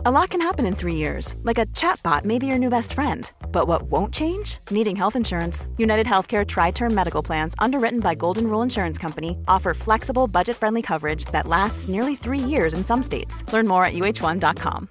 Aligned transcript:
A 0.00 0.10
lot 0.10 0.28
can 0.28 0.40
happen 0.40 0.66
in 0.66 0.74
three 0.74 0.96
years, 0.96 1.34
like 1.44 1.56
a 1.56 1.66
chatbot 1.66 2.24
may 2.24 2.38
be 2.38 2.46
your 2.46 2.58
new 2.58 2.68
best 2.68 2.92
friend. 2.92 3.30
But 3.52 3.68
what 3.68 3.84
won't 3.84 4.12
change? 4.12 4.58
Needing 4.70 4.96
health 4.96 5.16
insurance. 5.16 5.66
United 5.78 6.04
Healthcare 6.06 6.44
Tri 6.46 6.72
Term 6.72 6.92
Medical 6.94 7.22
Plans, 7.22 7.54
underwritten 7.58 8.00
by 8.00 8.14
Golden 8.14 8.46
Rule 8.48 8.62
Insurance 8.62 8.98
Company, 8.98 9.38
offer 9.48 9.72
flexible, 9.72 10.26
budget 10.26 10.56
friendly 10.56 10.82
coverage 10.82 11.24
that 11.26 11.46
lasts 11.46 11.88
nearly 11.88 12.16
three 12.16 12.38
years 12.40 12.74
in 12.74 12.84
some 12.84 13.02
states. 13.02 13.44
Learn 13.52 13.66
more 13.66 13.84
at 13.84 13.94
uh1.com. 13.94 14.88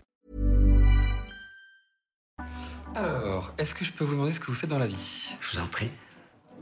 Alors, 2.96 3.52
est-ce 3.58 3.76
que 3.76 3.84
je 3.84 3.92
peux 3.92 4.06
vous 4.06 4.14
demander 4.14 4.32
ce 4.32 4.40
que 4.40 4.46
vous 4.48 4.54
faites 4.54 4.70
dans 4.70 4.80
la 4.80 4.88
vie 4.88 5.36
Je 5.42 5.58
vous 5.58 5.64
en 5.64 5.68
prie. 5.68 5.92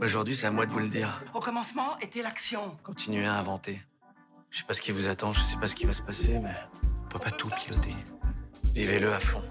Aujourd'hui, 0.02 0.36
c'est 0.36 0.48
à 0.48 0.52
moi 0.52 0.66
de 0.66 0.72
vous 0.72 0.80
le 0.80 0.90
dire. 0.90 1.22
Au 1.34 1.40
commencement 1.40 1.98
était 2.00 2.24
l'action. 2.24 2.76
Continuez 2.84 3.26
à 3.28 3.36
inventer. 3.36 3.82
Je 4.50 4.60
sais 4.60 4.66
pas 4.66 4.74
ce 4.74 4.82
qui 4.82 4.92
vous 4.92 5.08
attend, 5.08 5.32
je 5.32 5.42
sais 5.42 5.58
pas 5.58 5.68
ce 5.68 5.76
qui 5.76 5.86
va 5.86 5.94
se 5.94 6.02
passer, 6.02 6.40
mais 6.40 6.56
on 7.06 7.08
peut 7.08 7.20
pas 7.20 7.32
tout 7.32 7.50
piloter. 7.50 7.96
Vivez-le 8.74 9.12
à 9.12 9.20
fond. 9.20 9.42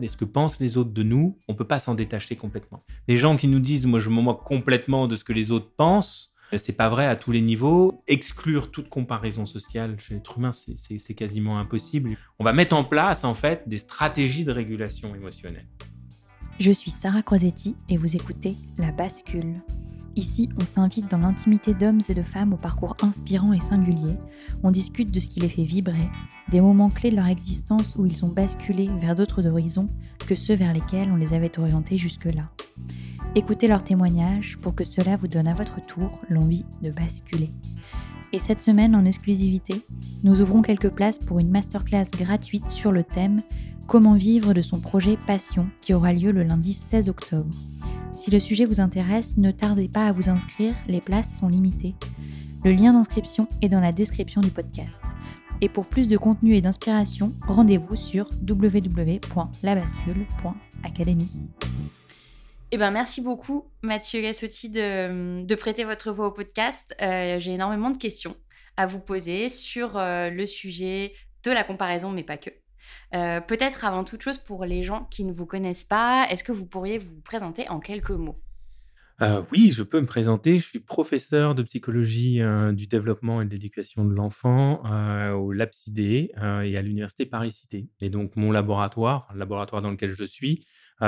Et 0.00 0.08
ce 0.08 0.16
que 0.16 0.24
pensent 0.24 0.58
les 0.60 0.76
autres 0.76 0.92
de 0.92 1.02
nous, 1.02 1.38
on 1.48 1.54
peut 1.54 1.66
pas 1.66 1.78
s'en 1.78 1.94
détacher 1.94 2.36
complètement. 2.36 2.84
Les 3.08 3.16
gens 3.16 3.36
qui 3.36 3.48
nous 3.48 3.60
disent, 3.60 3.86
moi 3.86 4.00
je 4.00 4.10
me 4.10 4.20
moque 4.20 4.44
complètement 4.44 5.06
de 5.06 5.16
ce 5.16 5.24
que 5.24 5.32
les 5.32 5.50
autres 5.50 5.70
pensent, 5.76 6.32
c'est 6.56 6.72
pas 6.72 6.88
vrai 6.88 7.06
à 7.06 7.16
tous 7.16 7.32
les 7.32 7.40
niveaux. 7.40 8.02
Exclure 8.06 8.70
toute 8.70 8.88
comparaison 8.88 9.46
sociale 9.46 9.98
chez 9.98 10.14
l'être 10.14 10.38
humain, 10.38 10.52
c'est 10.52 10.98
c'est 10.98 11.14
quasiment 11.14 11.58
impossible. 11.58 12.16
On 12.38 12.44
va 12.44 12.52
mettre 12.52 12.76
en 12.76 12.84
place 12.84 13.24
en 13.24 13.34
fait 13.34 13.62
des 13.66 13.78
stratégies 13.78 14.44
de 14.44 14.52
régulation 14.52 15.14
émotionnelle. 15.14 15.66
Je 16.58 16.72
suis 16.72 16.90
Sarah 16.90 17.22
Crosetti 17.22 17.76
et 17.88 17.96
vous 17.96 18.16
écoutez 18.16 18.54
La 18.78 18.92
Bascule. 18.92 19.60
Ici, 20.16 20.48
on 20.58 20.64
s'invite 20.64 21.10
dans 21.10 21.18
l'intimité 21.18 21.74
d'hommes 21.74 22.00
et 22.08 22.14
de 22.14 22.22
femmes 22.22 22.54
au 22.54 22.56
parcours 22.56 22.96
inspirant 23.02 23.52
et 23.52 23.60
singulier. 23.60 24.16
On 24.62 24.70
discute 24.70 25.10
de 25.10 25.20
ce 25.20 25.28
qui 25.28 25.40
les 25.40 25.50
fait 25.50 25.64
vibrer, 25.64 26.08
des 26.48 26.62
moments 26.62 26.88
clés 26.88 27.10
de 27.10 27.16
leur 27.16 27.26
existence 27.26 27.96
où 27.98 28.06
ils 28.06 28.24
ont 28.24 28.28
basculé 28.28 28.88
vers 28.98 29.14
d'autres 29.14 29.46
horizons 29.46 29.90
que 30.26 30.34
ceux 30.34 30.54
vers 30.54 30.72
lesquels 30.72 31.10
on 31.12 31.16
les 31.16 31.34
avait 31.34 31.58
orientés 31.58 31.98
jusque-là. 31.98 32.50
Écoutez 33.34 33.68
leurs 33.68 33.84
témoignages 33.84 34.56
pour 34.62 34.74
que 34.74 34.84
cela 34.84 35.16
vous 35.16 35.28
donne 35.28 35.48
à 35.48 35.54
votre 35.54 35.84
tour 35.84 36.18
l'envie 36.30 36.64
de 36.80 36.90
basculer. 36.90 37.52
Et 38.32 38.38
cette 38.38 38.62
semaine, 38.62 38.96
en 38.96 39.04
exclusivité, 39.04 39.82
nous 40.24 40.40
ouvrons 40.40 40.62
quelques 40.62 40.90
places 40.90 41.18
pour 41.18 41.40
une 41.40 41.50
masterclass 41.50 42.06
gratuite 42.18 42.70
sur 42.70 42.90
le 42.90 43.04
thème 43.04 43.42
Comment 43.86 44.14
vivre 44.14 44.52
de 44.52 44.62
son 44.62 44.80
projet 44.80 45.16
Passion 45.28 45.68
qui 45.80 45.94
aura 45.94 46.12
lieu 46.12 46.32
le 46.32 46.42
lundi 46.42 46.72
16 46.72 47.08
octobre. 47.08 47.54
Si 48.12 48.32
le 48.32 48.40
sujet 48.40 48.64
vous 48.64 48.80
intéresse, 48.80 49.36
ne 49.36 49.52
tardez 49.52 49.88
pas 49.88 50.08
à 50.08 50.12
vous 50.12 50.28
inscrire, 50.28 50.74
les 50.88 51.00
places 51.00 51.38
sont 51.38 51.46
limitées. 51.46 51.94
Le 52.64 52.72
lien 52.72 52.92
d'inscription 52.92 53.46
est 53.62 53.68
dans 53.68 53.78
la 53.78 53.92
description 53.92 54.40
du 54.40 54.50
podcast. 54.50 54.90
Et 55.60 55.68
pour 55.68 55.86
plus 55.86 56.08
de 56.08 56.16
contenu 56.16 56.56
et 56.56 56.60
d'inspiration, 56.60 57.32
rendez-vous 57.46 57.94
sur 57.94 58.28
www.labascule.academy. 58.48 61.28
Eh 62.72 62.78
ben, 62.78 62.90
merci 62.90 63.20
beaucoup, 63.20 63.70
Mathieu 63.82 64.20
Gassotti, 64.20 64.68
de, 64.68 65.54
prêter 65.54 65.84
votre 65.84 66.10
voix 66.10 66.26
au 66.26 66.32
podcast. 66.32 66.92
Euh, 67.00 67.38
J'ai 67.38 67.52
énormément 67.52 67.90
de 67.90 67.98
questions 67.98 68.34
à 68.76 68.86
vous 68.86 68.98
poser 68.98 69.48
sur 69.48 69.96
euh, 69.96 70.28
le 70.28 70.44
sujet 70.44 71.12
de 71.44 71.52
la 71.52 71.62
comparaison, 71.62 72.10
mais 72.10 72.24
pas 72.24 72.36
que. 72.36 72.50
Euh, 73.14 73.40
Peut-être 73.40 73.84
avant 73.84 74.04
toute 74.04 74.22
chose, 74.22 74.38
pour 74.38 74.64
les 74.64 74.82
gens 74.82 75.04
qui 75.10 75.24
ne 75.24 75.32
vous 75.32 75.46
connaissent 75.46 75.84
pas, 75.84 76.26
est-ce 76.30 76.44
que 76.44 76.52
vous 76.52 76.66
pourriez 76.66 76.98
vous 76.98 77.20
présenter 77.22 77.68
en 77.68 77.80
quelques 77.80 78.10
mots? 78.10 78.40
Euh, 79.22 79.42
oui, 79.50 79.70
je 79.70 79.82
peux 79.82 80.00
me 80.00 80.06
présenter. 80.06 80.58
Je 80.58 80.66
suis 80.66 80.78
professeur 80.78 81.54
de 81.54 81.62
psychologie 81.62 82.42
euh, 82.42 82.72
du 82.72 82.86
développement 82.86 83.40
et 83.40 83.46
de 83.46 83.50
l'éducation 83.50 84.04
de 84.04 84.12
l'enfant 84.12 84.82
au 85.34 85.52
LabCID 85.52 86.32
euh, 86.36 86.60
et 86.60 86.76
à 86.76 86.82
l'Université 86.82 87.24
Paris-Cité. 87.24 87.88
Et 88.00 88.10
donc, 88.10 88.36
mon 88.36 88.52
laboratoire, 88.52 89.28
le 89.32 89.38
laboratoire 89.38 89.80
dans 89.80 89.90
lequel 89.90 90.10
je 90.10 90.24
suis, 90.24 90.66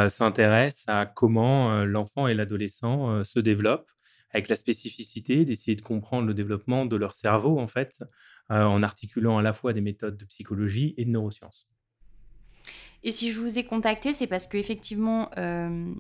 s'intéresse 0.09 0.85
à 0.87 1.07
comment 1.07 1.83
l'enfant 1.85 2.29
et 2.29 2.35
l'adolescent 2.35 3.25
se 3.25 3.41
développent, 3.41 3.91
avec 4.33 4.51
la 4.51 4.57
spécificité 4.57 5.47
d'essayer 5.47 5.77
de 5.77 5.81
comprendre 5.81 6.27
le 6.27 6.35
développement 6.35 6.85
de 6.85 6.95
leur 6.95 7.15
cerveau, 7.15 7.59
en 7.59 7.69
fait, 7.69 8.05
en 8.51 8.83
articulant 8.83 9.39
à 9.39 9.43
la 9.43 9.53
fois 9.53 9.73
des 9.73 9.81
méthodes 9.81 10.17
de 10.17 10.25
psychologie 10.25 10.95
et 10.97 11.05
de 11.05 11.11
neurosciences. 11.11 11.69
Et 13.03 13.13
si 13.13 13.31
je 13.31 13.39
vous 13.39 13.59
ai 13.59 13.65
contacté, 13.65 14.13
c'est 14.13 14.27
parce 14.27 14.47
qu'effectivement, 14.47 15.31
euh, 15.39 15.95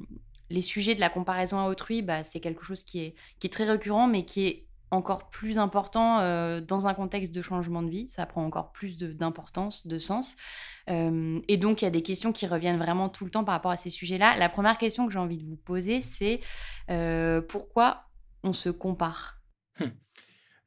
les 0.51 0.63
sujets 0.63 0.95
de 0.95 1.01
la 1.01 1.11
comparaison 1.11 1.59
à 1.59 1.69
autrui, 1.69 2.03
bah, 2.03 2.25
c'est 2.25 2.41
quelque 2.41 2.65
chose 2.65 2.83
qui 2.85 3.01
est, 3.01 3.53
très 3.53 3.65
récurrent, 3.65 4.09
mais 4.09 4.25
qui 4.25 4.47
est 4.47 4.65
encore 4.91 5.29
plus 5.29 5.59
important 5.59 6.21
euh, 6.21 6.61
dans 6.61 6.87
un 6.87 6.95
contexte 6.95 7.33
de 7.33 7.43
changement 7.43 7.83
de 7.83 7.91
vie. 7.91 8.09
Ça 8.09 8.27
prend 8.27 8.45
encore 8.45 8.73
plus 8.73 8.97
d'importance, 8.99 9.87
de, 9.87 9.99
sens. 9.99 10.37
Euh, 10.91 11.41
et 11.47 11.57
donc, 11.57 11.83
il 11.83 11.85
y 11.85 11.89
a 11.89 11.91
des 11.91 12.03
questions 12.03 12.33
qui 12.33 12.47
reviennent 12.47 12.79
vraiment 12.79 13.09
tout 13.09 13.25
le 13.25 13.31
temps 13.31 13.45
par 13.45 13.55
rapport 13.55 13.71
à 13.71 13.77
ces 13.77 13.91
sujets-là. 13.91 14.37
La 14.37 14.49
première 14.49 14.79
question 14.79 15.07
que 15.07 15.13
j'ai 15.13 15.19
envie 15.19 15.39
de 15.39 15.47
vous 15.47 15.57
poser, 15.57 16.01
c'est 16.01 16.41
euh, 16.91 17.41
pourquoi 17.43 18.05
on 18.43 18.53
se 18.53 18.71
compare? 18.71 19.38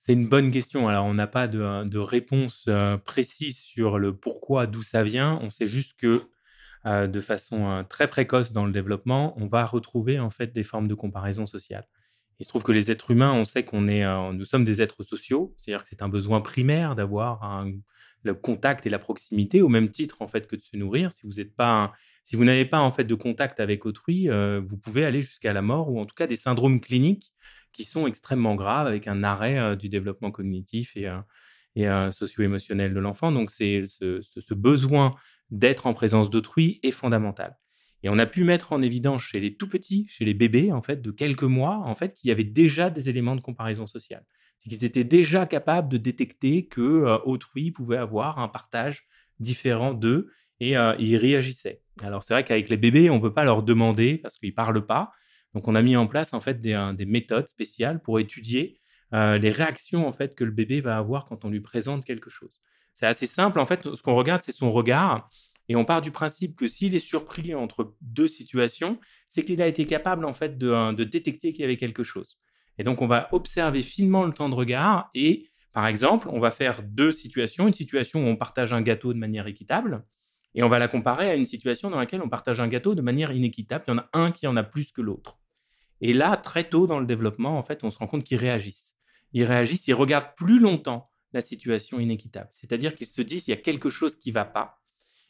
C'est 0.02 0.14
une 0.14 0.28
bonne 0.28 0.52
question. 0.52 0.88
Alors, 0.88 1.06
on 1.06 1.14
n'a 1.14 1.28
pas 1.28 1.48
de, 1.48 1.84
de 1.84 2.00
réponse 2.00 2.66
euh, 2.68 2.98
précise 2.98 3.60
sur 3.60 4.00
le 4.00 4.16
pourquoi, 4.16 4.66
d'où 4.68 4.82
ça 4.82 5.04
vient. 5.04 5.40
On 5.44 5.50
sait 5.50 5.68
juste 5.68 5.94
que 5.98 6.24
euh, 6.88 7.06
de 7.06 7.22
façon 7.22 7.70
euh, 7.70 7.84
très 7.84 8.08
précoce 8.08 8.52
dans 8.52 8.66
le 8.66 8.72
développement, 8.72 9.36
on 9.38 9.46
va 9.46 9.64
retrouver 9.66 10.20
en 10.20 10.32
fait 10.32 10.54
des 10.54 10.64
formes 10.64 10.88
de 10.88 10.96
comparaison 10.96 11.46
sociale. 11.46 11.88
Il 12.40 12.44
se 12.44 12.50
trouve 12.50 12.64
que 12.64 12.72
les 12.72 12.90
êtres 12.90 13.12
humains, 13.12 13.34
on 13.34 13.46
sait 13.46 13.64
qu'on 13.64 13.88
est, 13.88 14.04
euh, 14.04 14.34
nous 14.34 14.46
sommes 14.46 14.64
des 14.64 14.82
êtres 14.82 15.04
sociaux, 15.04 15.54
c'est-à-dire 15.58 15.84
que 15.84 15.90
c'est 15.90 16.02
un 16.02 16.10
besoin 16.10 16.42
primaire 16.42 16.96
d'avoir 16.96 17.64
le 18.24 18.34
contact 18.34 18.88
et 18.88 18.90
la 18.90 18.98
proximité 18.98 19.62
au 19.62 19.70
même 19.70 19.90
titre 19.90 20.22
en 20.22 20.28
fait 20.28 20.48
que 20.48 20.56
de 20.56 20.62
se 20.62 20.76
nourrir. 20.76 21.12
Si 21.14 21.28
vous 21.28 21.34
si 22.24 22.36
vous 22.36 22.44
n'avez 22.44 22.66
pas 22.66 22.80
en 22.80 22.92
fait 22.92 23.04
de 23.04 23.16
contact 23.16 23.60
avec 23.60 23.86
autrui, 23.86 24.30
euh, 24.30 24.62
vous 24.66 24.78
pouvez 24.78 25.06
aller 25.06 25.22
jusqu'à 25.22 25.54
la 25.54 25.62
mort 25.62 25.92
ou 25.92 26.00
en 26.00 26.06
tout 26.06 26.16
cas 26.16 26.28
des 26.28 26.36
syndromes 26.36 26.80
cliniques 26.80 27.32
qui 27.74 27.84
sont 27.84 28.08
extrêmement 28.08 28.56
graves 28.56 28.88
avec 28.88 29.08
un 29.08 29.24
arrêt 29.24 29.76
du 29.76 29.90
développement 29.90 30.32
cognitif 30.32 30.96
et, 30.96 31.10
et 31.76 31.88
socio-émotionnel 32.12 32.94
de 32.94 33.00
l'enfant. 33.00 33.32
Donc, 33.32 33.52
c'est 33.52 33.86
ce, 33.88 34.54
besoin 34.54 35.16
d'être 35.50 35.88
en 35.88 35.94
présence 35.94 36.30
d'autrui 36.30 36.80
est 36.84 36.92
fondamental. 36.92 37.58
Et 38.04 38.10
on 38.10 38.18
a 38.18 38.26
pu 38.26 38.44
mettre 38.44 38.74
en 38.74 38.82
évidence 38.82 39.22
chez 39.22 39.40
les 39.40 39.56
tout 39.56 39.68
petits, 39.68 40.08
chez 40.10 40.26
les 40.26 40.34
bébés, 40.34 40.72
en 40.72 40.82
fait, 40.82 41.02
de 41.02 41.12
quelques 41.12 41.44
mois, 41.44 41.78
en 41.86 41.96
fait, 41.96 42.14
qu'il 42.16 42.30
y 42.30 42.32
avait 42.32 42.44
déjà 42.44 42.90
des 42.90 43.10
éléments 43.10 43.36
de 43.36 43.42
comparaison 43.42 43.86
sociale. 43.86 44.26
C'est 44.60 44.70
qu'ils 44.70 44.86
étaient 44.86 45.04
déjà 45.04 45.46
capables 45.46 45.90
de 45.90 45.98
détecter 45.98 46.66
que 46.66 47.20
autrui 47.26 47.72
pouvait 47.72 47.98
avoir 47.98 48.40
un 48.40 48.48
partage 48.48 49.06
différent 49.40 49.94
d'eux 49.94 50.32
et 50.60 50.76
ils 51.00 51.18
réagissaient. 51.18 51.82
Alors, 52.02 52.24
c'est 52.24 52.34
vrai 52.34 52.44
qu'avec 52.44 52.70
les 52.70 52.78
bébés, 52.78 53.10
on 53.10 53.16
ne 53.16 53.22
peut 53.22 53.34
pas 53.34 53.44
leur 53.44 53.64
demander 53.64 54.18
parce 54.18 54.38
qu'ils 54.38 54.50
ne 54.50 54.56
parlent 54.56 54.86
pas. 54.86 55.12
Donc, 55.54 55.68
on 55.68 55.76
a 55.76 55.82
mis 55.82 55.96
en 55.96 56.08
place, 56.08 56.34
en 56.34 56.42
fait, 56.42 56.62
des, 56.62 56.74
euh, 56.74 56.94
des 56.94 57.06
méthodes 57.06 57.48
spéciales 57.48 58.02
pour 58.02 58.20
étudier 58.20 58.80
euh, 59.14 59.38
les 59.38 59.52
réactions, 59.52 60.08
en 60.08 60.14
fait, 60.14 60.36
que 60.36 60.44
le 60.44 60.52
bébé 60.52 60.82
va 60.82 60.98
avoir 60.98 61.26
quand 61.26 61.44
on 61.46 61.50
lui 61.50 61.62
présente 61.62 62.06
quelque 62.06 62.30
chose. 62.30 62.62
C'est 62.94 63.06
assez 63.06 63.28
simple. 63.28 63.60
En 63.60 63.66
fait, 63.66 63.96
ce 63.96 64.02
qu'on 64.02 64.16
regarde, 64.16 64.42
c'est 64.44 64.52
son 64.52 64.72
regard. 64.72 65.30
Et 65.70 65.76
on 65.76 65.86
part 65.86 66.02
du 66.02 66.12
principe 66.12 66.56
que 66.56 66.68
s'il 66.68 66.96
est 66.96 67.00
surpris 67.00 67.56
entre 67.56 67.96
deux 68.02 68.28
situations, 68.28 69.00
c'est 69.30 69.44
qu'il 69.44 69.62
a 69.62 69.68
été 69.68 69.86
capable 69.86 70.26
en 70.26 70.34
fait 70.34 70.58
de, 70.58 70.94
de 70.94 71.04
détecter 71.04 71.54
qu'il 71.54 71.62
y 71.62 71.64
avait 71.64 71.78
quelque 71.78 72.04
chose. 72.04 72.40
Et 72.78 72.84
donc 72.84 73.02
on 73.02 73.08
va 73.08 73.30
observer 73.32 73.82
finement 73.82 74.26
le 74.26 74.34
temps 74.34 74.50
de 74.50 74.56
regard 74.56 75.10
et 75.14 75.50
par 75.72 75.88
exemple, 75.88 76.28
on 76.30 76.40
va 76.40 76.52
faire 76.52 76.84
deux 76.84 77.14
situations, 77.14 77.68
une 77.68 77.74
situation 77.74 78.26
où 78.26 78.28
on 78.28 78.36
partage 78.36 78.74
un 78.74 78.82
gâteau 78.82 79.14
de 79.14 79.20
manière 79.20 79.48
équitable 79.48 80.04
et 80.54 80.64
on 80.64 80.70
va 80.70 80.80
la 80.80 80.88
comparer 80.88 81.30
à 81.30 81.36
une 81.36 81.46
situation 81.46 81.90
dans 81.90 81.98
laquelle 81.98 82.22
on 82.22 82.30
partage 82.30 82.60
un 82.60 82.68
gâteau 82.68 82.94
de 82.94 83.02
manière 83.02 83.32
inéquitable. 83.32 83.86
Il 83.88 83.92
y 83.92 83.94
en 83.94 84.00
a 84.00 84.10
un 84.14 84.32
qui 84.32 84.48
en 84.48 84.58
a 84.58 84.64
plus 84.64 84.92
que 84.92 85.02
l'autre. 85.02 85.40
Et 86.02 86.14
là, 86.14 86.36
très 86.36 86.64
tôt 86.64 86.88
dans 86.88 87.00
le 87.00 87.06
développement, 87.06 87.58
en 87.58 87.64
fait, 87.64 87.84
on 87.84 87.92
se 87.92 87.98
rend 88.00 88.08
compte 88.08 88.24
qu'ils 88.24 88.38
réagissent. 88.38 88.96
Ils 89.34 89.46
réagissent, 89.46 89.88
ils 89.88 89.94
regardent 89.94 90.36
plus 90.36 90.60
longtemps 90.60 91.10
la 91.34 91.42
situation 91.42 92.00
inéquitable. 92.00 92.50
C'est-à-dire 92.52 92.96
qu'ils 92.96 93.08
se 93.08 93.22
disent 93.22 93.46
qu'il 93.46 93.54
y 93.54 93.58
a 93.58 93.62
quelque 93.62 93.90
chose 93.90 94.16
qui 94.16 94.30
ne 94.30 94.34
va 94.34 94.46
pas. 94.46 94.82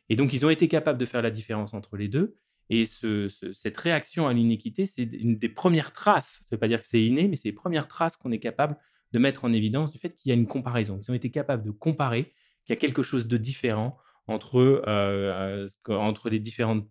Et 0.09 0.15
donc, 0.15 0.33
ils 0.33 0.45
ont 0.45 0.49
été 0.49 0.67
capables 0.67 0.97
de 0.97 1.05
faire 1.05 1.21
la 1.21 1.29
différence 1.29 1.73
entre 1.73 1.97
les 1.97 2.07
deux. 2.07 2.37
Et 2.69 2.85
cette 2.85 3.77
réaction 3.77 4.27
à 4.27 4.33
l'inéquité, 4.33 4.85
c'est 4.85 5.03
une 5.03 5.37
des 5.37 5.49
premières 5.49 5.91
traces. 5.91 6.39
Ça 6.43 6.47
ne 6.51 6.55
veut 6.55 6.59
pas 6.59 6.69
dire 6.69 6.79
que 6.79 6.85
c'est 6.85 7.03
inné, 7.03 7.27
mais 7.27 7.35
c'est 7.35 7.49
les 7.49 7.53
premières 7.53 7.87
traces 7.87 8.15
qu'on 8.15 8.31
est 8.31 8.39
capable 8.39 8.77
de 9.11 9.19
mettre 9.19 9.43
en 9.43 9.51
évidence 9.51 9.91
du 9.91 9.99
fait 9.99 10.15
qu'il 10.15 10.29
y 10.29 10.31
a 10.31 10.35
une 10.35 10.47
comparaison. 10.47 10.99
Ils 11.03 11.11
ont 11.11 11.13
été 11.13 11.29
capables 11.29 11.63
de 11.63 11.71
comparer 11.71 12.33
qu'il 12.65 12.69
y 12.69 12.73
a 12.73 12.77
quelque 12.77 13.03
chose 13.03 13.27
de 13.27 13.37
différent 13.37 13.97
entre, 14.27 14.57
euh, 14.57 14.81
euh, 14.87 15.67
entre, 15.89 16.29
les 16.29 16.39
différentes, 16.39 16.87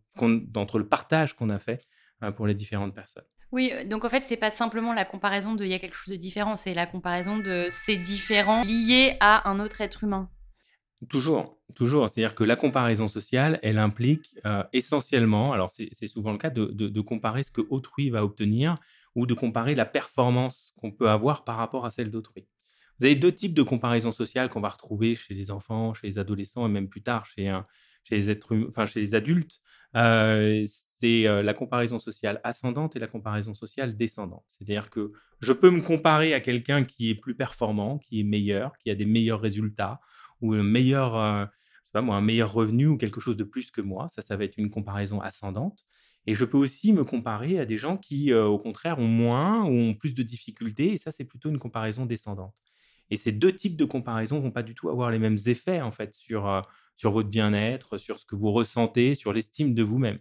entre 0.54 0.78
le 0.78 0.86
partage 0.86 1.34
qu'on 1.34 1.48
a 1.48 1.58
fait 1.58 1.86
euh, 2.22 2.30
pour 2.30 2.46
les 2.46 2.54
différentes 2.54 2.94
personnes. 2.94 3.24
Oui, 3.52 3.72
donc 3.86 4.04
en 4.04 4.08
fait, 4.08 4.24
c'est 4.24 4.36
pas 4.36 4.50
simplement 4.50 4.92
la 4.92 5.04
comparaison 5.04 5.54
de 5.54 5.64
il 5.64 5.70
y 5.70 5.74
a 5.74 5.78
quelque 5.78 5.96
chose 5.96 6.14
de 6.14 6.18
différent, 6.18 6.56
c'est 6.56 6.74
la 6.74 6.86
comparaison 6.86 7.38
de 7.38 7.66
ces 7.68 7.96
différents 7.96 8.62
liés 8.62 9.16
à 9.20 9.48
un 9.50 9.58
autre 9.58 9.80
être 9.80 10.04
humain. 10.04 10.30
Toujours, 11.08 11.58
toujours. 11.74 12.08
C'est-à-dire 12.08 12.34
que 12.34 12.44
la 12.44 12.56
comparaison 12.56 13.08
sociale, 13.08 13.58
elle 13.62 13.78
implique 13.78 14.34
essentiellement, 14.72 15.52
alors 15.52 15.72
c'est 15.72 16.08
souvent 16.08 16.32
le 16.32 16.38
cas, 16.38 16.50
de, 16.50 16.66
de, 16.66 17.00
comparer 17.00 17.42
ce 17.42 17.50
que 17.50 17.62
autrui 17.70 18.10
va 18.10 18.22
obtenir 18.22 18.76
ou 19.14 19.26
de 19.26 19.34
comparer 19.34 19.74
la 19.74 19.86
performance 19.86 20.74
qu'on 20.76 20.92
peut 20.92 21.08
avoir 21.08 21.44
par 21.44 21.56
rapport 21.56 21.86
à 21.86 21.90
celle 21.90 22.10
d'autrui. 22.10 22.46
Vous 22.98 23.06
avez 23.06 23.14
deux 23.14 23.32
types 23.32 23.54
de 23.54 23.62
comparaison 23.62 24.12
sociale 24.12 24.50
qu'on 24.50 24.60
va 24.60 24.68
retrouver 24.68 25.14
chez 25.14 25.32
les 25.32 25.50
enfants, 25.50 25.94
chez 25.94 26.06
les 26.06 26.18
adolescents 26.18 26.66
et 26.66 26.70
même 26.70 26.88
plus 26.88 27.02
tard 27.02 27.24
chez, 27.24 27.58
chez, 28.04 28.16
les, 28.16 28.30
êtres, 28.30 28.54
enfin, 28.68 28.84
chez 28.84 29.00
les 29.00 29.14
adultes. 29.14 29.60
C'est 31.00 31.42
la 31.42 31.54
comparaison 31.54 31.98
sociale 31.98 32.40
ascendante 32.44 32.94
et 32.94 32.98
la 32.98 33.06
comparaison 33.06 33.54
sociale 33.54 33.96
descendante. 33.96 34.44
C'est-à-dire 34.48 34.90
que 34.90 35.12
je 35.40 35.52
peux 35.52 35.70
me 35.70 35.80
comparer 35.80 36.34
à 36.34 36.40
quelqu'un 36.40 36.84
qui 36.84 37.08
est 37.10 37.14
plus 37.14 37.34
performant, 37.34 37.98
qui 37.98 38.20
est 38.20 38.24
meilleur, 38.24 38.76
qui 38.78 38.90
a 38.90 38.94
des 38.94 39.06
meilleurs 39.06 39.40
résultats 39.40 40.00
ou 40.40 40.52
un 40.52 40.62
meilleur, 40.62 41.48
pas 41.92 42.02
moi, 42.02 42.16
un 42.16 42.20
meilleur 42.20 42.52
revenu 42.52 42.86
ou 42.86 42.96
quelque 42.98 43.20
chose 43.20 43.36
de 43.36 43.44
plus 43.44 43.70
que 43.70 43.80
moi. 43.80 44.08
Ça, 44.14 44.20
ça 44.20 44.36
va 44.36 44.44
être 44.44 44.58
une 44.58 44.70
comparaison 44.70 45.20
ascendante. 45.20 45.86
Et 46.26 46.34
je 46.34 46.44
peux 46.44 46.58
aussi 46.58 46.92
me 46.92 47.04
comparer 47.04 47.58
à 47.58 47.64
des 47.64 47.78
gens 47.78 47.96
qui, 47.96 48.34
au 48.34 48.58
contraire, 48.58 48.98
ont 48.98 49.08
moins 49.08 49.64
ou 49.64 49.72
ont 49.72 49.94
plus 49.94 50.14
de 50.14 50.22
difficultés. 50.22 50.92
Et 50.92 50.98
ça, 50.98 51.12
c'est 51.12 51.24
plutôt 51.24 51.48
une 51.48 51.58
comparaison 51.58 52.04
descendante. 52.04 52.54
Et 53.08 53.16
ces 53.16 53.32
deux 53.32 53.52
types 53.52 53.76
de 53.76 53.86
comparaisons 53.86 54.38
vont 54.38 54.52
pas 54.52 54.62
du 54.62 54.74
tout 54.74 54.90
avoir 54.90 55.10
les 55.10 55.18
mêmes 55.18 55.38
effets, 55.46 55.80
en 55.80 55.92
fait, 55.92 56.14
sur, 56.14 56.68
sur 56.96 57.10
votre 57.10 57.30
bien-être, 57.30 57.96
sur 57.96 58.18
ce 58.18 58.26
que 58.26 58.36
vous 58.36 58.52
ressentez, 58.52 59.14
sur 59.14 59.32
l'estime 59.32 59.74
de 59.74 59.82
vous-même. 59.82 60.18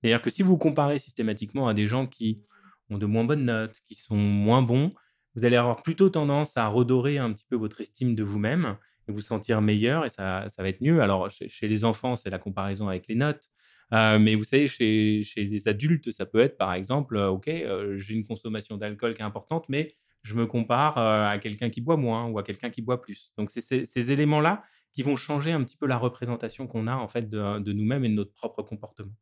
C'est-à-dire 0.00 0.22
que 0.22 0.30
si 0.30 0.42
vous 0.42 0.56
comparez 0.56 0.98
systématiquement 0.98 1.68
à 1.68 1.74
des 1.74 1.86
gens 1.86 2.06
qui 2.06 2.42
ont 2.88 2.98
de 2.98 3.06
moins 3.06 3.24
bonnes 3.24 3.44
notes, 3.44 3.80
qui 3.86 3.94
sont 3.94 4.16
moins 4.16 4.62
bons, 4.62 4.94
vous 5.34 5.44
allez 5.44 5.56
avoir 5.56 5.82
plutôt 5.82 6.10
tendance 6.10 6.56
à 6.56 6.66
redorer 6.66 7.18
un 7.18 7.32
petit 7.32 7.44
peu 7.48 7.56
votre 7.56 7.80
estime 7.80 8.14
de 8.14 8.22
vous-même 8.22 8.76
et 9.08 9.12
vous 9.12 9.20
sentir 9.20 9.60
meilleur 9.60 10.04
et 10.04 10.10
ça, 10.10 10.46
va 10.58 10.68
être 10.68 10.80
mieux. 10.80 11.00
Alors, 11.00 11.30
chez 11.30 11.68
les 11.68 11.84
enfants, 11.84 12.16
c'est 12.16 12.30
la 12.30 12.38
comparaison 12.38 12.88
avec 12.88 13.06
les 13.08 13.14
notes. 13.14 13.48
Euh, 13.92 14.18
mais 14.18 14.34
vous 14.34 14.44
savez, 14.44 14.68
chez, 14.68 15.24
les 15.36 15.68
adultes, 15.68 16.10
ça 16.12 16.26
peut 16.26 16.38
être 16.38 16.56
par 16.56 16.74
exemple, 16.74 17.16
euh, 17.16 17.28
OK, 17.28 17.48
euh, 17.48 17.98
j'ai 17.98 18.14
une 18.14 18.24
consommation 18.24 18.76
d'alcool 18.76 19.14
qui 19.14 19.22
est 19.22 19.24
importante, 19.24 19.68
mais 19.68 19.96
je 20.22 20.34
me 20.34 20.46
compare 20.46 20.98
à 20.98 21.38
quelqu'un 21.38 21.70
qui 21.70 21.80
boit 21.80 21.96
moins 21.96 22.26
ou 22.26 22.38
à 22.38 22.42
quelqu'un 22.42 22.68
qui 22.68 22.82
boit 22.82 23.00
plus. 23.00 23.32
Donc, 23.38 23.50
c'est 23.50 23.86
ces, 23.86 24.12
éléments-là 24.12 24.62
qui 24.92 25.02
vont 25.02 25.16
changer 25.16 25.50
un 25.50 25.64
petit 25.64 25.78
peu 25.78 25.86
la 25.86 25.96
représentation 25.96 26.66
qu'on 26.66 26.88
a 26.88 26.94
en 26.94 27.08
fait 27.08 27.30
de, 27.30 27.72
nous-mêmes 27.72 28.04
et 28.04 28.08
de 28.10 28.14
notre 28.14 28.34
propre 28.34 28.62
comportement. 28.62 29.12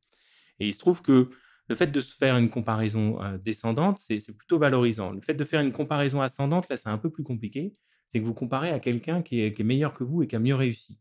Et 0.61 0.67
il 0.67 0.73
se 0.73 0.79
trouve 0.79 1.03
que 1.03 1.31
le 1.69 1.75
fait 1.75 1.89
de 1.89 2.01
se 2.01 2.17
faire 2.17 2.37
une 2.37 2.51
comparaison 2.51 3.19
descendante, 3.45 3.99
c'est 4.01 4.37
plutôt 4.37 4.59
valorisant. 4.59 5.13
Le 5.13 5.21
fait 5.21 5.35
de 5.35 5.45
faire 5.45 5.61
une 5.61 5.73
comparaison 5.73 6.23
ascendante, 6.23 6.69
là, 6.71 6.77
c'est 6.77 6.89
un 6.89 6.97
peu 6.97 7.11
plus 7.11 7.25
compliqué. 7.25 7.75
C'est 8.09 8.21
que 8.21 8.25
vous 8.25 8.35
comparez 8.35 8.71
à 8.71 8.81
quelqu'un 8.81 9.23
qui 9.23 9.41
est, 9.41 9.59
meilleur 9.61 9.93
que 9.93 10.03
vous 10.03 10.23
et 10.23 10.27
qui 10.27 10.37
a 10.37 10.39
mieux 10.39 10.55
réussi. 10.55 10.99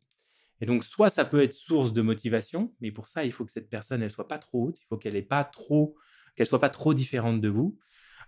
Et 0.59 0.65
donc, 0.65 0.83
soit 0.83 1.09
ça 1.09 1.23
peut 1.23 1.41
être 1.41 1.53
source 1.53 1.93
de 1.93 2.01
motivation, 2.01 2.73
mais 2.81 2.91
pour 2.91 3.07
ça, 3.07 3.23
il 3.23 3.31
faut 3.31 3.45
que 3.45 3.51
cette 3.51 3.69
personne, 3.69 4.01
elle 4.01 4.11
soit 4.11 4.27
pas 4.27 4.39
trop 4.39 4.65
haute, 4.67 4.79
il 4.81 4.85
faut 4.85 4.97
qu'elle 4.97 5.15
ait 5.15 5.21
pas 5.21 5.45
trop, 5.45 5.95
qu'elle 6.35 6.47
soit 6.47 6.59
pas 6.59 6.69
trop 6.69 6.93
différente 6.93 7.39
de 7.39 7.47
vous. 7.47 7.77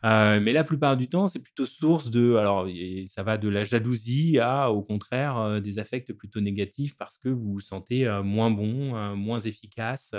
Euh, 0.05 0.39
mais 0.39 0.53
la 0.53 0.63
plupart 0.63 0.95
du 0.95 1.09
temps, 1.09 1.27
c'est 1.27 1.39
plutôt 1.39 1.65
source 1.65 2.09
de, 2.09 2.35
alors 2.35 2.67
ça 3.07 3.23
va 3.23 3.37
de 3.37 3.49
la 3.49 3.65
jalousie 3.65 4.39
à, 4.39 4.71
au 4.71 4.81
contraire, 4.81 5.37
euh, 5.37 5.59
des 5.59 5.77
affects 5.77 6.13
plutôt 6.13 6.39
négatifs 6.39 6.95
parce 6.97 7.17
que 7.17 7.27
vous 7.27 7.53
vous 7.53 7.59
sentez 7.59 8.07
euh, 8.07 8.23
moins 8.23 8.49
bon, 8.49 9.15
moins 9.17 9.39
efficace 9.39 10.13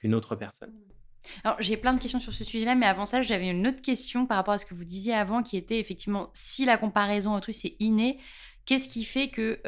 qu'une 0.00 0.14
autre 0.14 0.36
personne. 0.36 0.72
Alors, 1.44 1.60
j'ai 1.60 1.76
plein 1.76 1.92
de 1.92 2.00
questions 2.00 2.20
sur 2.20 2.32
ce 2.32 2.44
sujet-là, 2.44 2.74
mais 2.74 2.86
avant 2.86 3.06
ça, 3.06 3.22
j'avais 3.22 3.50
une 3.50 3.66
autre 3.66 3.82
question 3.82 4.26
par 4.26 4.38
rapport 4.38 4.54
à 4.54 4.58
ce 4.58 4.64
que 4.64 4.74
vous 4.74 4.84
disiez 4.84 5.14
avant, 5.14 5.42
qui 5.42 5.56
était 5.56 5.78
effectivement, 5.78 6.30
si 6.34 6.64
la 6.64 6.78
comparaison 6.78 7.34
autrui, 7.34 7.52
c'est 7.52 7.76
inné, 7.78 8.18
qu'est-ce 8.64 8.88
qui 8.88 9.04
fait 9.04 9.28
que 9.28 9.60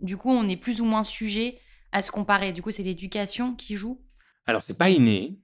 du 0.00 0.16
coup, 0.16 0.30
on 0.30 0.48
est 0.48 0.56
plus 0.56 0.80
ou 0.80 0.84
moins 0.84 1.04
sujet 1.04 1.58
à 1.90 2.00
se 2.00 2.10
comparer? 2.10 2.52
Du 2.52 2.62
coup, 2.62 2.70
c'est 2.70 2.82
l'éducation 2.82 3.54
qui 3.54 3.76
joue? 3.76 4.00
Alors, 4.46 4.62
c'est 4.62 4.78
pas 4.78 4.88
inné, 4.88 5.38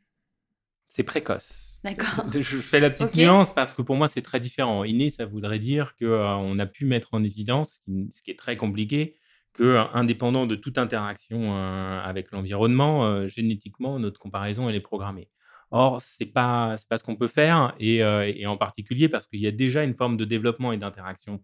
c'est 0.88 1.02
précoce. 1.04 1.68
D'accord. 1.84 2.26
Je 2.32 2.58
fais 2.58 2.80
la 2.80 2.90
petite 2.90 3.14
nuance 3.16 3.54
parce 3.54 3.72
que 3.72 3.82
pour 3.82 3.96
moi, 3.96 4.08
c'est 4.08 4.22
très 4.22 4.40
différent. 4.40 4.84
Inné, 4.84 5.10
ça 5.10 5.26
voudrait 5.26 5.58
dire 5.58 5.94
qu'on 5.96 6.06
euh, 6.06 6.58
a 6.58 6.66
pu 6.66 6.86
mettre 6.86 7.08
en 7.12 7.22
évidence, 7.22 7.80
ce 7.86 8.22
qui 8.22 8.30
est 8.30 8.38
très 8.38 8.56
compliqué, 8.56 9.16
euh, 9.60 9.84
indépendant 9.92 10.46
de 10.46 10.54
toute 10.54 10.78
interaction 10.78 11.56
euh, 11.56 12.00
avec 12.00 12.30
l'environnement, 12.32 13.26
génétiquement, 13.28 13.98
notre 13.98 14.20
comparaison, 14.20 14.68
est 14.68 14.80
programmée. 14.80 15.28
Or, 15.70 16.00
ce 16.00 16.24
n'est 16.24 16.30
pas, 16.30 16.76
pas 16.88 16.96
ce 16.96 17.04
qu'on 17.04 17.16
peut 17.16 17.28
faire, 17.28 17.74
et, 17.78 18.02
en 18.46 18.56
particulier 18.56 19.08
parce 19.08 19.26
qu'il 19.26 19.40
y 19.40 19.46
a 19.46 19.50
déjà 19.50 19.84
une 19.84 19.94
forme 19.94 20.16
de 20.16 20.24
développement 20.24 20.72
et 20.72 20.78
d'interaction 20.78 21.42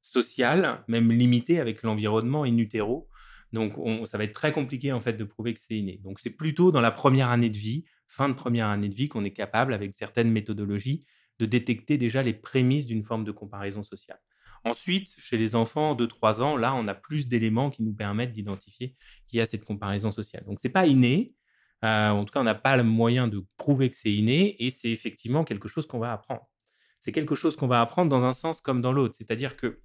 social, 0.00 0.84
même 0.88 1.12
limité 1.12 1.60
avec 1.60 1.82
l'environnement 1.82 2.44
in 2.44 2.56
utero. 2.56 3.08
Donc, 3.52 3.74
ça 4.06 4.18
va 4.18 4.24
être 4.24 4.32
très 4.32 4.52
compliqué 4.52 4.92
en 4.92 5.00
fait 5.00 5.14
de 5.14 5.24
prouver 5.24 5.54
que 5.54 5.60
c'est 5.60 5.76
inné. 5.76 6.00
Donc, 6.02 6.20
c'est 6.20 6.30
plutôt 6.30 6.72
dans 6.72 6.80
la 6.80 6.90
première 6.90 7.30
année 7.30 7.50
de 7.50 7.56
vie, 7.56 7.84
fin 8.06 8.28
de 8.28 8.34
première 8.34 8.68
année 8.68 8.88
de 8.88 8.94
vie, 8.94 9.08
qu'on 9.08 9.24
est 9.24 9.32
capable, 9.32 9.74
avec 9.74 9.92
certaines 9.92 10.30
méthodologies, 10.30 11.06
de 11.38 11.46
détecter 11.46 11.98
déjà 11.98 12.22
les 12.22 12.32
prémices 12.32 12.86
d'une 12.86 13.04
forme 13.04 13.24
de 13.24 13.32
comparaison 13.32 13.82
sociale. 13.82 14.20
Ensuite, 14.66 15.14
chez 15.20 15.38
les 15.38 15.54
enfants 15.54 15.94
de 15.94 16.06
3 16.06 16.42
ans, 16.42 16.56
là, 16.56 16.74
on 16.74 16.88
a 16.88 16.94
plus 16.94 17.28
d'éléments 17.28 17.70
qui 17.70 17.84
nous 17.84 17.94
permettent 17.94 18.32
d'identifier 18.32 18.96
qu'il 19.28 19.38
y 19.38 19.40
a 19.40 19.46
cette 19.46 19.64
comparaison 19.64 20.10
sociale. 20.10 20.44
Donc, 20.44 20.58
c'est 20.60 20.70
pas 20.70 20.86
inné. 20.86 21.36
Euh, 21.84 22.08
en 22.08 22.24
tout 22.24 22.32
cas, 22.32 22.40
on 22.40 22.44
n'a 22.44 22.56
pas 22.56 22.76
le 22.76 22.82
moyen 22.82 23.28
de 23.28 23.46
prouver 23.58 23.90
que 23.90 23.96
c'est 23.96 24.12
inné, 24.12 24.56
et 24.58 24.72
c'est 24.72 24.90
effectivement 24.90 25.44
quelque 25.44 25.68
chose 25.68 25.86
qu'on 25.86 26.00
va 26.00 26.12
apprendre. 26.12 26.48
C'est 27.00 27.12
quelque 27.12 27.36
chose 27.36 27.54
qu'on 27.54 27.68
va 27.68 27.80
apprendre 27.80 28.10
dans 28.10 28.24
un 28.24 28.32
sens 28.32 28.60
comme 28.60 28.80
dans 28.80 28.90
l'autre. 28.90 29.14
C'est-à-dire 29.16 29.56
que 29.56 29.82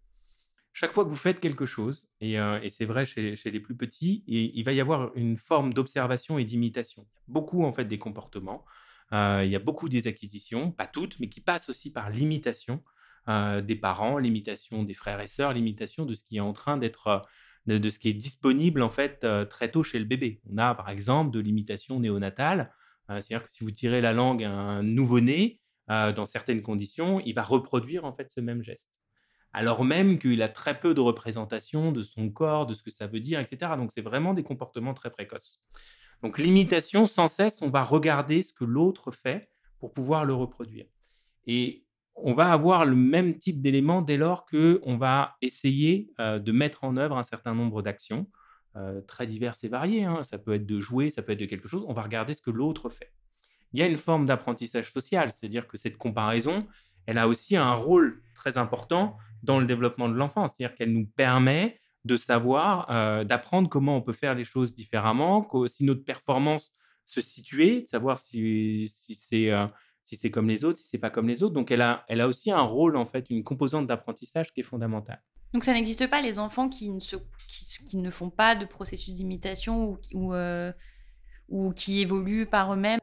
chaque 0.74 0.94
fois 0.94 1.04
que 1.04 1.10
vous 1.10 1.16
faites 1.16 1.40
quelque 1.40 1.68
chose, 1.68 2.10
et, 2.20 2.38
c'est 2.72 2.86
vrai 2.86 3.06
chez, 3.06 3.36
les 3.36 3.60
plus 3.60 3.78
petits, 3.78 4.24
il 4.26 4.64
va 4.64 4.72
y 4.74 4.82
avoir 4.82 5.16
une 5.16 5.38
forme 5.38 5.76
d'observation 5.76 6.40
et 6.40 6.44
d'imitation. 6.44 7.06
Beaucoup 7.28 7.66
en 7.66 7.74
fait 7.74 7.86
des 7.86 8.00
comportements, 8.00 8.66
il 9.12 9.50
y 9.50 9.56
a 9.56 9.60
beaucoup 9.60 9.90
des 9.90 10.08
acquisitions, 10.08 10.72
pas 10.72 10.88
toutes, 10.88 11.20
mais 11.20 11.30
qui 11.30 11.42
passent 11.42 11.70
aussi 11.70 11.92
par 11.92 12.10
l'imitation 12.10 12.82
des 13.28 13.76
parents, 13.76 14.18
l'imitation 14.18 14.84
des 14.84 14.94
frères 14.94 15.22
et 15.22 15.28
sœurs, 15.28 15.54
l'imitation 15.54 16.06
de 16.06 16.16
ce 16.16 16.24
qui 16.24 16.38
est 16.38 16.42
en 16.42 16.54
train 16.54 16.78
d'être, 16.78 17.26
de, 17.68 17.90
ce 17.90 18.00
qui 18.00 18.10
est 18.10 18.14
disponible 18.14 18.82
en 18.82 18.90
fait 18.90 19.26
très 19.50 19.70
tôt 19.72 19.84
chez 19.84 20.00
le 20.00 20.06
bébé. 20.06 20.42
On 20.50 20.58
a 20.58 20.74
par 20.76 20.90
exemple 20.90 21.32
de 21.32 21.40
l'imitation 21.40 22.00
néonatale, 22.00 22.74
c'est-à-dire 23.08 23.44
que 23.44 23.56
si 23.56 23.64
vous 23.64 23.72
tirez 23.72 24.02
la 24.02 24.14
langue 24.14 24.44
à 24.44 24.52
un 24.52 24.84
nouveau-né, 24.84 25.60
dans 25.88 26.26
certaines 26.26 26.62
conditions, 26.62 27.22
il 27.22 27.34
va 27.34 27.44
reproduire 27.44 28.06
en 28.06 28.14
fait 28.14 28.32
ce 28.32 28.42
même 28.42 28.64
geste 28.64 29.02
alors 29.54 29.84
même 29.84 30.18
qu'il 30.18 30.42
a 30.42 30.48
très 30.48 30.80
peu 30.80 30.94
de 30.94 31.02
représentation 31.02 31.92
de 31.92 32.04
son 32.04 32.30
corps, 32.30 32.66
de 32.66 32.74
ce 32.74 32.84
que 32.84 32.92
ça 32.92 33.08
veut 33.08 33.20
dire, 33.20 33.40
etc. 33.40 33.74
Donc 33.78 33.92
c'est 33.92 34.02
vraiment 34.02 34.34
des 34.34 34.44
comportements 34.44 34.94
très 34.94 35.12
précoces. 35.12 35.62
Donc 36.24 36.38
l'imitation, 36.38 37.08
sans 37.08 37.28
cesse, 37.28 37.62
on 37.62 37.70
va 37.70 37.84
regarder 37.84 38.44
ce 38.44 38.54
que 38.54 38.64
l'autre 38.64 39.12
fait 39.12 39.50
pour 39.80 39.94
pouvoir 39.94 40.24
le 40.24 40.34
reproduire. 40.34 40.86
Et 41.48 41.86
on 42.16 42.34
va 42.34 42.52
avoir 42.52 42.86
le 42.86 42.96
même 42.96 43.38
type 43.38 43.62
d'éléments 43.62 44.02
dès 44.02 44.18
lors 44.18 44.46
qu'on 44.46 44.98
va 44.98 45.36
essayer 45.42 46.12
euh, 46.20 46.40
de 46.40 46.52
mettre 46.52 46.84
en 46.84 46.98
œuvre 46.98 47.18
un 47.18 47.24
certain 47.24 47.54
nombre 47.54 47.82
d'actions, 47.82 48.28
euh, 48.76 49.02
très 49.02 49.28
diverses 49.28 49.64
et 49.64 49.70
variées. 49.70 50.04
Hein. 50.04 50.24
Ça 50.24 50.38
peut 50.38 50.54
être 50.54 50.66
de 50.66 50.80
jouer, 50.80 51.10
ça 51.10 51.22
peut 51.22 51.34
être 51.34 51.40
de 51.40 51.46
quelque 51.46 51.68
chose. 51.68 51.86
On 51.88 51.94
va 51.94 52.04
regarder 52.04 52.34
ce 52.34 52.42
que 52.42 52.52
l'autre 52.52 52.90
fait. 52.90 53.12
Il 53.74 53.80
y 53.80 53.84
a 53.84 53.88
une 53.88 53.98
forme 53.98 54.26
d'apprentissage 54.26 54.92
social, 54.92 55.32
c'est-à-dire 55.32 55.68
que 55.68 55.78
cette 55.78 55.98
comparaison, 55.98 56.68
elle 57.06 57.18
a 57.18 57.28
aussi 57.28 57.56
un 57.56 57.74
rôle 57.74 58.22
très 58.36 58.58
important 58.58 59.18
dans 59.44 59.60
le 59.60 59.66
développement 59.66 60.10
de 60.10 60.16
l'enfant. 60.16 60.48
C'est-à-dire 60.48 60.76
qu'elle 60.76 60.92
nous 60.92 61.08
permet 61.08 61.80
de 62.04 62.18
savoir, 62.18 62.88
d'apprendre 63.26 63.70
comment 63.70 63.96
on 63.96 64.02
peut 64.02 64.12
faire 64.12 64.34
les 64.36 64.44
choses 64.44 64.74
différemment, 64.74 65.48
si 65.68 65.86
notre 65.86 66.04
performance 66.04 66.74
se 67.06 67.22
situait, 67.22 67.82
de 67.82 67.88
savoir 67.88 68.18
si, 68.20 68.92
si 68.94 69.16
c'est 69.16 69.52
si 70.04 70.16
c'est 70.16 70.32
comme 70.32 70.48
les 70.48 70.66
autres, 70.66 70.80
si 70.80 70.88
c'est 70.88 70.98
pas 70.98 71.10
comme 71.10 71.28
les 71.28 71.44
autres. 71.44 71.54
Donc 71.54 71.72
elle 71.72 71.82
a, 71.82 72.06
elle 72.08 72.22
a 72.22 72.28
aussi 72.28 72.52
un 72.52 72.62
rôle 72.62 72.96
en 72.98 73.06
fait, 73.06 73.30
une 73.30 73.44
composante 73.44 73.88
d'apprentissage 73.88 74.54
qui 74.54 74.62
est 74.62 74.64
fondamentale. 74.64 75.22
Donc 75.54 75.64
ça 75.64 75.74
n'existe 75.74 76.10
pas 76.10 76.22
les 76.22 76.40
enfants 76.40 76.70
qui 76.70 76.90
ne, 76.90 77.00
se, 77.00 77.18
qui, 77.86 77.98
ne 77.98 78.10
font 78.10 78.30
pas 78.30 78.56
de 78.56 78.66
processus 78.66 79.16
d'imitation 79.16 79.90
ou, 79.90 80.00
ou, 80.14 80.34
ou, 81.50 81.74
qui 81.74 82.00
évoluent 82.00 82.46
par 82.46 82.74
eux-mêmes? 82.74 83.00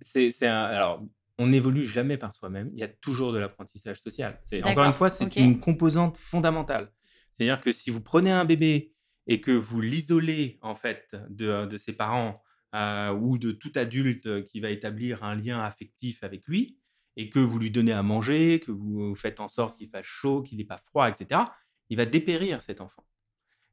C'est 0.00 0.42
alors 0.42 1.02
on 1.38 1.48
n'évolue 1.48 1.84
jamais 1.84 2.16
par 2.16 2.32
soi-même. 2.32 2.70
Il 2.72 2.78
y 2.78 2.84
a 2.84 2.88
toujours 2.88 3.32
de 3.32 3.38
l'apprentissage 3.38 4.00
social. 4.00 4.40
Encore 4.62 4.84
une 4.84 4.94
fois, 4.94 5.10
c'est 5.10 5.36
une 5.36 5.58
composante 5.60 6.16
fondamentale. 6.16 6.92
C'est-à-dire 7.32 7.60
que 7.60 7.72
si 7.72 7.90
vous 7.90 8.00
prenez 8.00 8.30
un 8.30 8.44
bébé 8.44 8.92
et 9.26 9.40
que 9.40 9.50
vous 9.50 9.80
l'isolez 9.80 10.58
en 10.62 10.76
fait 10.76 11.16
de, 11.28 11.66
de 11.66 11.78
ses 11.78 11.92
parents 11.92 12.42
euh, 12.74 13.12
ou 13.12 13.38
de 13.38 13.52
tout 13.52 13.72
adulte 13.74 14.46
qui 14.46 14.60
va 14.60 14.70
établir 14.70 15.24
un 15.24 15.34
lien 15.34 15.60
affectif 15.60 16.22
avec 16.24 16.46
lui, 16.46 16.76
et 17.16 17.30
que 17.30 17.38
vous 17.38 17.58
lui 17.58 17.70
donnez 17.70 17.92
à 17.92 18.02
manger, 18.02 18.60
que 18.60 18.72
vous 18.72 19.14
faites 19.14 19.40
en 19.40 19.48
sorte 19.48 19.78
qu'il 19.78 19.88
fasse 19.88 20.06
chaud, 20.06 20.42
qu'il 20.42 20.58
n'ait 20.58 20.64
pas 20.64 20.78
froid, 20.78 21.08
etc., 21.08 21.42
il 21.90 21.96
va 21.96 22.06
dépérir 22.06 22.60
cet 22.62 22.80
enfant. 22.80 23.04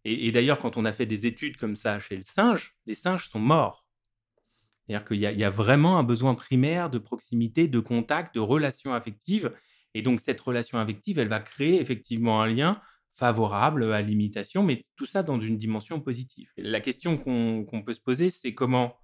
Et, 0.04 0.32
d'ailleurs, 0.32 0.60
quand 0.60 0.78
on 0.78 0.86
a 0.86 0.94
fait 0.94 1.06
des 1.06 1.28
études 1.28 1.58
comme 1.58 1.76
ça 1.76 2.00
chez 2.00 2.16
le 2.16 2.24
singe, 2.24 2.76
les 2.88 2.96
singes 2.96 3.30
sont 3.30 3.40
morts. 3.40 3.86
C'est-à-dire 4.86 5.08
qu'il 5.08 5.20
y, 5.20 5.44
a 5.44 5.50
vraiment 5.50 6.00
un 6.00 6.04
besoin 6.04 6.34
primaire 6.34 6.90
de 6.90 6.98
proximité, 6.98 7.68
de 7.68 7.80
contact, 7.80 8.34
de 8.34 8.40
relation 8.40 8.94
affective. 8.94 9.56
Et 9.94 10.02
donc, 10.02 10.20
cette 10.20 10.42
relation 10.42 10.80
affective, 10.80 11.20
elle 11.20 11.28
va 11.28 11.40
créer 11.40 11.80
effectivement 11.80 12.42
un 12.42 12.48
lien 12.48 12.82
favorable 13.16 13.92
à 13.94 14.02
l'imitation, 14.02 14.64
mais 14.64 14.82
tout 14.96 15.06
ça 15.06 15.24
dans 15.24 15.40
une 15.40 15.58
dimension 15.58 16.00
positive. 16.00 16.50
La 16.58 16.80
question 16.80 17.18
qu'on 17.18 17.84
peut 17.86 17.94
se 17.94 18.00
poser, 18.00 18.30
c'est 18.30 18.54
comment, 18.54 18.98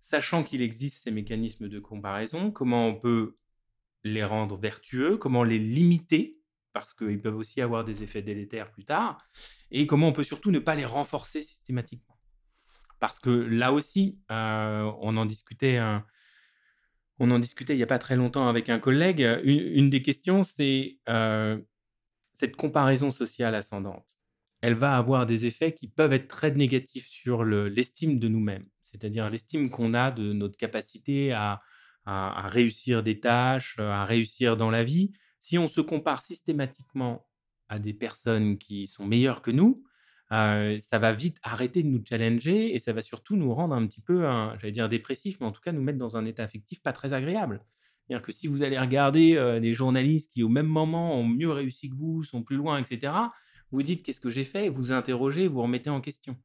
sachant 0.00 0.44
qu'il 0.44 0.62
existe 0.62 1.02
ces 1.04 1.10
mécanismes 1.10 1.68
de 1.68 1.78
comparaison, 1.78 2.50
comment 2.50 2.86
on 2.86 2.94
peut 2.94 3.36
les 4.04 4.24
rendre 4.24 4.56
vertueux, 4.56 5.16
comment 5.18 5.44
les 5.44 5.58
limiter, 5.58 6.38
parce 6.72 6.94
qu'ils 6.94 7.20
peuvent 7.20 7.36
aussi 7.36 7.60
avoir 7.60 7.84
des 7.84 8.02
effets 8.02 8.22
délétères 8.22 8.70
plus 8.70 8.84
tard, 8.84 9.26
et 9.70 9.86
comment 9.86 10.08
on 10.08 10.12
peut 10.12 10.24
surtout 10.24 10.50
ne 10.50 10.58
pas 10.58 10.74
les 10.74 10.86
renforcer 10.86 11.42
systématiquement. 11.42 12.16
Parce 12.98 13.18
que 13.18 13.30
là 13.30 13.72
aussi, 13.72 14.18
euh, 14.30 14.90
on 15.00 15.16
en 15.16 15.26
discutait 15.26 15.78
on 17.20 17.30
en 17.30 17.38
discutait 17.38 17.74
il 17.74 17.76
n'y 17.76 17.82
a 17.82 17.86
pas 17.86 17.98
très 17.98 18.16
longtemps 18.16 18.48
avec 18.48 18.70
un 18.70 18.78
collègue. 18.78 19.20
Une, 19.44 19.90
des 19.90 20.00
questions, 20.00 20.42
c'est 20.42 20.98
euh, 21.08 21.58
cette 22.40 22.56
comparaison 22.56 23.10
sociale 23.10 23.54
ascendante, 23.54 24.06
elle 24.62 24.74
va 24.74 24.96
avoir 24.96 25.26
des 25.26 25.44
effets 25.44 25.74
qui 25.74 25.88
peuvent 25.88 26.14
être 26.14 26.26
très 26.26 26.50
négatifs 26.50 27.06
sur 27.06 27.44
l'estime 27.44 28.18
de 28.18 28.28
nous-mêmes, 28.28 28.66
c'est-à-dire 28.82 29.28
l'estime 29.28 29.68
qu'on 29.68 29.92
a 29.92 30.10
de 30.10 30.32
notre 30.32 30.56
capacité 30.56 31.32
à, 31.32 31.58
réussir 32.06 33.02
des 33.02 33.20
tâches, 33.20 33.78
à 33.78 34.04
réussir 34.04 34.56
dans 34.56 34.70
la 34.70 34.82
vie. 34.82 35.12
Si 35.38 35.58
on 35.58 35.68
se 35.68 35.80
compare 35.80 36.22
systématiquement 36.22 37.26
à 37.68 37.78
des 37.78 37.92
personnes 37.92 38.58
qui 38.58 38.86
sont 38.86 39.06
meilleures 39.06 39.42
que 39.42 39.50
nous, 39.50 39.84
euh, 40.32 40.78
ça 40.80 40.98
va 40.98 41.12
vite 41.12 41.36
arrêter 41.42 41.82
de 41.82 41.88
nous 41.88 42.02
challenger 42.04 42.74
et 42.74 42.78
ça 42.78 42.92
va 42.92 43.02
surtout 43.02 43.36
nous 43.36 43.54
rendre 43.54 43.74
un 43.74 43.86
petit 43.86 44.00
peu, 44.00 44.22
j'allais 44.58 44.72
dire 44.72 44.88
dépressif, 44.88 45.38
mais 45.40 45.46
en 45.46 45.52
tout 45.52 45.60
cas 45.60 45.72
nous 45.72 45.82
mettre 45.82 45.98
dans 45.98 46.16
un 46.16 46.24
état 46.24 46.42
affectif 46.42 46.82
pas 46.82 46.92
très 46.92 47.12
agréable. 47.12 47.62
C'est-à-dire 48.10 48.26
que 48.26 48.32
si 48.32 48.48
vous 48.48 48.64
allez 48.64 48.76
regarder 48.76 49.58
les 49.62 49.72
journalistes 49.72 50.32
qui, 50.32 50.42
au 50.42 50.48
même 50.48 50.66
moment, 50.66 51.14
ont 51.14 51.24
mieux 51.24 51.52
réussi 51.52 51.88
que 51.88 51.94
vous, 51.94 52.24
sont 52.24 52.42
plus 52.42 52.56
loin, 52.56 52.82
etc., 52.82 53.12
vous 53.70 53.84
dites 53.84 54.02
qu'est-ce 54.02 54.18
que 54.18 54.30
j'ai 54.30 54.42
fait, 54.42 54.68
vous 54.68 54.90
interrogez, 54.90 55.46
vous 55.46 55.62
remettez 55.62 55.90
en 55.90 56.00
question. 56.00 56.36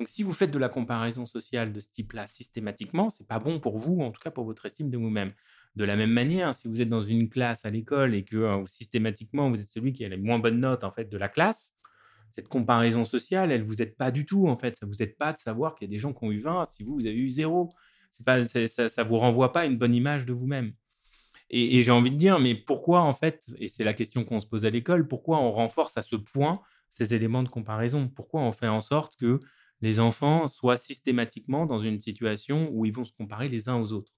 Donc, 0.00 0.08
si 0.08 0.24
vous 0.24 0.32
faites 0.32 0.50
de 0.50 0.58
la 0.58 0.68
comparaison 0.68 1.24
sociale 1.24 1.72
de 1.72 1.78
ce 1.78 1.88
type-là 1.90 2.26
systématiquement, 2.26 3.08
c'est 3.08 3.24
pas 3.24 3.38
bon 3.38 3.60
pour 3.60 3.78
vous, 3.78 4.00
en 4.00 4.10
tout 4.10 4.20
cas 4.20 4.32
pour 4.32 4.46
votre 4.46 4.66
estime 4.66 4.90
de 4.90 4.98
vous-même. 4.98 5.30
De 5.76 5.84
la 5.84 5.94
même 5.94 6.10
manière, 6.10 6.52
si 6.56 6.66
vous 6.66 6.82
êtes 6.82 6.88
dans 6.88 7.04
une 7.04 7.28
classe 7.28 7.64
à 7.64 7.70
l'école 7.70 8.12
et 8.12 8.24
que 8.24 8.64
systématiquement 8.66 9.48
vous 9.48 9.60
êtes 9.60 9.68
celui 9.68 9.92
qui 9.92 10.04
a 10.04 10.08
les 10.08 10.16
moins 10.16 10.40
bonnes 10.40 10.58
notes 10.58 10.82
en 10.82 10.90
fait 10.90 11.08
de 11.08 11.16
la 11.16 11.28
classe, 11.28 11.72
cette 12.34 12.48
comparaison 12.48 13.04
sociale, 13.04 13.52
elle 13.52 13.62
vous 13.62 13.80
aide 13.80 13.94
pas 13.94 14.10
du 14.10 14.26
tout 14.26 14.48
en 14.48 14.56
fait. 14.56 14.76
Ça 14.76 14.86
vous 14.86 15.02
aide 15.04 15.16
pas 15.16 15.32
de 15.32 15.38
savoir 15.38 15.76
qu'il 15.76 15.86
y 15.86 15.90
a 15.90 15.94
des 15.94 16.00
gens 16.00 16.12
qui 16.12 16.24
ont 16.24 16.32
eu 16.32 16.40
20 16.40 16.64
si 16.66 16.82
vous, 16.82 16.94
vous 16.94 17.06
avez 17.06 17.16
eu 17.16 17.28
0. 17.28 17.72
C'est 18.10 18.26
pas, 18.26 18.42
ça, 18.42 18.88
ça 18.88 19.04
vous 19.04 19.18
renvoie 19.18 19.52
pas 19.52 19.66
une 19.66 19.78
bonne 19.78 19.94
image 19.94 20.26
de 20.26 20.32
vous-même. 20.32 20.72
Et, 21.50 21.82
j'ai 21.82 21.92
envie 21.92 22.10
de 22.10 22.16
dire, 22.16 22.40
mais 22.40 22.54
pourquoi 22.54 23.02
en 23.02 23.14
fait, 23.14 23.44
et 23.58 23.68
c'est 23.68 23.84
la 23.84 23.94
question 23.94 24.24
qu'on 24.24 24.40
se 24.40 24.46
pose 24.46 24.64
à 24.64 24.70
l'école, 24.70 25.06
pourquoi 25.06 25.38
on 25.38 25.52
renforce 25.52 25.96
à 25.96 26.02
ce 26.02 26.16
point 26.16 26.60
ces 26.90 27.14
éléments 27.14 27.42
de 27.42 27.48
comparaison? 27.48 28.08
Pourquoi 28.08 28.40
on 28.40 28.52
fait 28.52 28.68
en 28.68 28.80
sorte 28.80 29.16
que 29.16 29.40
les 29.80 30.00
enfants 30.00 30.48
soient 30.48 30.76
systématiquement 30.76 31.66
dans 31.66 31.78
une 31.78 32.00
situation 32.00 32.70
où 32.72 32.84
ils 32.84 32.92
vont 32.92 33.04
se 33.04 33.12
comparer 33.12 33.48
les 33.48 33.68
uns 33.68 33.76
aux 33.76 33.92
autres? 33.92 34.12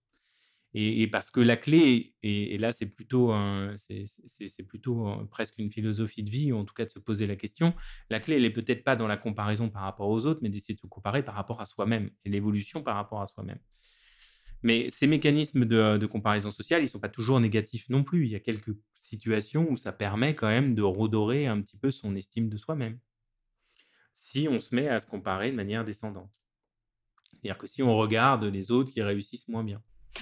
Et, 0.74 1.06
parce 1.08 1.30
que 1.30 1.40
la 1.40 1.56
clé, 1.56 2.14
et, 2.22 2.56
là 2.58 2.72
c'est 2.72 2.86
plutôt, 2.86 3.34
c'est 3.78 4.62
plutôt 4.62 5.26
presque 5.30 5.58
une 5.58 5.72
philosophie 5.72 6.22
de 6.22 6.30
vie, 6.30 6.52
ou 6.52 6.58
en 6.58 6.64
tout 6.64 6.74
cas 6.74 6.84
de 6.84 6.90
se 6.90 6.98
poser 6.98 7.26
la 7.26 7.36
question, 7.36 7.74
la 8.10 8.20
clé 8.20 8.36
elle 8.36 8.44
est 8.44 8.50
peut-être 8.50 8.84
pas 8.84 8.94
dans 8.94 9.06
la 9.06 9.16
comparaison 9.16 9.70
par 9.70 9.82
rapport 9.82 10.08
aux 10.08 10.26
autres, 10.26 10.40
mais 10.42 10.50
d'essayer 10.50 10.74
de 10.74 10.80
se 10.80 10.86
comparer 10.86 11.22
par 11.22 11.34
rapport 11.34 11.60
à 11.60 11.66
soi-même, 11.66 12.10
et 12.24 12.30
l'évolution 12.30 12.82
par 12.82 12.96
rapport 12.96 13.22
à 13.22 13.26
soi-même. 13.26 13.58
Mais 14.62 14.90
ces 14.90 15.06
mécanismes 15.06 15.64
de, 15.64 16.06
comparaison 16.06 16.50
sociale, 16.50 16.80
ils 16.80 16.84
ne 16.84 16.90
sont 16.90 16.98
pas 16.98 17.08
toujours 17.08 17.40
négatifs 17.40 17.88
non 17.88 18.02
plus. 18.02 18.26
Il 18.26 18.32
y 18.32 18.36
a 18.36 18.40
quelques 18.40 18.74
situations 19.00 19.68
où 19.70 19.76
ça 19.76 19.92
permet 19.92 20.34
quand 20.34 20.48
même 20.48 20.74
de 20.74 20.82
redorer 20.82 21.46
un 21.46 21.60
petit 21.60 21.76
peu 21.76 21.90
son 21.90 22.16
estime 22.16 22.48
de 22.48 22.56
soi-même. 22.56 22.98
Si 24.14 24.48
on 24.50 24.58
se 24.58 24.74
met 24.74 24.88
à 24.88 24.98
se 24.98 25.06
comparer 25.06 25.50
de 25.50 25.56
manière 25.56 25.84
descendante. 25.84 26.30
C'est-à-dire 27.30 27.58
que 27.58 27.68
si 27.68 27.82
on 27.82 27.96
regarde 27.96 28.44
les 28.44 28.72
autres 28.72 28.92
qui 28.92 29.00
réussissent 29.00 29.46
moins 29.46 29.62
bien. 29.62 29.80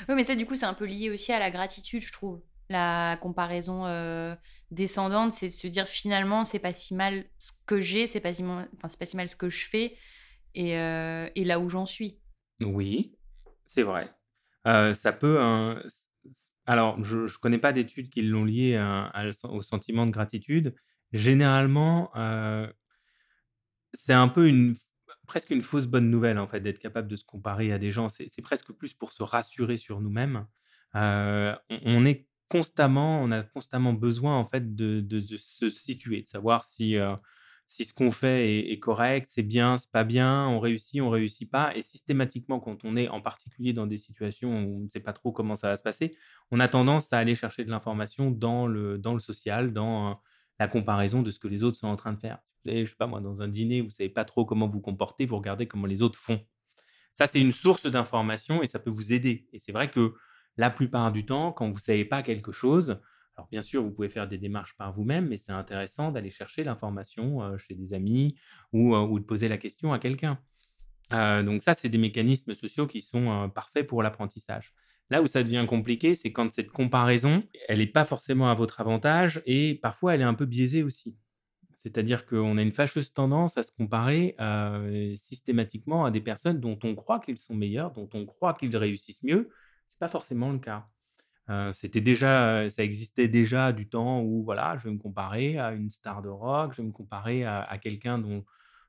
Oui, 0.08 0.14
mais 0.14 0.24
ça, 0.24 0.34
du 0.34 0.44
coup, 0.44 0.56
c'est 0.56 0.66
un 0.66 0.74
peu 0.74 0.84
lié 0.84 1.08
aussi 1.08 1.32
à 1.32 1.38
la 1.38 1.50
gratitude, 1.50 2.02
je 2.02 2.12
trouve. 2.12 2.42
La 2.68 3.16
comparaison 3.22 3.86
euh, 3.86 4.34
descendante, 4.70 5.32
c'est 5.32 5.48
de 5.48 5.52
se 5.52 5.68
dire 5.68 5.86
finalement, 5.86 6.44
c'est 6.44 6.58
pas 6.58 6.74
si 6.74 6.94
mal 6.94 7.24
ce 7.38 7.52
que 7.64 7.80
j'ai, 7.80 8.06
c'est 8.06 8.20
pas, 8.20 8.34
si 8.34 8.44
enfin, 8.44 8.88
pas 8.98 9.06
si 9.06 9.16
mal 9.16 9.28
ce 9.28 9.36
que 9.36 9.48
je 9.48 9.66
fais 9.66 9.96
et, 10.54 10.76
euh, 10.76 11.30
et 11.36 11.44
là 11.44 11.60
où 11.60 11.68
j'en 11.68 11.86
suis. 11.86 12.18
Oui, 12.60 13.14
c'est 13.66 13.84
vrai 13.84 14.15
ça 14.66 15.12
peut, 15.12 15.38
alors 16.66 17.02
je 17.04 17.18
ne 17.18 17.38
connais 17.40 17.58
pas 17.58 17.72
d'études 17.72 18.10
qui 18.10 18.22
l'ont 18.22 18.44
lié 18.44 18.76
au 19.44 19.62
sentiment 19.62 20.06
de 20.06 20.10
gratitude. 20.10 20.74
Généralement, 21.12 22.10
c'est 23.94 24.12
un 24.12 24.28
peu 24.28 24.74
presque 25.26 25.50
une 25.50 25.62
fausse 25.62 25.86
bonne 25.86 26.10
nouvelle, 26.10 26.38
en 26.38 26.46
fait, 26.46 26.60
d'être 26.60 26.78
capable 26.78 27.08
de 27.08 27.16
se 27.16 27.24
comparer 27.24 27.72
à 27.72 27.78
des 27.78 27.90
gens. 27.90 28.08
C'est 28.08 28.42
presque 28.42 28.72
plus 28.72 28.94
pour 28.94 29.12
se 29.12 29.22
rassurer 29.22 29.76
sur 29.76 30.00
nous-mêmes. 30.00 30.46
on 30.94 32.04
est 32.04 32.26
constamment 32.48 33.20
on 33.22 33.32
a 33.32 33.42
constamment 33.42 33.92
besoin, 33.92 34.36
en 34.38 34.46
fait, 34.46 34.74
de 34.74 35.36
se 35.36 35.70
situer, 35.70 36.22
de 36.22 36.26
savoir 36.26 36.64
si, 36.64 36.96
si 37.68 37.84
ce 37.84 37.92
qu'on 37.92 38.12
fait 38.12 38.70
est, 38.70 38.78
correct, 38.78 39.26
c'est 39.28 39.42
bien, 39.42 39.76
c'est 39.76 39.90
pas 39.90 40.04
bien, 40.04 40.46
on 40.46 40.60
réussit, 40.60 41.00
on 41.00 41.10
réussit 41.10 41.50
pas. 41.50 41.76
Et 41.76 41.82
systématiquement, 41.82 42.60
quand 42.60 42.84
on 42.84 42.96
est 42.96 43.08
en 43.08 43.20
particulier 43.20 43.72
dans 43.72 43.86
des 43.86 43.98
situations 43.98 44.50
où 44.50 44.76
on 44.76 44.80
ne 44.84 44.88
sait 44.88 45.00
pas 45.00 45.12
trop 45.12 45.32
comment 45.32 45.56
ça 45.56 45.68
va 45.68 45.76
se 45.76 45.82
passer, 45.82 46.16
on 46.50 46.60
a 46.60 46.68
tendance 46.68 47.12
à 47.12 47.18
aller 47.18 47.34
chercher 47.34 47.64
de 47.64 47.70
l'information 47.70 48.30
dans 48.30 48.66
le, 48.66 48.98
dans 48.98 49.14
le 49.14 49.20
social, 49.20 49.72
dans 49.72 50.10
euh, 50.10 50.14
la 50.60 50.68
comparaison 50.68 51.22
de 51.22 51.30
ce 51.30 51.38
que 51.38 51.48
les 51.48 51.64
autres 51.64 51.76
sont 51.76 51.88
en 51.88 51.96
train 51.96 52.12
de 52.12 52.20
faire. 52.20 52.38
Vous 52.64 52.72
je 52.72 52.84
sais 52.84 52.96
pas 52.96 53.06
moi, 53.06 53.20
dans 53.20 53.42
un 53.42 53.48
dîner, 53.48 53.80
vous 53.80 53.90
savez 53.90 54.08
pas 54.08 54.24
trop 54.24 54.44
comment 54.44 54.68
vous 54.68 54.80
comporter, 54.80 55.26
vous 55.26 55.36
regardez 55.36 55.66
comment 55.66 55.86
les 55.86 56.02
autres 56.02 56.18
font. 56.18 56.40
Ça, 57.14 57.26
c'est 57.26 57.40
une 57.40 57.52
source 57.52 57.86
d'information 57.86 58.62
et 58.62 58.66
ça 58.66 58.78
peut 58.78 58.90
vous 58.90 59.12
aider. 59.12 59.48
Et 59.52 59.58
c'est 59.58 59.72
vrai 59.72 59.90
que 59.90 60.14
la 60.56 60.70
plupart 60.70 61.12
du 61.12 61.24
temps, 61.24 61.52
quand 61.52 61.70
vous 61.70 61.78
savez 61.78 62.04
pas 62.04 62.22
quelque 62.22 62.52
chose, 62.52 63.00
alors 63.36 63.48
bien 63.50 63.62
sûr, 63.62 63.82
vous 63.82 63.90
pouvez 63.90 64.08
faire 64.08 64.28
des 64.28 64.38
démarches 64.38 64.76
par 64.76 64.92
vous-même, 64.92 65.28
mais 65.28 65.36
c'est 65.36 65.52
intéressant 65.52 66.10
d'aller 66.10 66.30
chercher 66.30 66.64
l'information 66.64 67.56
chez 67.58 67.74
des 67.74 67.92
amis 67.92 68.36
ou, 68.72 68.94
de 69.18 69.24
poser 69.24 69.48
la 69.48 69.58
question 69.58 69.92
à 69.92 69.98
quelqu'un. 69.98 70.38
donc 71.10 71.62
ça, 71.62 71.74
c'est 71.74 71.90
des 71.90 71.98
mécanismes 71.98 72.54
sociaux 72.54 72.86
qui 72.86 73.00
sont 73.00 73.50
parfaits 73.54 73.86
pour 73.86 74.02
l'apprentissage. 74.02 74.72
Là 75.10 75.22
où 75.22 75.26
ça 75.26 75.42
devient 75.42 75.66
compliqué, 75.68 76.14
c'est 76.14 76.32
quand 76.32 76.50
cette 76.50 76.70
comparaison, 76.70 77.44
elle 77.68 77.78
n'est 77.78 77.86
pas 77.86 78.04
forcément 78.04 78.50
à 78.50 78.54
votre 78.54 78.80
avantage 78.80 79.42
et 79.46 79.76
parfois 79.76 80.14
elle 80.14 80.22
est 80.22 80.24
un 80.24 80.34
peu 80.34 80.46
biaisée 80.46 80.82
aussi. 80.82 81.14
C'est-à-dire 81.76 82.26
qu'on 82.26 82.58
a 82.58 82.62
une 82.62 82.72
fâcheuse 82.72 83.12
tendance 83.12 83.56
à 83.56 83.62
se 83.62 83.70
comparer 83.70 84.34
systématiquement 85.16 86.04
à 86.04 86.10
des 86.10 86.20
personnes 86.20 86.58
dont 86.58 86.78
on 86.82 86.94
croit 86.94 87.20
qu'ils 87.20 87.38
sont 87.38 87.54
meilleurs, 87.54 87.92
dont 87.92 88.08
on 88.14 88.26
croit 88.26 88.54
qu'ils 88.54 88.76
réussissent 88.76 89.22
mieux. 89.22 89.50
Ce 89.90 89.94
n'est 89.94 89.98
pas 90.00 90.08
forcément 90.08 90.50
le 90.50 90.58
cas 90.58 90.88
c'était 91.72 92.00
déjà, 92.00 92.68
ça 92.70 92.82
existait 92.82 93.28
déjà 93.28 93.72
du 93.72 93.88
temps 93.88 94.20
où 94.22 94.42
voilà, 94.42 94.76
je 94.78 94.88
vais 94.88 94.94
me 94.94 94.98
comparer 94.98 95.58
à 95.58 95.72
une 95.72 95.90
star 95.90 96.22
de 96.22 96.28
rock, 96.28 96.72
je 96.74 96.82
vais 96.82 96.88
me 96.88 96.92
comparer 96.92 97.44
à, 97.44 97.78
quelqu'un 97.80 98.18
dont 98.18 98.44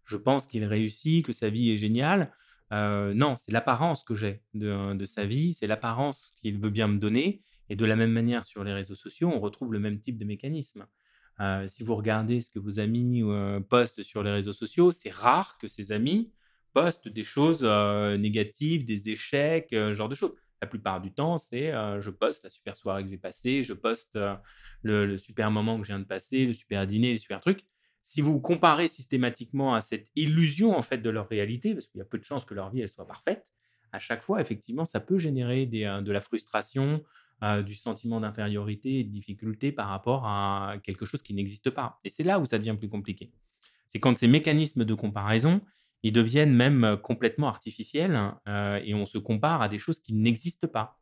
je 0.06 0.18
pense 0.18 0.48
qu'il 0.48 0.66
réussit, 0.66 1.26
que 1.26 1.34
sa 1.34 1.50
vie 1.50 1.72
est 1.72 1.78
géniale. 1.78 2.34
non, 2.72 3.36
c'est 3.36 3.52
l'apparence 3.52 4.04
que 4.04 4.16
j'ai 4.16 4.42
de, 4.56 5.06
sa 5.06 5.26
vie, 5.26 5.54
c'est 5.54 5.68
l'apparence 5.68 6.34
qu'il 6.38 6.60
veut 6.60 6.72
bien 6.72 6.88
me 6.88 6.98
donner. 6.98 7.44
Et 7.70 7.76
de 7.76 7.86
la 7.86 7.96
même 7.96 8.12
manière, 8.12 8.46
sur 8.46 8.64
les 8.64 8.74
réseaux 8.74 8.96
sociaux, 8.96 9.30
on 9.30 9.40
retrouve 9.40 9.74
le 9.74 9.80
même 9.80 10.00
type 10.00 10.18
de 10.18 10.26
mécanisme. 10.26 10.88
Euh, 11.40 11.68
si 11.68 11.84
vous 11.84 11.96
regardez 11.96 12.42
ce 12.42 12.50
que 12.50 12.60
vos 12.60 12.80
amis 12.80 13.22
euh, 13.24 13.60
postent 13.60 14.02
sur 14.02 14.24
les 14.24 14.32
réseaux 14.32 14.54
sociaux, 14.54 14.92
c'est 14.92 15.12
rare 15.12 15.58
que 15.60 15.68
ces 15.68 15.92
amis 15.92 16.32
postent 16.74 17.08
des 17.08 17.24
choses 17.24 17.62
euh, 17.64 18.18
négatives, 18.18 18.86
des 18.86 19.10
échecs, 19.10 19.68
ce 19.72 19.94
genre 19.94 20.10
de 20.10 20.16
choses. 20.16 20.34
La 20.62 20.68
plupart 20.68 21.02
du 21.02 21.14
temps, 21.14 21.38
c'est 21.38 21.72
je 21.72 22.10
poste 22.10 22.44
la 22.44 22.50
super 22.50 22.76
soirée 22.76 23.04
que 23.04 23.10
j'ai 23.10 23.18
passée, 23.18 23.62
je 23.62 23.74
poste 23.74 24.18
le, 24.82 25.18
super 25.18 25.52
moment 25.52 25.78
que 25.78 25.84
je 25.84 25.90
viens 25.90 26.00
de 26.00 26.06
passer, 26.06 26.46
le 26.46 26.54
super 26.54 26.88
dîner, 26.88 27.12
les 27.12 27.20
super 27.20 27.40
trucs. 27.42 27.66
Si 28.02 28.22
vous 28.22 28.40
comparez 28.40 28.88
systématiquement 28.88 29.76
à 29.76 29.82
cette 29.82 30.08
illusion 30.16 30.76
en 30.76 30.82
fait 30.82 30.98
de 30.98 31.10
leur 31.10 31.28
réalité, 31.30 31.74
parce 31.74 31.88
qu'il 31.88 32.00
y 32.00 32.02
a 32.02 32.06
peu 32.06 32.18
de 32.18 32.24
chances 32.24 32.46
que 32.46 32.56
leur 32.56 32.72
vie 32.72 32.82
elle 32.82 32.90
soit 32.90 33.06
parfaite, 33.06 33.46
à 33.92 34.00
chaque 34.00 34.24
fois, 34.24 34.42
effectivement, 34.42 34.86
ça 34.86 35.00
peut 35.00 35.18
générer 35.18 35.66
de 35.66 36.12
la 36.12 36.22
frustration, 36.22 37.04
du 37.66 37.76
sentiment 37.76 38.20
d'infériorité 38.20 39.00
et 39.00 39.04
de 39.04 39.12
difficulté 39.12 39.72
par 39.72 39.90
rapport 39.90 40.26
à 40.26 40.76
quelque 40.84 41.06
chose 41.06 41.22
qui 41.22 41.34
n'existe 41.34 41.70
pas. 41.70 42.00
Et 42.04 42.10
c'est 42.10 42.24
là 42.24 42.40
où 42.40 42.46
ça 42.46 42.58
devient 42.58 42.76
plus 42.78 42.90
compliqué. 42.90 43.32
C'est 43.88 44.00
quand 44.00 44.18
ces 44.18 44.28
mécanismes 44.28 44.86
de 44.86 44.94
comparaison, 44.96 45.62
ils 46.04 46.12
deviennent 46.12 46.54
même 46.54 46.98
complètement 47.02 47.48
artificiels 47.48 48.34
et 48.84 48.94
on 48.94 49.06
se 49.06 49.18
compare 49.18 49.62
à 49.62 49.68
des 49.68 49.78
choses 49.78 50.00
qui 50.00 50.14
n'existent 50.14 50.68
pas. 50.68 51.00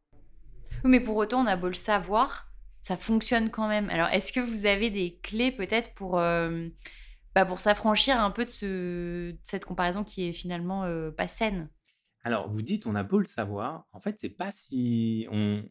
Oui, 0.83 0.91
mais 0.91 0.99
pour 0.99 1.17
autant, 1.17 1.43
on 1.43 1.47
a 1.47 1.55
beau 1.55 1.67
le 1.67 1.73
savoir, 1.73 2.51
ça 2.81 2.97
fonctionne 2.97 3.49
quand 3.49 3.67
même. 3.67 3.89
Alors, 3.89 4.07
est-ce 4.09 4.31
que 4.31 4.39
vous 4.39 4.65
avez 4.65 4.89
des 4.89 5.19
clés 5.21 5.51
peut-être 5.51 5.93
pour, 5.93 6.13
bah, 6.13 7.45
pour 7.45 7.59
s'affranchir 7.59 8.19
un 8.19 8.31
peu 8.31 8.45
de, 8.45 8.49
ce, 8.49 9.31
de, 9.31 9.37
cette 9.43 9.65
comparaison 9.65 10.03
qui 10.03 10.27
est 10.27 10.33
finalement 10.33 10.89
pas 11.17 11.27
saine? 11.27 11.69
Alors, 12.23 12.49
vous 12.49 12.61
dites, 12.61 12.87
on 12.87 12.95
a 12.95 13.03
beau 13.03 13.19
le 13.19 13.25
savoir, 13.25 13.85
en 13.91 13.99
fait, 13.99 14.17
c'est 14.19 14.29
pas 14.29 14.51
si 14.51 15.27
on 15.31 15.63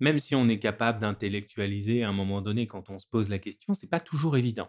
même 0.00 0.18
si 0.18 0.34
on 0.34 0.48
est 0.48 0.58
capable 0.58 1.00
d'intellectualiser 1.00 2.04
à 2.04 2.08
un 2.08 2.12
moment 2.12 2.40
donné 2.40 2.66
quand 2.66 2.90
on 2.90 2.98
se 2.98 3.06
pose 3.06 3.28
la 3.28 3.38
question, 3.38 3.74
c'est 3.74 3.88
pas 3.88 4.00
toujours 4.00 4.36
évident. 4.36 4.68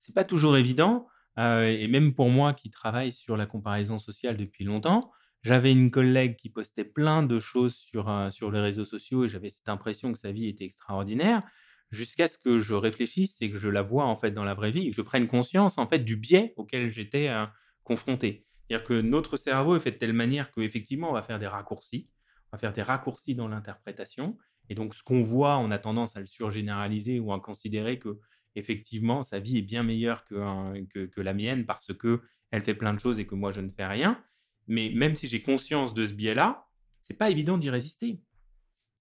C'est 0.00 0.14
pas 0.14 0.24
toujours 0.24 0.56
évident, 0.56 1.08
euh, 1.38 1.66
et 1.66 1.88
même 1.88 2.14
pour 2.14 2.30
moi 2.30 2.54
qui 2.54 2.70
travaille 2.70 3.12
sur 3.12 3.36
la 3.36 3.46
comparaison 3.46 3.98
sociale 3.98 4.36
depuis 4.36 4.64
longtemps, 4.64 5.10
j'avais 5.42 5.72
une 5.72 5.90
collègue 5.90 6.36
qui 6.36 6.50
postait 6.50 6.84
plein 6.84 7.22
de 7.22 7.38
choses 7.38 7.76
sur, 7.76 8.08
euh, 8.08 8.30
sur 8.30 8.50
les 8.50 8.60
réseaux 8.60 8.84
sociaux 8.84 9.24
et 9.24 9.28
j'avais 9.28 9.50
cette 9.50 9.68
impression 9.68 10.12
que 10.12 10.18
sa 10.18 10.32
vie 10.32 10.48
était 10.48 10.64
extraordinaire, 10.64 11.42
jusqu'à 11.90 12.28
ce 12.28 12.38
que 12.38 12.58
je 12.58 12.74
réfléchisse 12.74 13.40
et 13.40 13.50
que 13.50 13.56
je 13.56 13.68
la 13.68 13.82
vois 13.82 14.04
en 14.04 14.16
fait 14.16 14.32
dans 14.32 14.44
la 14.44 14.54
vraie 14.54 14.72
vie 14.72 14.88
et 14.88 14.90
que 14.90 14.96
je 14.96 15.02
prenne 15.02 15.28
conscience 15.28 15.78
en 15.78 15.86
fait 15.86 16.00
du 16.00 16.16
biais 16.16 16.54
auquel 16.56 16.90
j'étais 16.90 17.28
euh, 17.28 17.46
confronté. 17.84 18.46
C'est-à-dire 18.66 18.86
que 18.86 19.00
notre 19.00 19.36
cerveau 19.36 19.76
est 19.76 19.80
fait 19.80 19.92
de 19.92 19.96
telle 19.96 20.12
manière 20.12 20.52
qu'effectivement 20.52 21.10
on 21.10 21.14
va 21.14 21.22
faire 21.22 21.38
des 21.38 21.46
raccourcis, 21.46 22.10
on 22.50 22.56
va 22.56 22.58
faire 22.58 22.72
des 22.72 22.82
raccourcis 22.82 23.34
dans 23.34 23.48
l'interprétation 23.48 24.36
et 24.68 24.74
donc, 24.74 24.94
ce 24.94 25.02
qu'on 25.02 25.20
voit, 25.20 25.58
on 25.58 25.70
a 25.70 25.78
tendance 25.78 26.16
à 26.16 26.20
le 26.20 26.26
surgénéraliser 26.26 27.20
ou 27.20 27.32
à 27.32 27.40
considérer 27.40 27.98
que 27.98 28.18
effectivement 28.54 29.22
sa 29.22 29.38
vie 29.38 29.58
est 29.58 29.62
bien 29.62 29.82
meilleure 29.82 30.24
que, 30.24 31.06
que, 31.06 31.20
la 31.20 31.34
mienne 31.34 31.66
parce 31.66 31.92
que 31.94 32.22
elle 32.50 32.62
fait 32.62 32.74
plein 32.74 32.94
de 32.94 33.00
choses 33.00 33.18
et 33.18 33.26
que 33.26 33.34
moi 33.34 33.52
je 33.52 33.60
ne 33.60 33.70
fais 33.70 33.86
rien. 33.86 34.22
Mais 34.66 34.90
même 34.94 35.16
si 35.16 35.28
j'ai 35.28 35.42
conscience 35.42 35.94
de 35.94 36.06
ce 36.06 36.12
biais-là, 36.12 36.66
c'est 37.02 37.14
pas 37.14 37.30
évident 37.30 37.58
d'y 37.58 37.70
résister. 37.70 38.20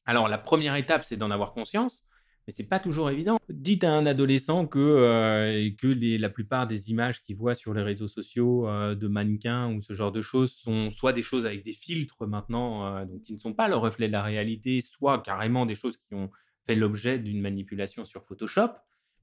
Alors 0.05 0.27
la 0.27 0.37
première 0.37 0.75
étape, 0.75 1.03
c'est 1.05 1.17
d'en 1.17 1.31
avoir 1.31 1.53
conscience 1.53 2.07
mais 2.47 2.53
c'est 2.53 2.63
pas 2.63 2.79
toujours 2.79 3.09
évident. 3.09 3.39
Dites 3.49 3.83
à 3.83 3.91
un 3.91 4.05
adolescent 4.05 4.67
que, 4.67 4.79
euh, 4.79 5.69
que 5.77 5.87
la 6.19 6.29
plupart 6.29 6.65
des 6.65 6.89
images 6.89 7.21
qu'il 7.21 7.35
voit 7.35 7.55
sur 7.55 7.73
les 7.73 7.81
réseaux 7.81 8.07
sociaux 8.07 8.67
euh, 8.67 8.95
de 8.95 9.07
mannequins 9.09 9.73
ou 9.73 9.81
ce 9.81 9.93
genre 9.93 10.13
de 10.13 10.21
choses 10.21 10.53
sont 10.53 10.89
soit 10.89 11.11
des 11.11 11.23
choses 11.23 11.45
avec 11.45 11.65
des 11.65 11.73
filtres 11.73 12.25
maintenant, 12.25 12.85
euh, 12.85 13.05
donc 13.05 13.23
qui 13.23 13.33
ne 13.33 13.37
sont 13.37 13.53
pas 13.53 13.67
le 13.67 13.75
reflet 13.75 14.07
de 14.07 14.13
la 14.13 14.23
réalité, 14.23 14.79
soit 14.79 15.21
carrément 15.21 15.65
des 15.65 15.75
choses 15.75 15.97
qui 15.97 16.15
ont 16.15 16.31
fait 16.65 16.75
l'objet 16.75 17.19
d'une 17.19 17.41
manipulation 17.41 18.05
sur 18.05 18.23
Photoshop. 18.23 18.69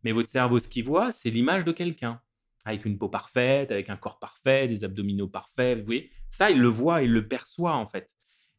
Mais 0.04 0.12
votre 0.12 0.28
cerveau, 0.28 0.60
ce 0.60 0.68
qu'il 0.68 0.84
voit, 0.84 1.10
c'est 1.12 1.30
l'image 1.30 1.64
de 1.64 1.72
quelqu'un 1.72 2.20
avec 2.64 2.84
une 2.84 2.98
peau 2.98 3.08
parfaite, 3.08 3.70
avec 3.70 3.90
un 3.90 3.96
corps 3.96 4.18
parfait, 4.18 4.68
des 4.68 4.84
abdominaux 4.84 5.28
parfaits. 5.28 5.78
Vous 5.78 5.84
voyez, 5.84 6.10
ça, 6.30 6.50
il 6.50 6.60
le 6.60 6.68
voit, 6.68 7.02
il 7.02 7.12
le 7.12 7.26
perçoit 7.26 7.74
en 7.74 7.86
fait. 7.86 8.10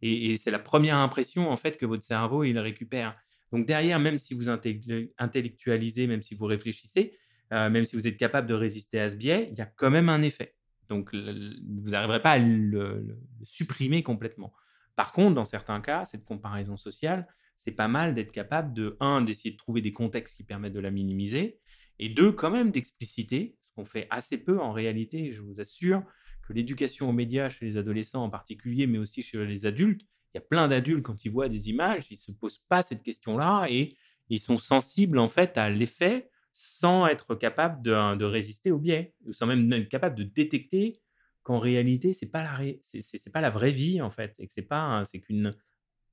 Et, 0.01 0.37
c'est 0.37 0.51
la 0.51 0.59
première 0.59 0.97
impression 0.97 1.49
en 1.49 1.57
fait 1.57 1.77
que 1.77 1.85
votre 1.85 2.03
cerveau 2.03 2.43
il 2.43 2.57
récupère. 2.59 3.17
Donc 3.51 3.65
derrière, 3.65 3.99
même 3.99 4.19
si 4.19 4.33
vous 4.33 4.49
intellectualisez, 4.49 6.07
même 6.07 6.21
si 6.21 6.35
vous 6.35 6.45
réfléchissez, 6.45 7.17
euh, 7.53 7.69
même 7.69 7.85
si 7.85 7.95
vous 7.95 8.07
êtes 8.07 8.17
capable 8.17 8.47
de 8.47 8.53
résister 8.53 8.99
à 8.99 9.09
ce 9.09 9.15
biais, 9.15 9.49
il 9.51 9.57
y 9.57 9.61
a 9.61 9.65
quand 9.65 9.89
même 9.89 10.09
un 10.09 10.21
effet. 10.21 10.55
Donc 10.89 11.13
vous 11.13 11.89
n'arriverez 11.89 12.21
pas 12.21 12.31
à 12.31 12.37
le, 12.37 13.17
supprimer 13.43 14.03
complètement. 14.03 14.53
Par 14.95 15.11
contre, 15.11 15.35
dans 15.35 15.45
certains 15.45 15.81
cas, 15.81 16.05
cette 16.05 16.25
comparaison 16.25 16.77
sociale, 16.77 17.27
c'est 17.59 17.71
pas 17.71 17.87
mal 17.87 18.15
d'être 18.15 18.31
capable 18.31 18.73
de, 18.73 18.97
un, 18.99 19.21
d'essayer 19.21 19.51
de 19.51 19.57
trouver 19.57 19.81
des 19.81 19.93
contextes 19.93 20.37
qui 20.37 20.43
permettent 20.43 20.73
de 20.73 20.79
la 20.79 20.91
minimiser, 20.91 21.59
et 21.99 22.09
deux, 22.09 22.31
quand 22.31 22.51
même 22.51 22.71
d'expliciter, 22.71 23.57
ce 23.63 23.71
qu'on 23.73 23.85
fait 23.85 24.07
assez 24.09 24.37
peu 24.37 24.59
en 24.59 24.71
réalité, 24.71 25.33
je 25.33 25.41
vous 25.41 25.59
assure 25.59 26.03
que 26.47 26.53
l'éducation 26.53 27.09
aux 27.09 27.13
médias 27.13 27.49
chez 27.49 27.65
les 27.65 27.77
adolescents 27.77 28.23
en 28.23 28.29
particulier, 28.29 28.87
mais 28.87 28.97
aussi 28.97 29.23
chez 29.23 29.43
les 29.45 29.65
adultes, 29.65 30.01
il 30.33 30.37
y 30.37 30.39
a 30.39 30.41
plein 30.41 30.67
d'adultes, 30.67 31.03
quand 31.03 31.23
ils 31.23 31.31
voient 31.31 31.49
des 31.49 31.69
images, 31.69 32.11
ils 32.11 32.15
ne 32.15 32.19
se 32.19 32.31
posent 32.31 32.61
pas 32.67 32.83
cette 32.83 33.03
question-là 33.03 33.67
et 33.69 33.95
ils 34.29 34.39
sont 34.39 34.57
sensibles 34.57 35.17
en 35.17 35.29
fait 35.29 35.57
à 35.57 35.69
l'effet 35.69 36.29
sans 36.53 37.07
être 37.07 37.35
capables 37.35 37.81
de, 37.81 38.23
résister 38.23 38.71
au 38.71 38.77
biais, 38.77 39.13
sans 39.31 39.45
même 39.45 39.71
être 39.73 39.89
capables 39.89 40.15
de 40.15 40.23
détecter 40.23 40.99
qu'en 41.43 41.59
réalité, 41.59 42.13
ce 42.13 42.25
n'est 42.25 42.31
pas, 42.31 42.43
la 42.43 42.59
c'est, 42.83 43.31
pas 43.31 43.41
la 43.41 43.49
vraie 43.49 43.71
vie 43.71 44.01
en 44.01 44.09
fait, 44.09 44.33
et 44.39 44.47
que 44.47 44.53
c'est, 44.53 44.61
pas, 44.61 45.03
c'est 45.05 45.19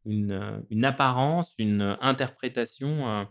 une, 0.04 0.64
une, 0.70 0.84
apparence, 0.84 1.54
une 1.58 1.96
interprétation 2.00 3.08
euh, 3.08 3.24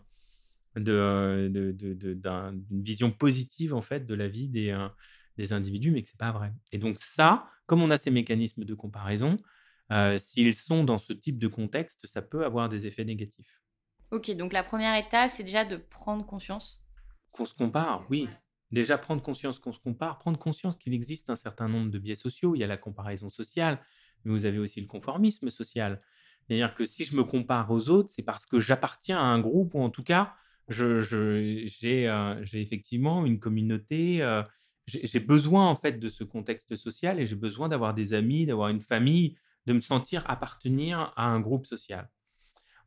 de, 0.76 1.72
d'une 1.72 2.82
vision 2.82 3.10
positive 3.10 3.74
en 3.74 3.82
fait 3.82 4.06
de 4.06 4.14
la 4.14 4.28
vie 4.28 4.48
des, 4.48 4.76
des 5.36 5.52
individus, 5.52 5.90
mais 5.90 6.02
que 6.02 6.08
ce 6.08 6.14
n'est 6.14 6.18
pas 6.18 6.32
vrai. 6.32 6.52
Et 6.70 6.78
donc 6.78 6.98
ça, 6.98 7.46
comme 7.66 7.82
on 7.82 7.90
a 7.90 7.98
ces 7.98 8.10
mécanismes 8.10 8.64
de 8.64 8.74
comparaison, 8.74 9.38
s'ils 10.18 10.54
sont 10.54 10.84
dans 10.84 10.98
ce 10.98 11.12
type 11.12 11.38
de 11.38 11.48
contexte, 11.48 12.06
ça 12.06 12.22
peut 12.22 12.44
avoir 12.44 12.68
des 12.68 12.86
effets 12.86 13.04
négatifs. 13.04 13.62
Ok, 14.12 14.30
donc 14.36 14.52
la 14.52 14.62
première 14.62 14.94
étape, 14.94 15.30
c'est 15.30 15.42
déjà 15.42 15.64
de 15.64 15.76
prendre 15.76 16.24
conscience? 16.26 16.84
Qu'on 17.30 17.46
se 17.46 17.54
compare, 17.54 18.04
oui. 18.10 18.28
Déjà 18.70 18.98
prendre 18.98 19.22
conscience 19.22 19.58
qu'on 19.58 19.72
se 19.72 19.78
compare, 19.78 20.18
prendre 20.18 20.38
conscience 20.38 20.76
qu'il 20.76 20.92
existe 20.92 21.30
un 21.30 21.36
certain 21.36 21.66
nombre 21.66 21.90
de 21.90 21.98
biais 21.98 22.14
sociaux. 22.14 22.54
Il 22.54 22.58
y 22.58 22.64
a 22.64 22.66
la 22.66 22.76
comparaison 22.76 23.30
sociale, 23.30 23.78
mais 24.24 24.32
vous 24.32 24.44
avez 24.44 24.58
aussi 24.58 24.82
le 24.82 24.86
conformisme 24.86 25.48
social. 25.48 25.98
C'est-à-dire 26.52 26.74
que 26.74 26.84
si 26.84 27.04
je 27.04 27.16
me 27.16 27.24
compare 27.24 27.70
aux 27.70 27.88
autres, 27.88 28.10
c'est 28.10 28.22
parce 28.22 28.44
que 28.44 28.60
j'appartiens 28.60 29.18
à 29.18 29.22
un 29.22 29.38
groupe, 29.38 29.74
ou 29.74 29.80
en 29.80 29.88
tout 29.88 30.04
cas, 30.04 30.34
j'ai 30.68 31.26
effectivement 32.52 33.24
une 33.24 33.40
communauté, 33.40 34.18
j'ai 34.86 35.20
besoin 35.20 35.66
en 35.66 35.76
fait 35.76 35.98
de 35.98 36.10
ce 36.10 36.24
contexte 36.24 36.76
social 36.76 37.18
et 37.18 37.24
j'ai 37.24 37.36
besoin 37.36 37.70
d'avoir 37.70 37.94
des 37.94 38.12
amis, 38.12 38.44
d'avoir 38.44 38.68
une 38.68 38.82
famille, 38.82 39.38
de 39.64 39.72
me 39.72 39.80
sentir 39.80 40.28
appartenir 40.28 41.14
à 41.16 41.24
un 41.24 41.40
groupe 41.40 41.66
social. 41.66 42.10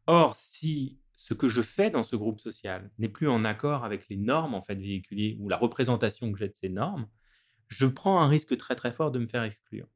Or, 0.06 0.36
si 0.36 0.99
ce 1.15 1.34
que 1.34 1.47
je 1.47 1.63
fais 1.63 1.89
dans 1.89 2.04
ce 2.04 2.15
groupe 2.15 2.39
social 2.39 2.91
n'est 2.99 3.10
plus 3.10 3.28
en 3.28 3.45
accord 3.45 3.84
avec 3.84 4.08
les 4.10 4.17
normes 4.17 4.54
en 4.54 4.62
fait 4.62 4.75
véhiculées 4.75 5.38
ou 5.39 5.49
la 5.49 5.58
représentation 5.58 6.32
que 6.32 6.38
j'ai 6.38 6.49
de 6.49 6.54
ces 6.54 6.69
normes, 6.69 7.08
je 7.67 7.88
prends 7.88 8.21
un 8.21 8.28
risque 8.28 8.56
très 8.58 8.75
très 8.75 8.91
fort 8.91 9.10
de 9.10 9.17
me 9.17 9.25
faire 9.25 9.41
exclure. 9.41 9.88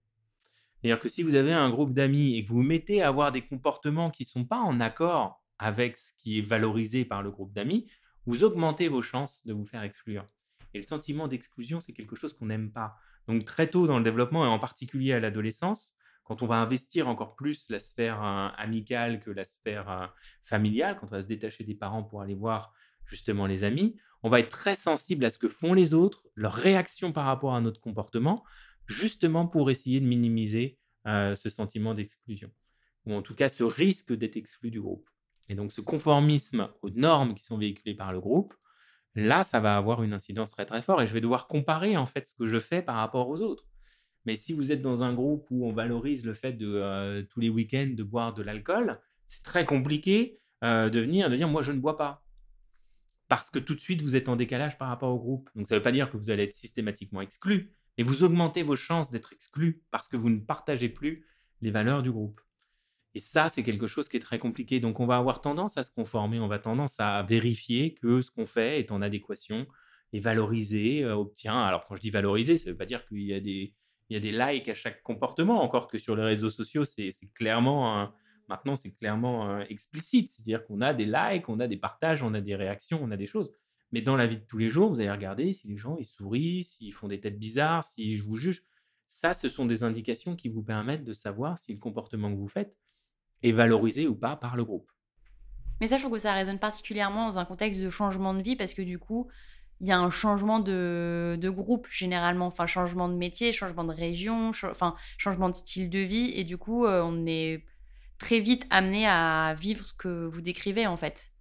C'est-à-dire 0.82 1.00
que 1.00 1.10
si 1.10 1.24
vous 1.24 1.36
avez 1.36 1.54
un 1.54 1.70
groupe 1.70 1.94
d'amis 1.94 2.36
et 2.36 2.44
que 2.44 2.50
vous 2.50 2.58
vous 2.58 2.63
mettez 2.63 3.02
à 3.02 3.10
avoir 3.10 3.32
des 3.32 3.42
comportements 3.42 4.10
qui 4.10 4.24
ne 4.24 4.28
sont 4.28 4.46
pas 4.46 4.60
en 4.60 4.80
accord 4.80 5.44
avec 5.58 5.98
ce 5.98 6.13
qui 6.18 6.39
est 6.39 6.42
valorisé 6.42 7.04
par 7.04 7.22
le 7.22 7.32
groupe 7.32 7.54
d'amis, 7.54 7.89
vous 8.26 8.44
augmentez 8.44 8.88
vos 8.88 9.02
chances 9.02 9.46
de 9.46 9.54
vous 9.54 9.65
faire 9.65 9.84
exclure. 9.84 10.26
Et 10.74 10.78
le 10.78 10.86
sentiment 10.86 11.28
d'exclusion, 11.28 11.82
c'est 11.82 11.94
quelque 11.94 12.15
chose 12.15 12.34
qu'on 12.34 12.46
n'aime 12.46 12.72
pas. 12.72 12.96
Donc 13.28 13.44
très 13.44 13.68
tôt 13.68 13.88
dans 13.88 13.98
le 13.98 14.04
développement, 14.04 14.46
et 14.46 14.48
en 14.48 14.60
particulier 14.60 15.13
à 15.13 15.20
l'adolescence, 15.20 15.96
quand 16.24 16.44
on 16.44 16.48
va 16.48 16.58
investir 16.58 17.08
encore 17.08 17.36
plus 17.36 17.65
la 17.70 17.80
sphère 17.80 18.24
euh, 18.24 18.50
amicale 18.58 19.20
que 19.20 19.32
la 19.32 19.46
sphère 19.46 19.89
euh, 19.89 20.06
familiale, 20.44 20.98
quand 21.00 21.08
on 21.08 21.15
va 21.15 21.22
se 21.24 21.28
détacher 21.28 21.63
des 21.63 21.74
parents 21.74 22.04
pour 22.04 22.22
aller 22.22 22.36
voir 22.36 22.72
justement 23.06 23.48
les 23.48 23.63
amis, 23.63 23.98
on 24.22 24.30
va 24.30 24.39
être 24.39 24.50
très 24.50 24.76
sensible 24.76 25.26
à 25.26 25.30
ce 25.30 25.39
que 25.39 25.48
font 25.48 25.74
les 25.74 25.94
autres, 25.94 26.24
leur 26.36 26.54
réaction 26.54 27.12
par 27.12 27.26
rapport 27.26 27.56
à 27.56 27.62
notre 27.62 27.82
comportement, 27.82 28.44
justement 28.89 29.47
pour 29.47 29.69
essayer 29.69 30.02
de 30.02 30.06
minimiser 30.06 30.78
euh, 31.08 31.36
ce 31.36 31.49
sentiment 31.49 31.93
d'exclusion, 31.93 32.52
ou 33.06 33.13
en 33.13 33.21
tout 33.21 33.36
cas 33.36 33.47
ce 33.47 33.63
risque 33.63 34.13
d'être 34.13 34.36
exclu 34.36 34.71
du 34.71 34.82
groupe. 34.82 35.08
Et 35.47 35.56
donc 35.56 35.71
ce 35.71 35.82
conformisme 35.82 36.69
aux 36.82 36.89
normes 36.89 37.36
qui 37.36 37.43
sont 37.43 37.58
véhiculées 37.58 37.95
par 37.95 38.12
le 38.12 38.19
groupe, 38.19 38.54
là, 39.15 39.43
ça 39.43 39.60
va 39.60 39.78
avoir 39.78 40.04
une 40.04 40.13
incidence 40.13 40.52
très 40.52 40.65
très 40.65 40.82
forte 40.82 41.02
et 41.02 41.06
je 41.06 41.13
vais 41.13 41.21
devoir 41.21 41.47
comparer 41.47 41.97
en 41.97 42.06
fait 42.06 42.28
ce 42.28 42.36
que 42.36 42.45
je 42.47 42.60
fais 42.60 42.82
par 42.82 42.95
rapport 42.95 43.30
aux 43.30 43.41
autres. 43.41 43.65
Mais 44.25 44.36
si 44.36 44.54
vous 44.54 44.71
êtes 44.71 44.82
dans 44.82 45.04
un 45.04 45.13
groupe 45.13 45.47
où 45.49 45.65
on 45.65 45.71
valorise 45.71 46.25
le 46.25 46.34
fait 46.34 46.54
de 46.54 46.67
euh, 46.67 47.23
tous 47.23 47.39
les 47.39 47.49
week-ends 47.49 47.93
de 47.95 48.04
boire 48.04 48.34
de 48.34 48.43
l'alcool, 48.43 48.99
c'est 49.25 49.43
très 49.43 49.65
compliqué 49.65 50.39
euh, 50.63 50.89
de 50.89 50.99
venir 50.99 51.30
de 51.30 51.36
dire 51.36 51.47
moi 51.47 51.62
je 51.62 51.71
ne 51.71 51.80
bois 51.80 51.97
pas. 51.97 52.23
Parce 53.28 53.49
que 53.49 53.60
tout 53.60 53.75
de 53.75 53.80
suite 53.80 54.02
vous 54.02 54.15
êtes 54.15 54.28
en 54.28 54.36
décalage 54.36 54.78
par 54.78 54.89
rapport 54.89 55.13
au 55.13 55.19
groupe. 55.19 55.49
Donc 55.56 55.67
ça 55.67 55.75
ne 55.75 55.80
veut 55.80 55.84
pas 55.84 55.91
dire 55.91 56.10
que 56.12 56.17
vous 56.17 56.30
allez 56.30 56.43
être 56.43 56.54
systématiquement 56.54 57.21
exclu, 57.21 57.73
mais 58.00 58.06
vous 58.06 58.24
augmentez 58.24 58.64
vos 58.64 58.78
chances 58.78 59.12
d'être 59.12 59.34
exclu 59.34 59.84
parce 59.92 60.08
que 60.08 60.16
vous 60.16 60.30
ne 60.30 60.40
partagez 60.40 60.88
plus 60.88 61.26
les 61.62 61.70
valeurs 61.70 62.02
du 62.02 62.14
groupe. 62.14 62.40
Et 63.14 63.20
ça, 63.20 63.50
c'est 63.50 63.62
quelque 63.62 63.88
chose 63.88 64.08
qui 64.08 64.16
est 64.16 64.22
très 64.22 64.40
compliqué. 64.40 64.80
Donc, 64.80 65.02
on 65.02 65.06
va 65.06 65.18
avoir 65.18 65.42
tendance 65.42 65.76
à 65.76 65.84
se 65.84 65.92
conformer, 65.92 66.40
on 66.40 66.48
va 66.48 66.60
tendance 66.60 66.98
à 67.00 67.22
vérifier 67.24 67.96
que 67.96 68.22
ce 68.22 68.32
qu'on 68.32 68.46
fait 68.46 68.80
est 68.80 68.94
en 68.94 69.02
adéquation 69.02 69.68
et 70.14 70.22
valorisé, 70.22 71.04
euh, 71.04 71.18
obtient. 71.18 71.62
Alors, 71.62 71.88
quand 71.88 71.98
je 71.98 72.02
dis 72.02 72.10
valoriser, 72.10 72.56
ça 72.56 72.68
ne 72.68 72.72
veut 72.72 72.78
pas 72.78 72.86
dire 72.86 73.06
qu'il 73.06 73.24
y 73.24 73.34
a 73.34 73.42
des, 73.42 73.74
il 74.10 74.14
y 74.14 74.16
a 74.16 74.22
des 74.22 74.32
likes 74.32 74.70
à 74.70 74.76
chaque 74.76 75.04
comportement, 75.04 75.62
encore 75.62 75.90
que 75.90 75.98
sur 75.98 76.16
les 76.16 76.24
réseaux 76.24 76.50
sociaux, 76.50 76.86
c'est 76.86 77.12
clairement, 77.36 78.10
maintenant, 78.48 78.78
c'est 78.78 78.92
clairement 78.92 79.50
euh, 79.50 79.64
explicite. 79.68 80.32
C'est-à-dire 80.32 80.66
qu'on 80.66 80.80
a 80.80 80.94
des 80.94 81.06
likes, 81.06 81.50
on 81.50 81.60
a 81.60 81.68
des 81.68 81.76
partages, 81.76 82.24
on 82.24 82.34
a 82.34 82.40
des 82.40 82.56
réactions, 82.56 83.02
on 83.04 83.12
a 83.12 83.18
des 83.18 83.28
choses. 83.28 83.52
Mais 83.91 84.02
dans 84.02 84.15
la 84.15 84.28
vie 84.28 84.38
de 84.38 84.45
tous 84.45 84.58
les 84.58 84.69
jours, 84.69 84.89
vous 84.89 84.99
allez 84.99 85.12
regarder 85.12 85.52
si 85.54 85.67
les 85.67 85.78
gens 85.78 85.97
ils 85.97 86.06
sourient, 86.06 86.63
s'ils 86.63 86.93
font 86.93 87.08
des 87.08 87.19
têtes 87.19 87.39
bizarres, 87.39 87.84
si 87.84 88.17
je 88.17 88.23
vous 88.23 88.38
juge. 88.38 88.63
Ça, 89.08 89.34
ce 89.34 89.49
sont 89.49 89.65
des 89.65 89.84
indications 89.84 90.36
qui 90.36 90.49
vous 90.49 90.62
permettent 90.62 91.04
de 91.04 91.13
savoir 91.13 91.58
si 91.58 91.73
le 91.73 91.80
comportement 91.80 92.32
que 92.32 92.38
vous 92.38 92.47
faites 92.47 92.78
est 93.41 93.52
valorisé 93.52 94.08
ou 94.08 94.15
pas 94.15 94.36
par 94.36 94.56
le 94.56 94.63
groupe. 94.63 94.91
Mais 95.82 95.88
ça, 95.88 95.97
je 95.97 96.04
trouve 96.04 96.13
que 96.13 96.21
ça 96.21 96.34
résonne 96.34 96.60
particulièrement 96.60 97.28
dans 97.28 97.38
un 97.38 97.45
contexte 97.45 97.82
de 97.82 97.89
changement 97.89 98.34
de 98.34 98.41
vie 98.41 98.56
parce 98.56 98.73
que 98.73 98.82
du 98.82 98.99
coup, 98.99 99.28
il 99.82 99.88
y 99.88 99.91
a 99.91 99.99
un 99.99 100.10
changement 100.10 100.60
de, 100.60 101.49
groupe 101.49 101.88
généralement, 101.89 102.47
enfin 102.47 102.67
changement 102.67 103.08
de 103.08 103.15
métier, 103.15 103.52
changement 103.52 103.86
de 103.86 103.93
région, 103.93 104.49
enfin 104.49 104.95
changement 105.17 105.49
de 105.49 105.56
style 105.56 105.89
de 105.89 105.99
vie 105.99 106.32
et 106.36 106.43
du 106.43 106.58
coup, 106.58 106.86
euh, 106.86 107.02
on 107.04 107.25
est 107.25 107.63
très 108.17 108.39
vite 108.39 108.67
amené 108.69 109.08
à 109.08 109.56
vivre 109.58 109.86
ce 109.86 109.93
que 109.93 110.25
vous 110.28 110.41
décrivez 110.41 110.86
en 110.86 110.97
fait. 110.97 111.32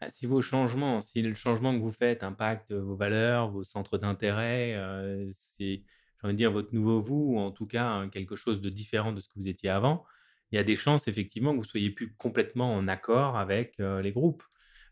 Bah, 0.00 0.10
si 0.10 0.26
vos 0.26 0.42
changements, 0.42 1.00
si 1.00 1.22
le 1.22 1.34
changement 1.34 1.74
que 1.74 1.80
vous 1.80 1.92
faites 1.92 2.22
impacte 2.22 2.72
vos 2.72 2.96
valeurs, 2.96 3.50
vos 3.50 3.64
centres 3.64 3.96
d'intérêt, 3.96 4.74
euh, 4.74 5.26
c'est, 5.32 5.82
j'ai 5.84 5.84
envie 6.22 6.34
de 6.34 6.38
dire, 6.38 6.52
votre 6.52 6.74
nouveau 6.74 7.02
vous, 7.02 7.34
ou 7.34 7.38
en 7.38 7.50
tout 7.50 7.66
cas 7.66 7.86
hein, 7.86 8.08
quelque 8.10 8.36
chose 8.36 8.60
de 8.60 8.68
différent 8.68 9.12
de 9.12 9.20
ce 9.20 9.28
que 9.28 9.34
vous 9.36 9.48
étiez 9.48 9.70
avant, 9.70 10.04
il 10.52 10.56
y 10.56 10.58
a 10.58 10.64
des 10.64 10.76
chances 10.76 11.08
effectivement 11.08 11.52
que 11.52 11.58
vous 11.58 11.64
soyez 11.64 11.90
plus 11.90 12.14
complètement 12.16 12.74
en 12.74 12.88
accord 12.88 13.38
avec 13.38 13.80
euh, 13.80 14.02
les 14.02 14.12
groupes. 14.12 14.42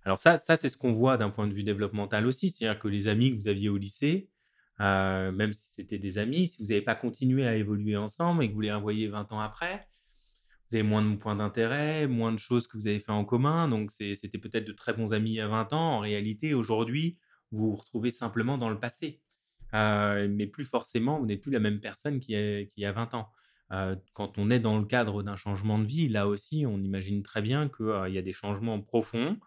Alors 0.04 0.18
ça, 0.18 0.38
ça 0.38 0.56
c'est 0.56 0.68
ce 0.70 0.76
qu'on 0.78 0.92
voit 0.92 1.16
d'un 1.18 1.30
point 1.30 1.46
de 1.48 1.54
vue 1.54 1.64
développemental 1.64 2.26
aussi, 2.26 2.50
c'est-à-dire 2.50 2.78
que 2.80 2.88
les 2.88 3.06
amis 3.08 3.30
que 3.30 3.36
vous 3.36 3.48
aviez 3.48 3.68
au 3.68 3.76
lycée, 3.76 4.30
euh, 4.80 5.32
même 5.32 5.52
si 5.54 5.68
c'était 5.68 5.98
des 5.98 6.18
amis, 6.18 6.48
si 6.48 6.58
vous 6.62 6.68
n'avez 6.68 6.82
pas 6.82 6.94
continué 6.94 7.46
à 7.46 7.56
évoluer 7.56 7.96
ensemble 7.96 8.42
et 8.44 8.48
que 8.48 8.54
vous 8.54 8.60
les 8.60 8.72
revoyez 8.72 9.08
20 9.08 9.32
ans 9.32 9.40
après, 9.40 9.86
moins 10.82 11.02
de 11.02 11.16
points 11.16 11.36
d'intérêt, 11.36 12.06
moins 12.06 12.32
de 12.32 12.38
choses 12.38 12.66
que 12.66 12.76
vous 12.76 12.86
avez 12.86 13.00
fait 13.00 13.12
en 13.12 13.24
commun. 13.24 13.68
Donc, 13.68 13.90
c'était 13.92 14.38
peut-être 14.38 14.66
de 14.66 14.72
très 14.72 14.92
bons 14.92 15.12
amis 15.12 15.40
à 15.40 15.48
20 15.48 15.72
ans. 15.72 15.96
En 15.96 16.00
réalité, 16.00 16.54
aujourd'hui, 16.54 17.18
vous 17.50 17.70
vous 17.70 17.76
retrouvez 17.76 18.10
simplement 18.10 18.58
dans 18.58 18.68
le 18.68 18.78
passé. 18.78 19.20
Euh, 19.74 20.28
mais 20.30 20.46
plus 20.46 20.64
forcément, 20.64 21.18
vous 21.18 21.26
n'êtes 21.26 21.40
plus 21.40 21.52
la 21.52 21.60
même 21.60 21.80
personne 21.80 22.20
qu'il 22.20 22.70
y 22.76 22.84
a, 22.84 22.92
20 22.92 23.14
ans. 23.14 23.30
Euh, 23.72 23.96
quand 24.12 24.38
on 24.38 24.50
est 24.50 24.60
dans 24.60 24.78
le 24.78 24.84
cadre 24.84 25.22
d'un 25.22 25.36
changement 25.36 25.78
de 25.78 25.86
vie, 25.86 26.08
là 26.08 26.28
aussi, 26.28 26.64
on 26.66 26.78
imagine 26.78 27.22
très 27.22 27.42
bien 27.42 27.68
qu'il 27.68 27.86
euh, 27.86 28.08
y 28.08 28.18
a 28.18 28.22
des 28.22 28.32
changements 28.32 28.80
profonds 28.80 29.38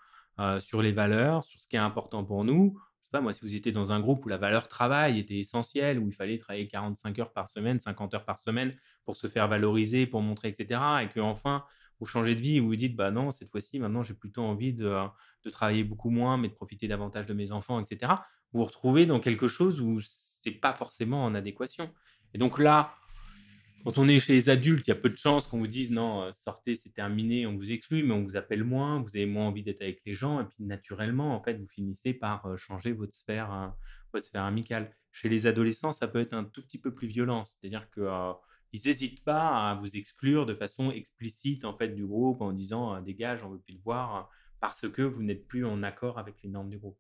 sur 0.59 0.83
les 0.83 0.91
valeurs, 0.91 1.43
sur 1.43 1.59
ce 1.59 1.67
qui 1.67 1.77
est 1.77 1.79
important 1.79 2.23
pour 2.23 2.43
nous 2.43 2.79
pas, 3.11 3.21
moi, 3.21 3.33
si 3.33 3.41
vous 3.41 3.55
étiez 3.55 3.71
dans 3.71 3.91
un 3.91 3.99
groupe 3.99 4.25
où 4.25 4.29
la 4.29 4.37
valeur 4.37 4.67
travail 4.67 5.19
était 5.19 5.37
essentielle, 5.37 5.99
où 5.99 6.07
il 6.07 6.13
fallait 6.13 6.37
travailler 6.37 6.67
45 6.67 7.19
heures 7.19 7.31
par 7.31 7.49
semaine, 7.49 7.79
50 7.79 8.13
heures 8.13 8.25
par 8.25 8.37
semaine 8.37 8.75
pour 9.07 9.15
se 9.15 9.27
faire 9.27 9.47
valoriser, 9.47 10.05
pour 10.05 10.21
montrer, 10.21 10.49
etc. 10.49 10.81
Et 11.01 11.07
que 11.07 11.21
enfin, 11.21 11.63
vous 12.01 12.05
changez 12.05 12.35
de 12.35 12.41
vie, 12.41 12.59
vous 12.59 12.67
vous 12.67 12.75
dites, 12.75 12.93
bah 12.93 13.09
non, 13.09 13.31
cette 13.31 13.49
fois-ci, 13.49 13.79
maintenant, 13.79 14.03
j'ai 14.03 14.13
plutôt 14.13 14.41
envie 14.41 14.73
de, 14.73 14.93
de, 15.45 15.49
travailler 15.49 15.85
beaucoup 15.85 16.09
moins, 16.09 16.37
mais 16.37 16.49
de 16.49 16.53
profiter 16.53 16.89
davantage 16.89 17.25
de 17.25 17.33
mes 17.33 17.53
enfants, 17.53 17.79
etc. 17.79 18.11
Vous 18.51 18.59
vous 18.59 18.65
retrouvez 18.65 19.05
dans 19.05 19.21
quelque 19.21 19.47
chose 19.47 19.79
où 19.79 20.01
c'est 20.01 20.51
pas 20.51 20.73
forcément 20.73 21.23
en 21.23 21.35
adéquation. 21.35 21.89
Et 22.33 22.37
donc 22.37 22.59
là, 22.59 22.95
quand 23.85 23.97
on 23.97 24.09
est 24.09 24.19
chez 24.19 24.33
les 24.33 24.49
adultes, 24.49 24.85
il 24.85 24.89
y 24.89 24.91
a 24.91 24.95
peu 24.95 25.09
de 25.09 25.15
chances 25.15 25.47
qu'on 25.47 25.59
vous 25.59 25.67
dise 25.67 25.91
non, 25.91 26.23
euh, 26.23 26.31
sortez, 26.43 26.75
c'est 26.75 26.93
terminé, 26.93 27.47
on 27.47 27.55
vous 27.55 27.71
exclut, 27.71 28.03
mais 28.03 28.13
on 28.13 28.23
vous 28.23 28.35
appelle 28.35 28.65
moins, 28.65 29.01
vous 29.01 29.15
avez 29.15 29.25
moins 29.25 29.47
envie 29.47 29.63
d'être 29.63 29.81
avec 29.81 30.01
les 30.05 30.15
gens, 30.15 30.41
et 30.41 30.43
puis 30.43 30.65
naturellement, 30.65 31.33
en 31.33 31.41
fait, 31.41 31.53
vous 31.53 31.67
finissez 31.69 32.13
par 32.13 32.45
euh, 32.45 32.57
changer 32.57 32.91
votre 32.91 33.13
sphère, 33.13 33.73
votre 34.11 34.25
sphère 34.25 34.43
amicale. 34.43 34.93
Chez 35.13 35.29
les 35.29 35.47
adolescents, 35.47 35.93
ça 35.93 36.09
peut 36.09 36.19
être 36.19 36.33
un 36.33 36.43
tout 36.43 36.61
petit 36.61 36.77
peu 36.77 36.93
plus 36.93 37.07
violent, 37.07 37.45
c'est-à-dire 37.45 37.87
euh, 37.97 38.33
n'hésitent 38.73 39.23
pas 39.23 39.69
à 39.69 39.75
vous 39.75 39.95
exclure 39.95 40.45
de 40.45 40.53
façon 40.55 40.91
explicite 40.91 41.65
en 41.65 41.77
fait 41.77 41.89
du 41.89 42.05
groupe 42.05 42.41
en 42.41 42.51
disant 42.51 42.99
dégage, 43.01 43.43
on 43.43 43.49
veut 43.49 43.59
plus 43.59 43.75
te 43.75 43.83
voir 43.83 44.29
parce 44.59 44.89
que 44.89 45.01
vous 45.01 45.23
n'êtes 45.23 45.47
plus 45.47 45.65
en 45.65 45.83
accord 45.83 46.17
avec 46.17 46.35
les 46.43 46.49
normes 46.49 46.69
du 46.69 46.77
groupe. 46.77 46.97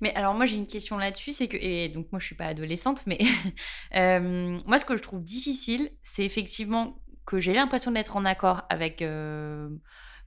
Mais 0.00 0.14
alors 0.14 0.34
moi 0.34 0.46
j'ai 0.46 0.56
une 0.56 0.66
question 0.66 0.98
là-dessus, 0.98 1.32
c'est 1.32 1.48
que 1.48 1.56
et 1.56 1.88
donc 1.88 2.10
moi 2.12 2.18
je 2.18 2.26
suis 2.26 2.34
pas 2.34 2.46
adolescente, 2.46 3.04
mais 3.06 3.18
euh, 3.94 4.58
moi 4.66 4.78
ce 4.78 4.84
que 4.84 4.96
je 4.96 5.02
trouve 5.02 5.24
difficile, 5.24 5.90
c'est 6.02 6.24
effectivement 6.24 7.00
que 7.24 7.40
j'ai 7.40 7.52
l'impression 7.52 7.90
d'être 7.90 8.16
en 8.16 8.24
accord 8.24 8.62
avec 8.68 9.02
euh, 9.02 9.68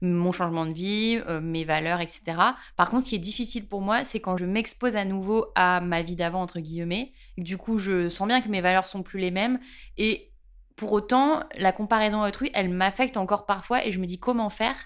mon 0.02 0.32
changement 0.32 0.66
de 0.66 0.72
vie, 0.72 1.20
euh, 1.28 1.40
mes 1.40 1.64
valeurs, 1.64 2.00
etc. 2.00 2.22
Par 2.76 2.90
contre, 2.90 3.04
ce 3.04 3.10
qui 3.10 3.14
est 3.14 3.18
difficile 3.18 3.68
pour 3.68 3.80
moi, 3.80 4.04
c'est 4.04 4.20
quand 4.20 4.36
je 4.36 4.44
m'expose 4.44 4.96
à 4.96 5.04
nouveau 5.04 5.46
à 5.54 5.80
ma 5.80 6.02
vie 6.02 6.16
d'avant 6.16 6.42
entre 6.42 6.60
guillemets. 6.60 7.12
du 7.38 7.56
coup, 7.56 7.78
je 7.78 8.08
sens 8.08 8.28
bien 8.28 8.40
que 8.40 8.48
mes 8.48 8.60
valeurs 8.60 8.86
sont 8.86 9.02
plus 9.02 9.20
les 9.20 9.30
mêmes 9.30 9.60
et 9.96 10.29
pour 10.80 10.92
autant, 10.92 11.44
la 11.56 11.72
comparaison 11.72 12.22
à 12.22 12.28
autrui, 12.28 12.50
elle 12.54 12.70
m'affecte 12.70 13.16
encore 13.16 13.46
parfois 13.46 13.86
et 13.86 13.92
je 13.92 14.00
me 14.00 14.06
dis 14.06 14.18
comment 14.18 14.50
faire? 14.50 14.76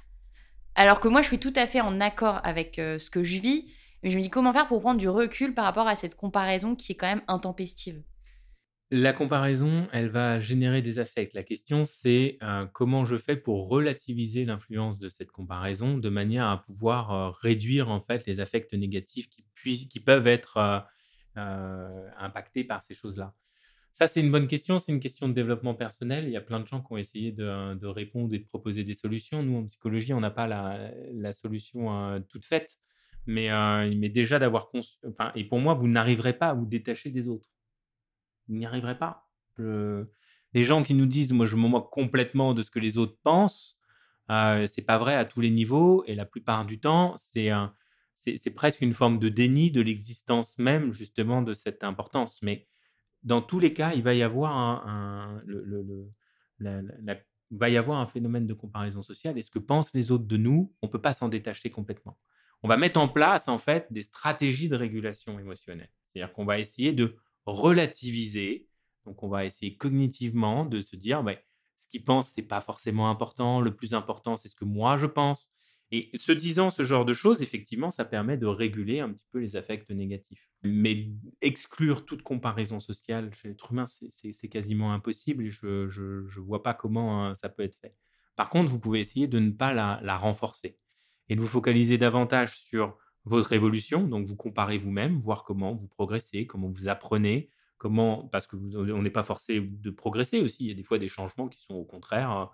Alors 0.74 1.00
que 1.00 1.09
moi 1.09 1.22
je 1.22 1.28
suis 1.28 1.38
tout 1.38 1.52
à 1.57 1.66
fait 1.66 1.80
en 1.80 2.00
accord 2.00 2.40
avec 2.42 2.74
ce 2.76 3.11
que 3.11 3.22
je 3.22 3.40
vis 3.40 3.72
mais 4.04 4.11
je 4.11 4.18
me 4.18 4.22
dis 4.22 4.28
comment 4.28 4.52
faire 4.52 4.68
pour 4.68 4.83
prendre 4.83 5.00
du 5.00 5.09
recul 5.09 5.54
par 5.54 5.64
rapport 5.64 5.88
à 5.88 5.96
cette 5.96 6.14
comparaison 6.14 6.76
qui 6.76 6.92
est 6.92 6.94
quand 6.94 7.07
même 7.07 7.22
intempestive? 7.26 8.02
La 8.90 9.14
comparaison, 9.14 9.88
elle 9.92 10.11
va 10.11 10.40
générer 10.40 10.83
des 10.83 10.98
affects. 10.98 11.33
La 11.33 11.42
question, 11.42 11.87
c'est 11.87 12.37
euh, 12.42 12.66
comment 12.66 13.07
je 13.07 13.16
fais 13.16 13.35
pour 13.35 13.68
relativiser 13.68 14.44
l'influence 14.44 14.98
de 14.98 15.09
cette 15.09 15.33
comparaison 15.33 15.96
de 15.96 16.09
manière 16.11 16.46
à 16.46 16.61
pouvoir 16.61 17.12
euh, 17.12 17.30
réduire 17.30 17.90
en 17.90 18.00
fait 18.00 18.26
les 18.26 18.40
affects 18.40 18.74
négatifs 18.74 19.26
qui, 19.30 20.00
peuvent 20.00 20.26
être 20.26 20.85
euh, 21.38 22.11
impactés 22.18 22.62
par 22.62 22.83
ces 22.83 22.92
choses-là? 22.92 23.33
Ça, 23.94 24.09
c'est 24.09 24.20
une 24.20 24.33
bonne 24.33 24.48
question. 24.48 24.78
C'est 24.78 24.92
une 24.92 25.00
question 25.00 25.28
de 25.28 25.33
développement 25.33 25.74
personnel. 25.74 26.24
Il 26.24 26.30
y 26.30 26.37
a 26.37 26.40
plein 26.40 26.61
de 26.61 26.66
gens 26.66 26.80
qui 26.80 26.92
ont 26.92 26.96
essayé 26.96 27.33
de, 27.33 27.87
répondre 27.87 28.35
et 28.35 28.38
de 28.38 28.44
proposer 28.44 28.83
des 28.83 28.94
solutions. 28.94 29.42
Nous, 29.42 29.57
en 29.57 29.64
psychologie, 29.66 30.12
on 30.12 30.20
n'a 30.20 30.30
pas 30.30 30.46
la, 30.46 31.33
solution 31.33 32.20
toute 32.28 32.44
faite. 32.44 32.78
Mais, 33.26 33.48
mais 33.94 34.09
déjà 34.09 34.38
d'avoir 34.40 34.68
enfin, 35.07 35.30
et 35.37 35.44
pour 35.44 35.61
moi, 35.61 35.74
vous 35.74 35.87
n'arriverez 35.87 36.37
pas 36.37 36.48
à 36.48 36.54
vous 36.54 36.66
détacher 36.66 37.11
des 37.11 37.28
autres. 37.28 37.48
Vous 38.48 38.57
n'y 38.57 38.66
arriverez 38.66 38.98
pas. 38.98 39.28
Les 39.59 40.62
gens 40.62 40.83
qui 40.83 40.94
nous 40.94 41.07
disent, 41.07 41.33
moi, 41.33 41.46
je 41.46 41.57
me 41.57 41.68
moque 41.68 41.90
complètement 41.90 42.52
de 42.52 42.62
ce 42.62 42.70
que 42.70 42.80
les 42.80 42.98
autres 42.98 43.16
pensent, 43.22 43.78
euh, 44.30 44.66
c'est 44.66 44.83
pas 44.83 44.98
vrai 44.98 45.14
à 45.14 45.24
tous 45.24 45.40
les 45.40 45.50
niveaux. 45.50 46.04
Et 46.07 46.14
la 46.14 46.24
plupart 46.24 46.64
du 46.64 46.80
temps, 46.80 47.16
c'est 47.18 47.50
c'est 48.16 48.54
presque 48.54 48.80
une 48.80 48.94
forme 48.94 49.18
de 49.18 49.28
déni 49.28 49.70
de 49.70 49.83
l'existence 49.83 50.59
même, 50.59 50.94
justement, 50.94 51.42
de 51.42 51.52
cette 51.52 51.85
importance. 51.85 52.40
Mais 52.42 52.66
dans 53.24 53.42
tous 53.42 53.58
les 53.58 53.74
cas, 53.74 53.92
il 53.94 54.02
va 54.02 54.14
y 54.14 54.22
avoir 54.22 54.56
un, 54.87 55.42
va 57.50 57.68
y 57.68 57.76
avoir 57.76 58.00
un 58.00 58.06
phénomène 58.06 58.46
de 58.46 58.54
comparaison 58.54 59.02
sociale. 59.02 59.38
Et 59.38 59.42
ce 59.42 59.50
que 59.50 59.58
pensent 59.58 59.92
les 59.94 60.12
autres 60.12 60.26
de 60.26 60.37
nous, 60.37 60.72
on 60.82 60.87
ne 60.87 60.92
peut 60.92 61.00
pas 61.00 61.14
s'en 61.14 61.28
détacher 61.28 61.70
complètement 61.70 62.18
on 62.64 62.68
va 62.68 62.78
mettre 62.78 62.98
en 62.98 63.08
place 63.08 63.46
en 63.46 63.58
fait 63.58 63.87
des 63.92 64.00
stratégies 64.00 64.70
de 64.70 64.74
régulation 64.74 65.38
émotionnelle. 65.38 65.90
C'est-à-dire 66.08 66.32
qu'on 66.32 66.46
va 66.46 66.58
essayer 66.58 66.94
de 66.94 67.14
relativiser. 67.44 68.66
Donc, 69.04 69.22
on 69.22 69.28
va 69.28 69.44
essayer 69.44 69.76
cognitivement 69.76 70.64
de 70.64 70.80
se 70.80 70.96
dire, 70.96 71.22
bah, 71.22 71.34
ce 71.76 71.88
qu'ils 71.88 72.04
pensent, 72.04 72.30
c'est 72.30 72.48
pas 72.48 72.62
forcément 72.62 73.10
important. 73.10 73.60
Le 73.60 73.76
plus 73.76 73.92
important, 73.92 74.38
c'est 74.38 74.48
ce 74.48 74.56
que 74.56 74.64
moi 74.64 74.96
je 74.96 75.04
pense. 75.04 75.50
Et 75.90 76.11
se 76.16 76.33
disant 76.33 76.70
ce 76.70 76.83
genre 76.83 77.05
de 77.05 77.12
choses, 77.12 77.42
effectivement, 77.42 77.90
ça 77.90 78.05
permet 78.05 78.37
de 78.37 78.47
réguler 78.47 79.01
un 79.01 79.12
petit 79.12 79.27
peu 79.31 79.38
les 79.38 79.57
affects 79.57 79.90
négatifs. 79.90 80.49
Mais 80.62 81.09
exclure 81.40 82.05
toute 82.05 82.23
comparaison 82.23 82.81
sociale 82.81 83.33
chez 83.35 83.49
l'être 83.49 83.70
humain, 83.70 83.85
c'est 83.87 84.49
quasiment 84.49 84.92
impossible. 84.92 85.49
je 85.51 85.88
ne 85.90 86.40
vois 86.40 86.62
pas 86.62 86.75
comment 86.75 87.25
hein, 87.25 87.35
ça 87.35 87.49
peut 87.49 87.62
être 87.62 87.77
fait. 87.77 87.94
Par 88.35 88.49
contre, 88.51 88.70
vous 88.70 88.81
pouvez 88.81 89.01
essayer 89.01 89.29
de 89.29 89.38
ne 89.38 89.53
pas 89.53 89.73
la 89.73 90.16
renforcer 90.16 90.79
et 91.29 91.37
de 91.37 91.40
vous 91.40 91.47
focaliser 91.47 91.99
davantage 91.99 92.59
sur 92.59 92.99
votre 93.25 93.53
évolution. 93.53 94.07
Donc, 94.07 94.27
vous 94.27 94.37
comparez 94.37 94.79
vous-même, 94.79 95.18
voir 95.18 95.44
comment 95.44 95.75
vous 95.75 95.88
progressez, 95.88 96.47
comment 96.47 96.68
vous 96.68 96.88
apprenez, 96.88 97.51
comment, 97.79 98.29
parce 98.29 98.47
que 98.47 98.57
on 98.57 99.03
n'est 99.03 99.11
pas 99.11 99.25
forcé 99.25 99.61
de 99.61 99.90
progresser 99.90 100.40
aussi. 100.40 100.64
Il 100.64 100.68
y 100.68 100.73
a 100.73 100.75
des 100.75 100.83
fois 100.83 100.99
des 100.99 101.09
changements 101.09 101.49
qui 101.49 101.61
sont 101.62 101.75
au 101.75 101.85
contraire 101.85 102.51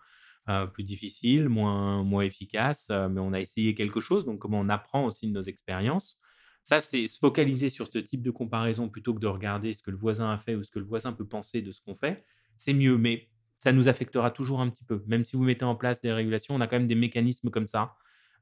euh, 0.49 0.67
plus 0.67 0.85
difficiles, 0.85 1.49
moins, 1.49 2.03
moins 2.03 2.23
efficaces, 2.23 2.87
euh, 2.91 3.09
mais 3.09 3.21
on 3.21 3.33
a 3.33 3.41
essayé 3.41 3.75
quelque 3.75 4.01
chose. 4.01 4.25
Donc, 4.25 4.39
comment 4.39 4.59
on 4.59 4.71
apprend 4.71 5.05
aussi 5.05 5.29
de 5.29 5.33
nos 5.33 5.43
expériences. 5.43 6.19
Ça, 6.65 6.81
c'est 6.81 7.07
se 7.09 7.19
focaliser 7.19 7.69
sur 7.69 7.87
ce 7.87 7.99
type 7.99 8.23
de 8.23 8.31
comparaison 8.31 8.89
plutôt 8.89 9.15
que 9.15 9.21
de 9.21 9.27
regarder 9.27 9.75
ce 9.75 9.83
que 9.83 9.91
le 9.91 9.99
voisin 9.99 10.33
a 10.33 10.39
fait 10.39 10.55
ou 10.55 10.63
ce 10.63 10.71
que 10.71 10.79
le 10.79 10.87
voisin 10.87 11.13
peut 11.13 11.27
penser 11.27 11.61
de 11.61 11.73
ce 11.73 11.81
qu'on 11.83 11.95
fait. 11.95 12.25
C'est 12.57 12.73
mieux, 12.73 12.97
mais 12.97 13.29
ça 13.59 13.73
nous 13.73 13.89
affectera 13.89 14.31
toujours 14.31 14.61
un 14.61 14.71
petit 14.71 14.85
peu. 14.85 15.05
Même 15.07 15.25
si 15.25 15.37
vous 15.37 15.43
mettez 15.43 15.65
en 15.65 15.77
place 15.77 16.01
des 16.01 16.11
régulations, 16.11 16.55
on 16.55 16.61
a 16.61 16.67
quand 16.67 16.79
même 16.79 16.89
des 16.89 16.95
mécanismes 16.95 17.51
comme 17.51 17.67
ça 17.67 17.95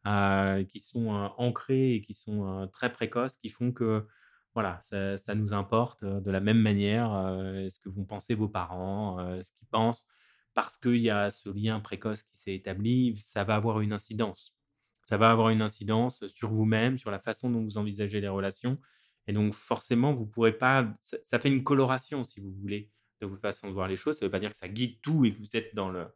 euh, 0.06 0.64
qui 0.64 0.78
sont 0.78 1.08
ancrés 1.36 1.94
et 1.94 2.00
qui 2.00 2.14
sont 2.14 2.68
très 2.72 2.92
précoces, 2.92 3.36
qui 3.38 3.50
font 3.50 3.72
que 3.72 4.06
voilà, 4.54 4.84
ça, 4.90 5.34
nous 5.34 5.52
importe 5.52 6.04
de 6.04 6.30
la 6.30 6.40
même 6.40 6.60
manière 6.60 7.10
ce 7.70 7.78
que 7.80 7.88
vont 7.88 8.04
penser 8.04 8.34
vos 8.34 8.48
parents, 8.48 9.18
ce 9.42 9.52
qu'ils 9.52 9.68
pensent, 9.68 10.06
parce 10.58 10.76
qu'il 10.76 10.96
y 10.96 11.08
a 11.08 11.30
ce 11.30 11.50
lien 11.50 11.78
précoce 11.78 12.24
qui 12.24 12.36
s'est 12.36 12.52
établi, 12.52 13.16
ça 13.22 13.44
va 13.44 13.54
avoir 13.54 13.80
une 13.80 13.92
incidence. 13.92 14.56
Ça 15.08 15.16
va 15.16 15.30
avoir 15.30 15.50
une 15.50 15.62
incidence 15.62 16.26
sur 16.26 16.50
vous-même, 16.50 16.98
sur 16.98 17.12
la 17.12 17.20
façon 17.20 17.48
dont 17.48 17.62
vous 17.62 17.78
envisagez 17.78 18.20
les 18.20 18.26
relations. 18.26 18.76
Et 19.28 19.32
donc, 19.32 19.54
forcément, 19.54 20.12
vous 20.12 20.26
pourrez 20.26 20.50
pas. 20.50 20.92
Ça, 21.22 21.38
fait 21.38 21.48
une 21.48 21.62
coloration, 21.62 22.24
si 22.24 22.40
vous 22.40 22.50
voulez, 22.50 22.90
de 23.20 23.26
votre 23.28 23.40
façon 23.40 23.68
de 23.68 23.72
voir 23.72 23.86
les 23.86 23.94
choses. 23.94 24.16
Ça 24.16 24.24
ne 24.24 24.26
veut 24.26 24.32
pas 24.32 24.40
dire 24.40 24.50
que 24.50 24.56
ça 24.56 24.66
guide 24.66 25.00
tout 25.00 25.24
et 25.24 25.32
que 25.32 25.38
vous 25.38 25.54
êtes 25.54 25.76
dans 25.76 25.90
le, 25.90 26.08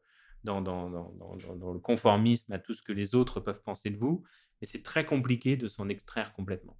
conformisme 1.78 2.52
à 2.52 2.58
tout 2.58 2.74
ce 2.74 2.82
que 2.82 2.92
les 2.92 3.14
autres 3.14 3.38
peuvent 3.38 3.62
penser 3.62 3.90
de 3.90 3.96
vous. 3.96 4.24
Mais 4.60 4.66
c'est 4.66 4.82
très 4.82 5.06
compliqué 5.06 5.56
de 5.56 5.68
s'en 5.68 5.88
extraire 5.88 6.32
complètement. 6.32 6.76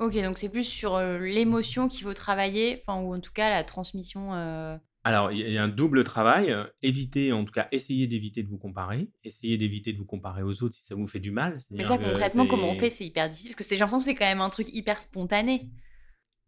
Ok, 0.00 0.22
donc 0.22 0.36
c'est 0.36 0.50
plus 0.50 0.64
sur 0.64 1.00
l'émotion 1.00 1.88
qu'il 1.88 2.02
faut 2.02 2.12
travailler, 2.12 2.82
enfin, 2.82 3.00
ou 3.00 3.14
en 3.14 3.20
tout 3.20 3.32
cas 3.32 3.48
la 3.48 3.64
transmission. 3.64 4.78
Alors, 5.02 5.32
il 5.32 5.50
y 5.50 5.56
a 5.56 5.62
un 5.62 5.68
double 5.68 6.04
travail. 6.04 6.54
Éviter, 6.82 7.32
en 7.32 7.44
tout 7.44 7.52
cas, 7.52 7.68
essayer 7.72 8.06
d'éviter 8.06 8.42
de 8.42 8.48
vous 8.48 8.58
comparer. 8.58 9.08
Essayer 9.24 9.56
d'éviter 9.56 9.92
de 9.92 9.98
vous 9.98 10.04
comparer 10.04 10.42
aux 10.42 10.62
autres 10.62 10.74
si 10.74 10.84
ça 10.84 10.94
vous 10.94 11.06
fait 11.06 11.20
du 11.20 11.30
mal. 11.30 11.58
Mais 11.70 11.84
ça, 11.84 11.96
concrètement, 11.96 12.46
comment 12.46 12.68
on 12.68 12.74
fait? 12.74 12.90
C'est 12.90 13.06
hyper 13.06 13.28
difficile 13.30 13.54
parce 13.56 13.66
que 13.66 13.74
j'ai 13.74 13.78
l'impression 13.78 13.98
que 13.98 14.04
c'est 14.04 14.14
quand 14.14 14.26
même 14.26 14.42
un 14.42 14.50
truc 14.50 14.68
hyper 14.72 15.00
spontané. 15.00 15.70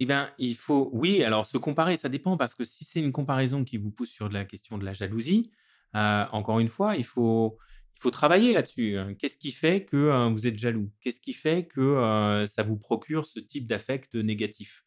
Eh 0.00 0.04
bien, 0.06 0.32
il 0.38 0.56
faut, 0.56 0.90
oui, 0.92 1.22
alors 1.22 1.46
se 1.46 1.56
comparer, 1.58 1.96
ça 1.96 2.08
dépend 2.08 2.36
parce 2.36 2.54
que 2.54 2.64
si 2.64 2.84
c'est 2.84 2.98
une 2.98 3.12
comparaison 3.12 3.62
qui 3.64 3.76
vous 3.76 3.90
pousse 3.90 4.10
sur 4.10 4.28
de 4.28 4.34
la 4.34 4.44
question 4.44 4.76
de 4.76 4.84
la 4.84 4.94
jalousie, 4.94 5.52
euh, 5.94 6.24
encore 6.32 6.58
une 6.58 6.68
fois, 6.68 6.96
il 6.96 7.04
faut, 7.04 7.56
il 7.96 8.00
faut 8.00 8.10
travailler 8.10 8.52
là-dessus. 8.52 8.98
Hein. 8.98 9.14
Qu'est-ce 9.14 9.38
qui 9.38 9.52
fait 9.52 9.84
que 9.84 9.96
euh, 9.96 10.28
vous 10.28 10.46
êtes 10.46 10.58
jaloux? 10.58 10.90
Qu'est-ce 11.00 11.20
qui 11.20 11.32
fait 11.32 11.66
que 11.66 11.80
euh, 11.80 12.46
ça 12.46 12.62
vous 12.64 12.76
procure 12.76 13.26
ce 13.26 13.38
type 13.38 13.66
d'affect 13.66 14.14
négatif? 14.14 14.84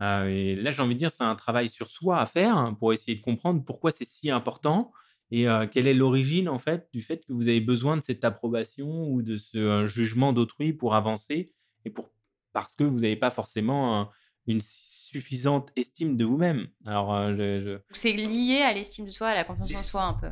Et 0.00 0.54
là, 0.56 0.70
j'ai 0.70 0.82
envie 0.82 0.94
de 0.94 0.98
dire, 0.98 1.10
c'est 1.10 1.24
un 1.24 1.34
travail 1.34 1.68
sur 1.68 1.90
soi 1.90 2.20
à 2.20 2.26
faire 2.26 2.56
hein, 2.56 2.74
pour 2.74 2.92
essayer 2.92 3.16
de 3.16 3.22
comprendre 3.22 3.64
pourquoi 3.64 3.90
c'est 3.90 4.06
si 4.08 4.30
important 4.30 4.92
et 5.30 5.46
quelle 5.72 5.86
est 5.86 5.94
l'origine 5.94 6.48
en 6.48 6.58
fait 6.58 6.88
du 6.94 7.02
fait 7.02 7.26
que 7.26 7.34
vous 7.34 7.48
avez 7.48 7.60
besoin 7.60 7.98
de 7.98 8.02
cette 8.02 8.24
approbation 8.24 9.08
ou 9.10 9.20
de 9.20 9.36
ce 9.36 9.86
jugement 9.86 10.32
d'autrui 10.32 10.72
pour 10.72 10.94
avancer 10.94 11.52
et 11.84 11.90
pour 11.90 12.10
parce 12.54 12.74
que 12.74 12.84
vous 12.84 12.98
n'avez 12.98 13.16
pas 13.16 13.30
forcément 13.30 14.08
une 14.46 14.62
suffisante 14.62 15.70
estime 15.76 16.16
de 16.16 16.24
vous-même. 16.24 16.68
Alors, 16.86 17.12
je... 17.36 17.78
c'est 17.90 18.14
lié 18.14 18.62
à 18.62 18.72
l'estime 18.72 19.04
de 19.04 19.10
soi, 19.10 19.28
à 19.28 19.34
la 19.34 19.44
confiance 19.44 19.74
en 19.74 19.82
soi 19.82 20.02
un 20.04 20.14
peu 20.14 20.30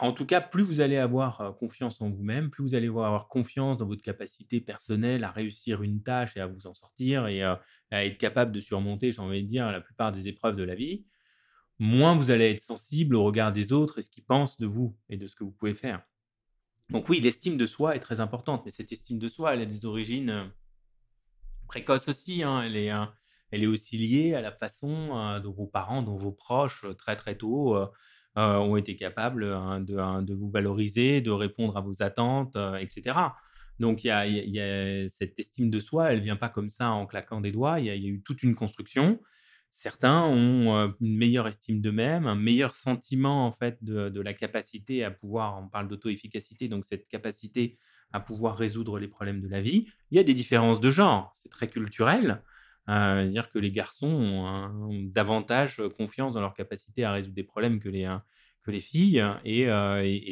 en 0.00 0.12
tout 0.12 0.26
cas, 0.26 0.40
plus 0.40 0.62
vous 0.62 0.80
allez 0.80 0.96
avoir 0.96 1.56
confiance 1.58 2.00
en 2.00 2.10
vous-même, 2.10 2.50
plus 2.50 2.62
vous 2.62 2.74
allez 2.74 2.88
avoir 2.88 3.28
confiance 3.28 3.78
dans 3.78 3.86
votre 3.86 4.02
capacité 4.02 4.60
personnelle 4.60 5.24
à 5.24 5.30
réussir 5.30 5.82
une 5.82 6.02
tâche 6.02 6.36
et 6.36 6.40
à 6.40 6.46
vous 6.46 6.66
en 6.66 6.74
sortir 6.74 7.26
et 7.26 7.42
à 7.42 7.60
être 7.90 8.18
capable 8.18 8.52
de 8.52 8.60
surmonter, 8.60 9.12
j'ai 9.12 9.20
envie 9.20 9.42
de 9.42 9.48
dire, 9.48 9.70
la 9.70 9.80
plupart 9.80 10.12
des 10.12 10.28
épreuves 10.28 10.56
de 10.56 10.64
la 10.64 10.74
vie, 10.74 11.04
moins 11.78 12.14
vous 12.14 12.30
allez 12.30 12.50
être 12.50 12.62
sensible 12.62 13.16
au 13.16 13.24
regard 13.24 13.52
des 13.52 13.72
autres 13.72 13.98
et 13.98 14.02
ce 14.02 14.10
qu'ils 14.10 14.24
pensent 14.24 14.58
de 14.58 14.66
vous 14.66 14.96
et 15.08 15.16
de 15.16 15.26
ce 15.26 15.34
que 15.34 15.44
vous 15.44 15.50
pouvez 15.50 15.74
faire. 15.74 16.02
Donc 16.90 17.08
oui, 17.08 17.20
l'estime 17.20 17.56
de 17.56 17.66
soi 17.66 17.96
est 17.96 18.00
très 18.00 18.20
importante, 18.20 18.62
mais 18.64 18.70
cette 18.70 18.92
estime 18.92 19.18
de 19.18 19.28
soi, 19.28 19.54
elle 19.54 19.62
a 19.62 19.66
des 19.66 19.86
origines 19.86 20.50
précoces 21.66 22.08
aussi. 22.08 22.42
Hein. 22.42 22.62
Elle, 22.62 22.76
est, 22.76 22.90
elle 23.50 23.62
est 23.62 23.68
aussi 23.68 23.96
liée 23.96 24.34
à 24.34 24.40
la 24.40 24.50
façon 24.50 25.40
dont 25.40 25.52
vos 25.52 25.66
parents, 25.66 26.02
dont 26.02 26.16
vos 26.16 26.32
proches, 26.32 26.84
très 26.98 27.16
très 27.16 27.36
tôt, 27.36 27.76
euh, 27.76 27.86
ont 28.36 28.76
été 28.76 28.96
capables 28.96 29.44
hein, 29.44 29.84
hein, 29.98 30.22
de, 30.22 30.34
vous 30.34 30.50
valoriser, 30.50 31.20
de 31.20 31.30
répondre 31.30 31.76
à 31.76 31.80
vos 31.80 32.02
attentes, 32.02 32.56
euh, 32.56 32.76
etc. 32.76 33.16
Donc, 33.78 34.04
y, 34.04 34.10
a, 34.10 35.08
cette 35.08 35.38
estime 35.38 35.70
de 35.70 35.80
soi, 35.80 36.12
elle 36.12 36.18
ne 36.18 36.24
vient 36.24 36.36
pas 36.36 36.50
comme 36.50 36.68
ça 36.68 36.90
en 36.90 37.06
claquant 37.06 37.40
des 37.40 37.50
doigts. 37.50 37.80
Il 37.80 37.86
y, 37.86 37.90
a 37.90 37.96
eu 37.96 38.22
toute 38.22 38.42
une 38.42 38.54
construction. 38.54 39.18
Certains 39.70 40.22
ont 40.24 40.76
euh, 40.76 40.88
une 41.00 41.16
meilleure 41.16 41.48
estime 41.48 41.80
d'eux-mêmes, 41.80 42.26
un 42.26 42.34
meilleur 42.34 42.74
sentiment 42.74 43.46
en 43.46 43.52
fait 43.52 43.82
de, 43.82 44.20
la 44.20 44.34
capacité 44.34 45.04
à 45.04 45.10
pouvoir, 45.10 45.62
on 45.62 45.68
parle 45.68 45.88
d'auto-efficacité, 45.88 46.68
donc 46.68 46.84
cette 46.84 47.08
capacité 47.08 47.78
à 48.12 48.18
pouvoir 48.18 48.56
résoudre 48.56 48.98
les 48.98 49.06
problèmes 49.06 49.40
de 49.40 49.48
la 49.48 49.60
vie. 49.60 49.86
Il 50.10 50.16
y 50.16 50.20
a 50.20 50.24
des 50.24 50.34
différences 50.34 50.80
de 50.80 50.90
genre, 50.90 51.32
c'est 51.36 51.48
très 51.48 51.68
culturel. 51.68 52.42
Euh, 52.90 53.28
dire 53.28 53.50
que 53.50 53.58
les 53.58 53.70
garçons 53.70 54.08
ont, 54.08 54.90
davantage 55.04 55.80
confiance 55.96 56.34
dans 56.34 56.40
leur 56.40 56.54
capacité 56.54 57.04
à 57.04 57.12
résoudre 57.12 57.34
des 57.34 57.44
problèmes 57.44 57.78
que 57.78 57.88
les, 57.88 58.04
hein, 58.04 58.24
que 58.62 58.70
les 58.70 58.80
filles. 58.80 59.24
Et, 59.44 59.66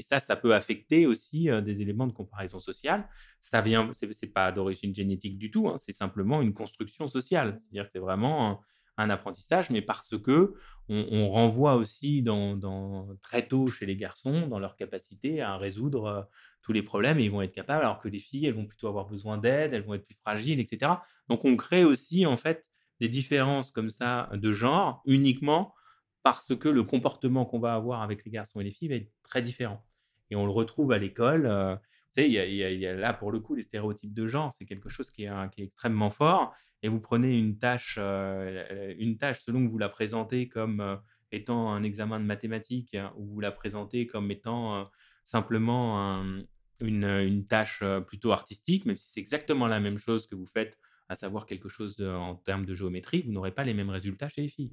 ça, 0.02 0.18
ça 0.18 0.34
peut 0.34 0.54
affecter 0.54 1.06
aussi 1.06 1.48
des 1.62 1.82
éléments 1.82 2.06
de 2.06 2.12
comparaison 2.12 2.58
sociale. 2.58 3.08
Ça 3.42 3.60
vient, 3.60 3.90
c'est 3.94 4.32
pas 4.32 4.50
d'origine 4.50 4.94
génétique 4.94 5.38
du 5.38 5.50
tout, 5.50 5.68
hein, 5.68 5.76
c'est 5.78 5.92
simplement 5.92 6.42
une 6.42 6.52
construction 6.52 7.06
sociale. 7.06 7.56
C'est-à-dire 7.58 7.84
que 7.84 7.90
c'est 7.92 7.98
vraiment 8.00 8.60
un, 8.96 9.10
apprentissage, 9.10 9.70
mais 9.70 9.80
parce 9.80 10.18
que 10.18 10.54
on, 10.88 11.30
renvoie 11.30 11.76
aussi 11.76 12.22
dans, 12.22 13.06
très 13.22 13.46
tôt 13.46 13.68
chez 13.68 13.86
les 13.86 13.96
garçons 13.96 14.48
dans 14.48 14.58
leur 14.58 14.74
capacité 14.74 15.40
à 15.40 15.56
résoudre 15.56 16.28
tous 16.62 16.72
les 16.72 16.82
problèmes 16.82 17.20
et 17.20 17.24
ils 17.24 17.30
vont 17.30 17.42
être 17.42 17.54
capables, 17.54 17.84
alors 17.84 18.00
que 18.00 18.08
les 18.08 18.18
filles, 18.18 18.46
elles 18.46 18.54
vont 18.54 18.66
plutôt 18.66 18.88
avoir 18.88 19.06
besoin 19.06 19.38
d'aide, 19.38 19.72
elles 19.72 19.84
vont 19.84 19.94
être 19.94 20.04
plus 20.04 20.16
fragiles, 20.16 20.58
etc. 20.58 20.92
Donc 21.28 21.44
on 21.44 21.56
crée 21.56 21.84
aussi 21.84 22.26
en 22.26 22.36
fait 22.36 22.64
des 23.00 23.08
différences 23.08 23.70
comme 23.70 23.90
ça 23.90 24.28
de 24.32 24.52
genre 24.52 25.02
uniquement 25.06 25.74
parce 26.22 26.54
que 26.54 26.68
le 26.68 26.82
comportement 26.82 27.44
qu'on 27.46 27.58
va 27.58 27.74
avoir 27.74 28.02
avec 28.02 28.24
les 28.24 28.30
garçons 28.30 28.60
et 28.60 28.64
les 28.64 28.70
filles 28.70 28.88
va 28.88 28.96
être 28.96 29.10
très 29.22 29.40
différent. 29.42 29.84
Et 30.30 30.36
on 30.36 30.44
le 30.44 30.52
retrouve 30.52 30.92
à 30.92 30.98
l'école. 30.98 31.46
Euh, 31.46 31.76
il 32.16 32.32
y, 32.32 32.86
a, 32.86 32.94
là 32.94 33.12
pour 33.12 33.30
le 33.30 33.38
coup 33.38 33.54
les 33.54 33.62
stéréotypes 33.62 34.12
de 34.12 34.26
genre, 34.26 34.52
c'est 34.52 34.64
quelque 34.64 34.88
chose 34.88 35.10
qui 35.10 35.24
est, 35.24 35.30
extrêmement 35.58 36.10
fort. 36.10 36.54
Et 36.82 36.88
vous 36.88 37.00
prenez 37.00 37.38
une 37.38 37.58
tâche, 37.58 37.96
euh, 37.98 38.94
une 38.98 39.18
tâche 39.18 39.42
selon 39.44 39.64
que 39.64 39.70
vous 39.70 39.78
la 39.78 39.88
présentez 39.88 40.48
comme 40.48 40.80
euh, 40.80 40.96
étant 41.32 41.72
un 41.72 41.82
examen 41.82 42.18
de 42.18 42.24
mathématiques 42.24 42.94
hein, 42.94 43.12
ou 43.16 43.26
vous 43.26 43.40
la 43.40 43.52
présentez 43.52 44.06
comme 44.06 44.30
étant 44.30 44.88
simplement 45.24 46.00
un, 46.00 46.42
une, 46.80 47.46
tâche 47.46 47.82
plutôt 48.06 48.32
artistique, 48.32 48.84
même 48.84 48.96
si 48.96 49.10
c'est 49.10 49.20
exactement 49.20 49.66
la 49.66 49.80
même 49.80 49.98
chose 49.98 50.26
que 50.26 50.34
vous 50.34 50.46
faites, 50.46 50.76
à 51.08 51.16
savoir 51.16 51.46
quelque 51.46 51.68
chose 51.68 52.00
en 52.00 52.34
termes 52.36 52.66
de 52.66 52.74
géométrie, 52.74 53.22
vous 53.22 53.32
n'aurez 53.32 53.52
pas 53.52 53.64
les 53.64 53.74
mêmes 53.74 53.90
résultats 53.90 54.28
chez 54.28 54.42
les 54.42 54.48
filles. 54.48 54.72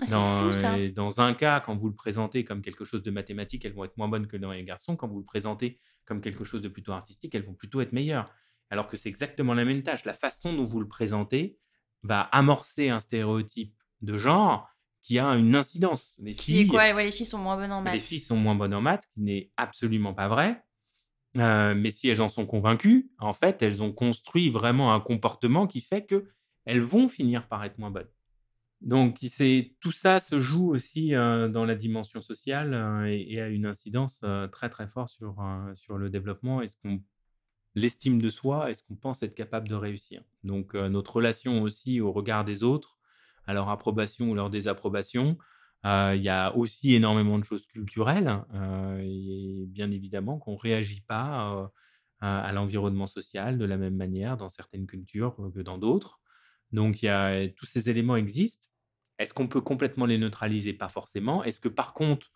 Ah, 0.00 0.06
dans, 0.10 0.50
dans 0.94 1.20
un 1.20 1.34
cas, 1.34 1.60
quand 1.60 1.76
vous 1.76 1.88
le 1.88 1.94
présentez 1.94 2.44
comme 2.44 2.62
quelque 2.62 2.84
chose 2.84 3.02
de 3.02 3.10
mathématique, 3.10 3.64
elles 3.64 3.72
vont 3.72 3.84
être 3.84 3.96
moins 3.96 4.08
bonnes 4.08 4.26
que 4.26 4.36
dans 4.36 4.52
les 4.52 4.64
garçons. 4.64 4.96
Quand 4.96 5.08
vous 5.08 5.18
le 5.18 5.24
présentez 5.24 5.78
comme 6.06 6.20
quelque 6.20 6.44
chose 6.44 6.62
de 6.62 6.68
plutôt 6.68 6.92
artistique, 6.92 7.34
elles 7.34 7.44
vont 7.44 7.54
plutôt 7.54 7.80
être 7.80 7.92
meilleures. 7.92 8.32
Alors 8.70 8.86
que 8.86 8.96
c'est 8.96 9.08
exactement 9.08 9.52
la 9.52 9.64
même 9.64 9.82
tâche. 9.82 10.04
La 10.04 10.14
façon 10.14 10.52
dont 10.52 10.64
vous 10.64 10.80
le 10.80 10.88
présentez 10.88 11.58
va 12.02 12.20
amorcer 12.20 12.88
un 12.88 13.00
stéréotype 13.00 13.74
de 14.00 14.16
genre 14.16 14.68
qui 15.02 15.18
a 15.18 15.26
une 15.26 15.56
incidence. 15.56 16.14
Les 16.18 16.34
filles, 16.34 16.66
quoi? 16.66 16.92
Les 16.92 17.10
filles 17.10 17.26
sont 17.26 17.38
moins 17.38 17.56
bonnes 17.56 17.72
en 17.72 17.82
maths. 17.82 17.94
Les 17.94 18.00
filles 18.00 18.20
sont 18.20 18.36
moins 18.36 18.54
bonnes 18.54 18.74
en 18.74 18.80
maths, 18.80 19.02
ce 19.02 19.14
qui 19.14 19.20
n'est 19.20 19.50
absolument 19.56 20.14
pas 20.14 20.28
vrai 20.28 20.62
mais 21.34 21.90
si 21.90 22.08
elles 22.08 22.22
en 22.22 22.28
sont 22.28 22.46
convaincues, 22.46 23.10
en 23.18 23.32
fait, 23.32 23.62
elles 23.62 23.82
ont 23.82 23.92
construit 23.92 24.50
vraiment 24.50 24.92
un 24.92 25.00
comportement 25.00 25.66
qui 25.66 25.80
fait 25.80 26.06
qu'elles 26.06 26.82
vont 26.82 27.08
finir 27.08 27.46
par 27.48 27.64
être 27.64 27.78
moins 27.78 27.90
bonnes. 27.90 28.08
Donc 28.80 29.18
c'est 29.20 29.76
tout 29.80 29.92
ça 29.92 30.20
se 30.20 30.40
joue 30.40 30.70
aussi, 30.70 31.10
dans 31.10 31.64
la 31.66 31.74
dimension 31.74 32.22
sociale, 32.22 33.06
et 33.08 33.40
a 33.40 33.48
une 33.48 33.66
incidence, 33.66 34.24
très, 34.52 34.70
très 34.70 34.86
forte 34.86 35.10
sur, 35.10 35.36
sur 35.74 35.98
le 35.98 36.08
développement 36.08 36.62
et 36.62 36.66
ce 36.66 36.76
qu'on 36.82 37.02
l'estime 37.74 38.20
de 38.20 38.30
soi? 38.30 38.70
Et 38.70 38.74
ce 38.74 38.82
qu'on 38.82 38.96
pense 38.96 39.22
être 39.22 39.34
capable 39.34 39.68
de 39.68 39.74
réussir? 39.74 40.22
Donc 40.44 40.74
notre 40.74 41.16
relation 41.16 41.62
aussi 41.62 42.00
au 42.00 42.10
regard 42.10 42.44
des 42.44 42.64
autres, 42.64 42.98
à 43.46 43.54
leur 43.54 43.68
approbation 43.68 44.30
ou 44.30 44.34
leur 44.34 44.48
désapprobation, 44.48 45.36
il 45.84 46.22
y 46.22 46.28
a 46.28 46.54
aussi 46.56 46.94
énormément 46.94 47.38
de 47.38 47.44
choses 47.44 47.66
culturelles 47.66 48.42
et 49.02 49.64
bien 49.68 49.90
évidemment 49.90 50.38
qu'on 50.38 50.52
ne 50.52 50.58
réagit 50.58 51.00
pas 51.00 51.70
à, 52.20 52.52
l'environnement 52.52 53.06
social 53.06 53.58
de 53.58 53.64
la 53.64 53.76
même 53.76 53.96
manière 53.96 54.36
dans 54.36 54.48
certaines 54.48 54.86
cultures 54.86 55.36
que 55.54 55.60
dans 55.60 55.78
d'autres. 55.78 56.20
Donc, 56.72 57.02
y 57.02 57.08
a, 57.08 57.48
tous 57.48 57.66
ces 57.66 57.90
éléments 57.90 58.16
existent. 58.16 58.66
Est-ce 59.18 59.34
qu'on 59.34 59.48
peut 59.48 59.60
complètement 59.60 60.06
les 60.06 60.18
neutraliser? 60.18 60.72
Pas 60.72 60.88
forcément. 60.88 61.42
Est-ce 61.44 61.60
que 61.60 61.68
par 61.68 61.94
contre, 61.94 62.30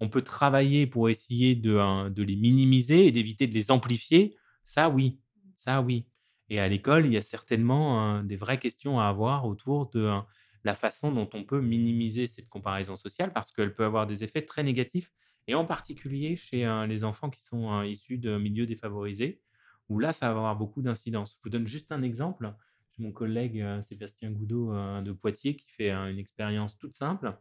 on 0.00 0.08
peut 0.08 0.22
travailler 0.22 0.86
pour 0.86 1.08
essayer 1.08 1.54
de, 1.54 1.76
hein, 1.76 2.10
de 2.10 2.22
les 2.22 2.36
minimiser 2.36 3.06
et 3.06 3.12
d'éviter 3.12 3.46
de 3.46 3.54
les 3.54 3.70
amplifier? 3.70 4.36
Ça, 4.64 4.88
oui. 4.88 5.20
Ça, 5.56 5.82
oui. 5.82 6.06
Et 6.48 6.58
à 6.58 6.68
l'école, 6.68 7.06
il 7.06 7.12
y 7.12 7.16
a 7.16 7.22
certainement 7.22 8.00
hein, 8.00 8.24
des 8.24 8.36
vraies 8.36 8.58
questions 8.58 8.98
à 9.00 9.06
avoir 9.06 9.46
autour 9.46 9.90
de 9.90 10.06
hein, 10.06 10.26
la 10.64 10.74
façon 10.74 11.12
dont 11.12 11.28
on 11.32 11.44
peut 11.44 11.60
minimiser 11.60 12.26
cette 12.26 12.48
comparaison 12.48 12.96
sociale 12.96 13.32
parce 13.32 13.52
qu'elle 13.52 13.74
peut 13.74 13.84
avoir 13.84 14.06
des 14.06 14.24
effets 14.24 14.42
très 14.42 14.62
négatifs, 14.62 15.10
et 15.46 15.54
en 15.54 15.64
particulier 15.64 16.36
chez 16.36 16.68
les 16.86 17.02
enfants 17.02 17.30
qui 17.30 17.42
sont 17.42 17.82
issus 17.82 18.18
de 18.18 18.36
milieux 18.38 18.66
défavorisés, 18.66 19.40
où 19.88 19.98
là, 19.98 20.12
ça 20.12 20.26
va 20.26 20.38
avoir 20.38 20.56
beaucoup 20.56 20.82
d'incidence. 20.82 21.34
Je 21.36 21.40
vous 21.42 21.50
donne 21.50 21.66
juste 21.66 21.90
un 21.90 22.02
exemple. 22.02 22.54
Mon 22.98 23.12
collègue 23.12 23.64
Sébastien 23.82 24.30
Goudot 24.30 24.72
de 25.00 25.12
Poitiers 25.12 25.56
qui 25.56 25.70
fait 25.70 25.90
une 25.90 26.18
expérience 26.18 26.76
toute 26.76 26.94
simple. 26.94 27.34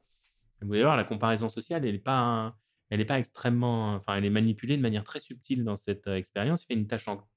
Vous 0.61 0.73
allez 0.73 0.83
voir, 0.83 0.95
la 0.95 1.03
comparaison 1.03 1.49
sociale, 1.49 1.85
elle 1.85 1.93
n'est 1.93 1.99
pas, 1.99 2.55
elle 2.89 3.05
pas 3.05 3.19
extrêmement, 3.19 3.93
enfin, 3.95 4.15
elle 4.15 4.25
est 4.25 4.29
manipulée 4.29 4.77
de 4.77 4.81
manière 4.81 5.03
très 5.03 5.19
subtile 5.19 5.63
dans 5.63 5.75
cette 5.75 6.07
expérience. 6.07 6.63
Il 6.63 6.67
fait 6.67 6.73
une 6.75 6.87
tâche 6.87 7.07
en 7.09 7.27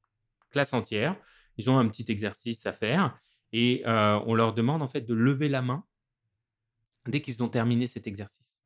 classe 0.51 0.73
entière. 0.73 1.17
Ils 1.59 1.69
ont 1.69 1.79
un 1.79 1.89
petit 1.89 2.07
exercice 2.09 2.65
à 2.65 2.73
faire 2.73 3.19
et 3.53 3.83
on 3.87 4.35
leur 4.35 4.55
demande 4.55 4.83
en 4.83 4.89
fait 4.89 5.03
de 5.03 5.15
lever 5.15 5.49
la 5.49 5.63
main 5.63 5.85
dès 7.07 7.21
qu'ils 7.21 7.43
ont 7.43 7.49
terminé 7.49 7.87
cet 7.87 8.07
exercice. 8.07 8.63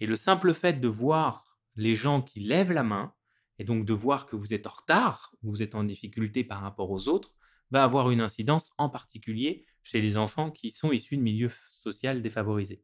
Et 0.00 0.06
le 0.06 0.16
simple 0.16 0.52
fait 0.52 0.80
de 0.80 0.88
voir 0.88 1.58
les 1.76 1.94
gens 1.94 2.20
qui 2.20 2.40
lèvent 2.40 2.72
la 2.72 2.82
main, 2.82 3.14
et 3.58 3.64
donc 3.64 3.84
de 3.84 3.92
voir 3.92 4.26
que 4.26 4.34
vous 4.34 4.52
êtes 4.52 4.66
en 4.66 4.70
retard, 4.70 5.34
vous 5.42 5.62
êtes 5.62 5.74
en 5.74 5.84
difficulté 5.84 6.42
par 6.42 6.60
rapport 6.60 6.90
aux 6.90 7.08
autres, 7.08 7.34
va 7.70 7.84
avoir 7.84 8.10
une 8.10 8.20
incidence 8.20 8.72
en 8.76 8.88
particulier 8.88 9.64
chez 9.84 10.00
les 10.00 10.16
enfants 10.16 10.50
qui 10.50 10.70
sont 10.70 10.92
issus 10.92 11.16
de 11.16 11.22
milieux 11.22 11.52
sociaux 11.70 12.18
défavorisés. 12.20 12.82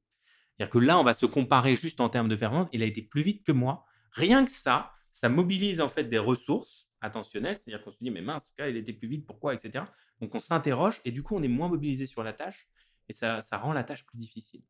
C'est-à-dire 0.56 0.70
que 0.70 0.78
là, 0.78 0.98
on 0.98 1.04
va 1.04 1.14
se 1.14 1.26
comparer 1.26 1.74
juste 1.74 2.00
en 2.00 2.08
termes 2.08 2.28
de 2.28 2.36
performance. 2.36 2.68
Il 2.72 2.82
a 2.82 2.86
été 2.86 3.02
plus 3.02 3.22
vite 3.22 3.44
que 3.44 3.52
moi. 3.52 3.84
Rien 4.12 4.44
que 4.44 4.50
ça, 4.50 4.92
ça 5.12 5.28
mobilise 5.28 5.80
en 5.80 5.88
fait 5.88 6.04
des 6.04 6.18
ressources 6.18 6.77
attentionnelles. 7.00 7.56
C'est-à-dire 7.56 7.82
qu'on 7.84 7.92
se 7.92 7.98
dit, 8.00 8.10
mais 8.10 8.22
mince, 8.22 8.52
il 8.58 8.76
était 8.76 8.92
plus 8.92 9.08
vite, 9.08 9.26
pourquoi, 9.26 9.54
etc. 9.54 9.84
Donc 10.20 10.34
on 10.34 10.40
s'interroge 10.40 11.00
et 11.04 11.12
du 11.12 11.22
coup, 11.22 11.36
on 11.36 11.42
est 11.42 11.48
moins 11.48 11.68
mobilisé 11.68 12.06
sur 12.06 12.22
la 12.22 12.32
tâche 12.32 12.68
et 13.08 13.12
ça, 13.12 13.42
ça 13.42 13.58
rend 13.58 13.72
la 13.72 13.84
tâche 13.84 14.04
plus 14.04 14.18
difficile. 14.18 14.62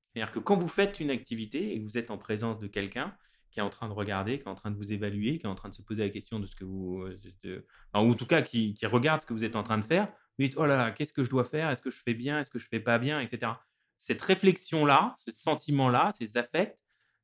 C'est-à-dire 0.00 0.32
que 0.32 0.38
quand 0.38 0.56
vous 0.56 0.68
faites 0.68 1.00
une 1.00 1.10
activité 1.10 1.74
et 1.74 1.78
que 1.78 1.84
vous 1.84 1.98
êtes 1.98 2.10
en 2.10 2.18
présence 2.18 2.58
de 2.58 2.66
quelqu'un 2.66 3.14
qui 3.50 3.60
est 3.60 3.62
en 3.62 3.70
train 3.70 3.88
de 3.88 3.92
regarder, 3.92 4.38
qui 4.38 4.44
est 4.44 4.48
en 4.48 4.54
train 4.54 4.70
de 4.70 4.76
vous 4.76 4.92
évaluer, 4.92 5.38
qui 5.38 5.46
est 5.46 5.48
en 5.48 5.54
train 5.54 5.68
de 5.68 5.74
se 5.74 5.82
poser 5.82 6.02
la 6.04 6.10
question 6.10 6.38
de 6.38 6.46
ce 6.46 6.54
que 6.54 6.64
vous. 6.64 7.02
Euh, 7.44 7.66
en 7.92 8.12
tout 8.14 8.26
cas 8.26 8.42
qui, 8.42 8.74
qui, 8.74 8.86
regarde 8.86 9.22
ce 9.22 9.26
que 9.26 9.32
vous 9.32 9.44
êtes 9.44 9.56
en 9.56 9.62
train 9.62 9.78
de 9.78 9.84
faire, 9.84 10.06
vous 10.38 10.44
dites 10.44 10.54
Oh 10.58 10.66
là 10.66 10.76
là, 10.76 10.90
qu'est-ce 10.90 11.12
que 11.12 11.24
je 11.24 11.30
dois 11.30 11.44
faire? 11.44 11.70
Est-ce 11.70 11.80
que 11.80 11.90
je 11.90 12.02
fais 12.02 12.14
bien? 12.14 12.38
Est-ce 12.38 12.50
que 12.50 12.58
je 12.58 12.68
fais 12.68 12.80
pas 12.80 12.98
bien? 12.98 13.20
Etc. 13.20 13.50
Cette 13.98 14.20
réflexion-là, 14.20 15.16
ce 15.26 15.32
sentiment-là, 15.32 16.12
ces 16.12 16.36
affects, 16.36 16.78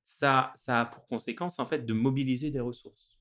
ça, 0.05 0.53
ça 0.57 0.81
a 0.81 0.87
pour 0.87 1.07
conséquence 1.07 1.59
en 1.59 1.67
fait 1.67 1.85
de 1.85 1.93
mobiliser 1.93 2.51
des 2.51 2.61
ressources. 2.61 3.12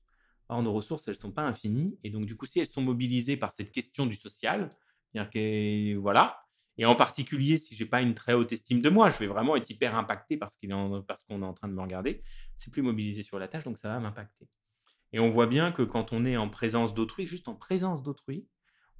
Nos 0.60 0.72
ressources, 0.72 1.08
elles 1.08 1.14
ne 1.14 1.20
sont 1.20 1.32
pas 1.32 1.42
infinies. 1.42 1.96
Et 2.04 2.10
donc, 2.10 2.26
du 2.26 2.36
coup, 2.36 2.46
si 2.46 2.60
elles 2.60 2.66
sont 2.66 2.82
mobilisées 2.82 3.36
par 3.36 3.52
cette 3.52 3.72
question 3.72 4.04
du 4.06 4.16
social, 4.16 4.68
voilà, 5.14 6.42
et 6.78 6.86
en 6.86 6.96
particulier, 6.96 7.58
si 7.58 7.74
j'ai 7.74 7.84
pas 7.84 8.00
une 8.00 8.14
très 8.14 8.32
haute 8.32 8.52
estime 8.52 8.80
de 8.80 8.88
moi, 8.88 9.10
je 9.10 9.18
vais 9.18 9.26
vraiment 9.26 9.56
être 9.56 9.68
hyper 9.68 9.94
impacté 9.94 10.36
parce 10.36 10.56
qu'on 10.56 10.70
est, 10.70 11.44
en 11.44 11.52
train 11.52 11.68
de 11.68 11.74
me 11.74 11.80
regarder. 11.80 12.22
C'est 12.56 12.70
plus 12.70 12.82
mobilisé 12.82 13.22
sur 13.22 13.38
la 13.38 13.48
tâche, 13.48 13.64
donc 13.64 13.78
ça 13.78 13.88
va 13.88 14.00
m'impacter. 14.00 14.48
Et 15.12 15.20
on 15.20 15.28
voit 15.28 15.46
bien 15.46 15.72
que 15.72 15.82
quand 15.82 16.12
on 16.12 16.24
est 16.24 16.36
en 16.36 16.48
présence 16.48 16.94
d'autrui, 16.94 17.26
juste 17.26 17.48
en 17.48 17.54
présence 17.54 18.02
d'autrui, 18.02 18.48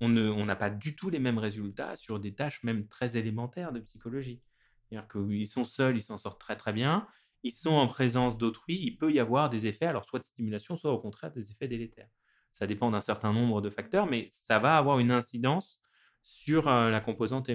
on 0.01 0.09
n'a 0.09 0.57
pas 0.57 0.69
du 0.69 0.97
tout 0.97 1.11
les 1.11 1.21
mêmes 1.21 1.39
résultats 1.39 1.97
sur 1.97 2.19
des 2.19 2.35
tâches 2.35 2.63
même 2.65 2.89
très 2.89 3.17
élémentaires 3.17 3.73
de 3.73 3.81
psychologie. 3.81 4.43
C'est-à-dire 4.89 5.09
qu'ils 5.09 5.47
sont 5.47 5.65
seuls, 5.65 5.97
ils 5.97 6.03
s'en 6.03 6.19
sortent 6.19 6.41
très 6.41 6.57
très 6.57 6.73
bien. 6.73 7.07
Ils 7.43 7.51
sont 7.51 7.75
en 7.75 7.87
présence 7.89 8.39
d'autrui, 8.39 8.79
il 8.81 8.97
peut 8.97 9.13
y 9.13 9.19
avoir 9.19 9.51
des 9.51 9.67
effets, 9.67 9.87
alors 9.87 10.05
soit 10.05 10.21
de 10.21 10.25
stimulation, 10.25 10.77
soit 10.77 10.93
au 10.93 10.99
contraire 10.99 11.33
des 11.33 11.51
effets 11.51 11.69
délétères. 11.69 12.09
Ça 12.55 12.67
dépend 12.67 12.91
d'un 12.91 13.01
certain 13.01 13.33
nombre 13.33 13.61
de 13.61 13.71
facteurs, 13.71 14.07
mais 14.07 14.29
ça 14.31 14.59
va 14.59 14.77
avoir 14.77 14.99
une 14.99 15.11
incidence 15.11 15.81
sur 16.23 16.67
la 16.67 17.01
composante 17.01 17.51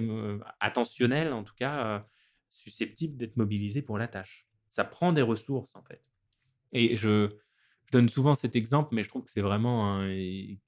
attentionnelle, 0.60 1.32
en 1.32 1.42
tout 1.42 1.54
cas, 1.54 2.06
susceptible 2.50 3.16
d'être 3.16 3.36
mobilisée 3.36 3.80
pour 3.80 3.96
la 3.96 4.08
tâche. 4.08 4.46
Ça 4.68 4.84
prend 4.84 5.12
des 5.12 5.22
ressources, 5.22 5.74
en 5.74 5.82
fait. 5.82 6.04
Et 6.72 6.96
je, 6.96 7.30
donne 7.90 8.08
souvent 8.08 8.34
cet 8.34 8.56
exemple, 8.56 8.94
mais 8.94 9.02
je 9.02 9.08
trouve 9.08 9.24
que 9.24 9.30
c'est 9.30 9.40
vraiment 9.40 10.06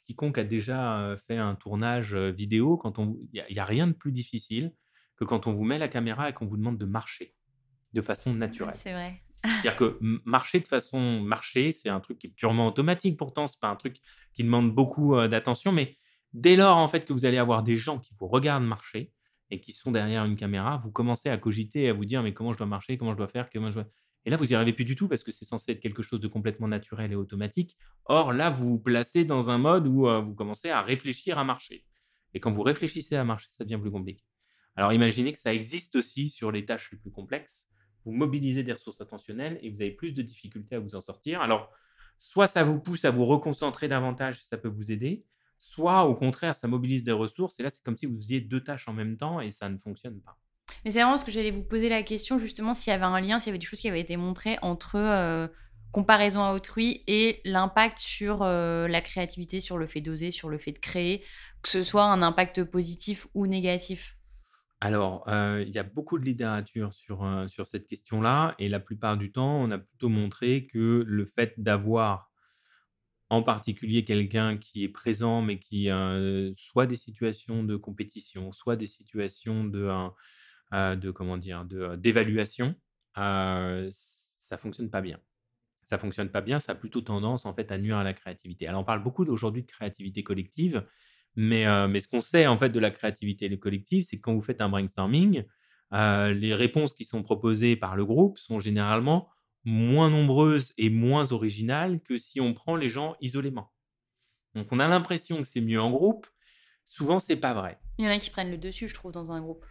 quiconque 0.07 0.39
a 0.39 0.45
déjà 0.45 1.17
fait 1.27 1.37
un 1.37 1.55
tournage 1.55 2.15
vidéo, 2.15 2.77
quand 2.77 2.99
on, 2.99 3.19
il 3.33 3.45
n'y 3.51 3.59
a, 3.59 3.65
rien 3.65 3.87
de 3.87 3.93
plus 3.93 4.13
difficile 4.13 4.75
que 5.17 5.25
quand 5.25 5.47
on 5.47 5.53
vous 5.53 5.65
met 5.65 5.79
la 5.79 5.89
caméra 5.89 6.31
et 6.31 6.33
qu'on 6.33 6.47
vous 6.47 6.57
demande 6.57 6.79
de 6.79 6.87
marcher 6.87 7.35
de 7.93 8.03
façon 8.03 8.35
naturelle. 8.35 8.75
c'est 8.75 8.93
vrai. 8.93 9.23
C'est-à-dire 9.43 9.77
que 9.77 9.99
marcher 10.25 10.61
de 10.61 10.67
façon 10.67 11.21
marcher, 11.21 11.73
c'est 11.73 11.89
un 11.89 12.01
truc 12.01 12.19
qui 12.19 12.27
est 12.27 12.31
purement 12.31 12.67
automatique. 12.67 13.17
Pourtant, 13.17 13.47
c'est 13.47 13.59
pas 13.59 13.69
un 13.69 13.77
truc 13.77 13.97
qui 14.35 14.45
demande 14.45 14.75
beaucoup 14.75 15.17
d'attention, 15.29 15.73
mais 15.73 15.97
Dès 16.33 16.55
lors, 16.55 16.77
en 16.77 16.89
fait, 16.89 17.05
que 17.05 17.13
vous 17.13 17.25
allez 17.25 17.39
avoir 17.39 17.63
des 17.63 17.77
gens 17.77 17.99
qui 17.99 18.15
vous 18.19 18.29
regardent 18.29 18.65
marcher 18.65 19.13
et 19.51 19.61
qui 19.61 19.73
sont 19.73 19.91
derrière 19.91 20.25
une 20.25 20.37
caméra, 20.37 20.81
vous 20.85 20.93
commencez 20.93 21.29
à 21.29 21.37
cogiter 21.37 21.85
et 21.85 21.89
à 21.89 21.93
vous 21.93 22.05
dire 22.05 22.23
mais 22.23 22.33
comment 22.33 22.53
je 22.53 22.59
dois 22.59 22.69
marcher, 22.69 22.97
comment 22.97 23.13
je 23.13 23.17
dois 23.17 23.29
faire, 23.29 23.51
comment 23.51 23.71
je 23.71 23.75
dois... 23.75 23.87
Et 24.25 24.31
là, 24.31 24.37
vous 24.37 24.47
n'y 24.47 24.55
arrivez 24.55 24.73
plus 24.73 24.85
du 24.85 24.95
tout 24.95 25.09
parce 25.09 25.25
que 25.25 25.33
c'est 25.33 25.45
censé 25.45 25.73
être 25.73 25.81
quelque 25.81 26.03
chose 26.03 26.21
de 26.21 26.29
complètement 26.29 26.69
naturel 26.69 27.11
et 27.11 27.17
automatique. 27.17 27.77
Or, 28.05 28.33
là, 28.33 28.51
vous 28.51 28.69
vous 28.69 28.79
placez 28.79 29.25
dans 29.25 29.51
un 29.51 29.59
mode 29.59 29.89
où 29.89 30.07
euh, 30.07 30.21
vous 30.21 30.35
commencez 30.35 30.69
à 30.69 30.83
réfléchir 30.83 31.39
à 31.39 31.45
marcher. 31.45 31.85
Et 32.35 32.39
quand 32.39 32.53
vous 32.53 32.63
réfléchissez 32.63 33.17
à 33.17 33.25
marcher, 33.25 33.49
ça 33.57 33.65
devient 33.65 33.81
plus 33.81 33.91
compliqué. 33.91 34.23
Alors, 34.77 34.93
imaginez 34.93 35.33
que 35.33 35.39
ça 35.39 35.53
existe 35.53 35.97
aussi 35.97 36.29
sur 36.29 36.53
les 36.53 36.65
tâches 36.65 36.93
les 36.93 36.99
plus 36.99 37.11
complexes. 37.11 37.70
Vous 38.05 38.13
mobilisez 38.13 38.63
des 38.63 38.73
ressources 38.73 39.01
attentionnelles 39.01 39.59
et 39.63 39.71
vous 39.71 39.81
avez 39.81 39.91
plus 39.91 40.15
de 40.15 40.23
difficultés 40.23 40.77
à 40.77 40.81
vous 40.81 40.95
en 40.95 41.01
sortir. 41.01 41.41
Alors, 41.41 41.71
soit 42.19 42.47
ça 42.47 42.65
vous 42.65 42.81
pousse 42.81 43.05
à 43.05 43.11
vous 43.11 43.27
reconcentrer 43.27 43.89
davantage, 43.89 44.43
ça 44.45 44.57
peut 44.57 44.69
vous 44.69 44.93
aider, 44.93 45.25
soit 45.59 46.05
au 46.05 46.15
contraire, 46.15 46.55
ça 46.55 46.69
mobilise 46.69 47.05
des 47.05 47.13
ressources. 47.13 47.59
Et 47.61 47.63
là, 47.63 47.71
c'est 47.71 47.83
comme 47.83 47.97
si 47.97 48.07
vous 48.07 48.17
faisiez 48.17 48.41
deux 48.41 48.63
tâches 48.63 48.89
en 48.89 48.93
même 48.93 49.17
temps 49.17 49.41
et 49.41 49.51
ça 49.51 49.69
ne 49.69 49.79
fonctionne 49.79 50.21
pas. 50.21 50.37
Mais 50.85 50.93
c'est 50.93 51.03
vraiment 51.03 51.19
ce 51.19 51.25
que 51.25 51.31
j'allais 51.31 51.51
vous 51.51 51.63
poser 51.63 51.89
la 51.89 52.03
question, 52.03 52.39
justement, 52.39 52.75
s'il 52.75 52.91
y 52.91 52.95
avait 52.95 53.05
un 53.05 53.21
lien, 53.21 53.39
s'il 53.39 53.49
y 53.49 53.51
avait 53.51 53.59
des 53.59 53.67
choses 53.67 53.81
qui 53.81 53.89
avaient 53.89 54.01
été 54.01 54.17
montrées 54.17 54.59
entre 54.63 54.97
euh, 54.97 55.49
comparaison 55.93 56.43
à 56.43 56.53
autrui 56.55 57.03
et 57.07 57.41
l'impact 57.45 57.99
sur 57.99 58.43
euh, 58.43 58.89
la 58.89 59.01
créativité, 59.01 59.61
sur 59.61 59.77
le 59.77 59.87
fait 59.87 60.01
d'oser, 60.01 60.31
sur 60.31 60.49
le 60.49 60.59
fait 60.59 60.73
de 60.73 60.79
créer, 60.79 61.25
que 61.63 61.69
ce 61.69 61.83
soit 61.83 62.05
un 62.05 62.23
impact 62.23 62.65
positif 62.65 63.27
ou 63.35 63.47
négatif. 63.47 64.17
Alors, 64.81 65.29
euh, 65.29 65.63
il 65.67 65.75
y 65.75 65.79
a 65.79 65.83
beaucoup 65.83 66.19
de 66.19 66.25
littérature 66.25 66.95
sur, 66.95 67.27
sur 67.49 67.67
cette 67.67 67.87
question-là, 67.87 68.55
et 68.59 68.69
la 68.69 68.81
plupart 68.81 69.19
du 69.19 69.31
temps, 69.31 69.61
on 69.61 69.71
a 69.71 69.79
plutôt 69.79 70.09
montré 70.09 70.67
que 70.67 71.05
le 71.07 71.25
fait 71.27 71.55
d'avoir 71.59 72.31
en 73.29 73.43
particulier 73.43 74.05
quelqu'un 74.05 74.57
qui 74.57 74.83
est 74.85 74.89
présent, 74.89 75.43
mais 75.43 75.59
qui 75.61 75.89
a 75.91 76.19
soit 76.55 76.87
des 76.87 76.97
situations 76.97 77.63
de 77.63 77.77
compétition, 77.77 78.53
soit 78.53 78.77
des 78.77 78.87
situations 78.87 79.65
de, 79.65 79.89
de 80.73 81.11
comment 81.11 81.37
dire, 81.37 81.65
de, 81.65 81.95
d'évaluation, 81.97 82.75
ça 83.15 84.59
fonctionne 84.59 84.91
pas 84.91 85.01
bien. 85.01 85.21
Ça 85.83 85.99
fonctionne 85.99 86.31
pas 86.31 86.41
bien, 86.41 86.59
ça 86.59 86.73
a 86.73 86.75
plutôt 86.75 87.01
tendance 87.01 87.47
en 87.47 87.53
fait 87.53 87.71
à 87.73 87.79
nuire 87.79 87.99
à 87.99 88.05
la 88.05 88.15
créativité. 88.15 88.67
Alors 88.67 88.83
on 88.83 88.85
parle 88.85 89.03
beaucoup 89.03 89.25
aujourd'hui 89.25 89.63
de 89.63 89.67
créativité 89.67 90.23
collective, 90.23 90.85
mais, 91.37 91.65
mais 91.89 92.01
ce 92.01 92.09
qu'on 92.09 92.21
sait 92.21 92.47
en 92.47 92.59
fait 92.59 92.71
de 92.71 92.81
la 92.81 92.91
créativité 92.91 93.59
collective, 93.59 94.05
c'est 94.05 94.17
que 94.17 94.23
quand 94.23 94.35
vous 94.35 94.43
faites 94.43 94.61
un 94.61 94.69
brainstorming, 94.69 95.45
les 95.93 96.55
réponses 96.55 96.93
qui 96.93 97.05
sont 97.05 97.23
proposées 97.23 97.77
par 97.77 97.97
le 97.97 98.05
groupe 98.05 98.39
sont 98.39 98.59
généralement 98.59 99.29
moins 99.65 100.11
nombreuses 100.11 100.73
et 100.79 100.91
moins 100.91 101.33
originales 101.33 102.01
que 102.01 102.17
si 102.17 102.41
on 102.41 102.55
prend 102.55 102.77
les 102.77 102.89
gens 102.89 103.17
isolément. 103.21 103.71
Donc 104.55 104.69
on 104.71 104.81
a 104.81 104.89
l'impression 104.89 105.39
que 105.39 105.45
c'est 105.45 105.61
mieux 105.61 105.81
en 105.81 105.91
groupe. 105.91 106.27
Souvent, 106.87 107.21
c'est 107.21 107.37
pas 107.37 107.55
vrai. 107.55 107.79
Il 107.99 108.05
y 108.05 108.09
en 108.09 108.11
a 108.11 108.19
qui 108.19 108.31
prennent 108.31 108.51
le 108.51 108.59
dessus, 108.59 108.89
je 108.89 108.95
trouve, 108.95 109.13
dans 109.13 109.31
un 109.31 109.41
groupe. 109.41 109.65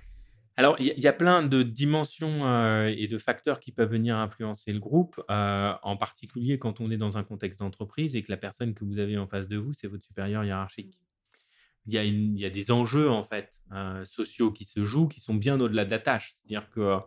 Alors, 0.55 0.75
il 0.79 0.87
y, 0.87 1.07
a 1.07 1.13
plein 1.13 1.41
de 1.41 1.63
dimensions 1.63 2.45
euh, 2.45 2.93
et 2.93 3.07
de 3.07 3.17
facteurs 3.17 3.61
qui 3.61 3.71
peuvent 3.71 3.91
venir 3.91 4.17
influencer 4.17 4.73
le 4.73 4.79
groupe, 4.79 5.21
euh, 5.29 5.73
en 5.83 5.95
particulier 5.95 6.59
quand 6.59 6.81
on 6.81 6.91
est 6.91 6.97
dans 6.97 7.17
un 7.17 7.23
contexte 7.23 7.59
d'entreprise 7.59 8.17
et 8.17 8.23
que 8.23 8.31
la 8.31 8.35
personne 8.35 8.73
que 8.73 8.83
vous 8.83 8.99
avez 8.99 9.17
en 9.17 9.25
face 9.25 9.47
de 9.47 9.55
vous, 9.55 9.71
c'est 9.71 9.87
votre 9.87 10.03
supérieur 10.03 10.43
hiérarchique. 10.43 10.99
Il 11.87 12.39
y, 12.39 12.45
a 12.45 12.49
des 12.49 12.71
enjeux, 12.71 13.09
en 13.09 13.23
fait, 13.23 13.51
euh, 13.71 14.05
sociaux 14.05 14.51
qui 14.51 14.65
se 14.65 14.85
jouent, 14.85 15.07
qui 15.07 15.19
sont 15.21 15.33
bien 15.33 15.59
au-delà 15.59 15.85
de 15.85 15.91
la 15.91 15.99
tâche. 15.99 16.35
C'est-à-dire 16.35 16.69
que 16.69 16.99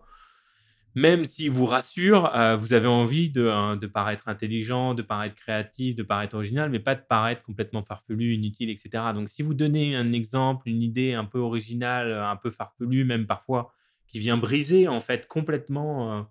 même 0.95 1.25
s'il 1.25 1.51
vous 1.51 1.65
rassure, 1.65 2.35
euh, 2.35 2.57
vous 2.57 2.75
avez 2.75 2.87
envie 2.87 3.33
hein, 3.37 3.77
de, 3.77 3.87
paraître 3.87 4.29
intelligent, 4.29 4.95
de 4.95 5.03
paraître 5.03 5.35
créatif, 5.37 5.97
de 5.97 6.03
paraître 6.03 6.35
original, 6.35 6.71
mais 6.71 6.81
pas 6.81 6.95
de 6.95 7.01
paraître 7.01 7.43
complètement 7.43 7.83
farfelu, 7.83 8.35
inutile, 8.35 8.69
etc. 8.71 9.05
Donc, 9.15 9.29
si 9.29 9.43
vous 9.43 9.55
donnez 9.55 9.97
un 9.97 10.13
exemple, 10.13 10.69
une 10.69 10.83
idée 10.83 11.15
un 11.15 11.25
peu 11.25 11.39
originale, 11.39 12.13
un 12.13 12.37
peu 12.37 12.51
farfelue, 12.51 13.05
même 13.05 13.27
parfois, 13.27 13.73
qui 14.07 14.19
vient 14.19 14.37
briser 14.37 14.89
en 14.89 15.01
fait 15.01 15.27
complètement 15.27 16.19
euh, 16.19 16.23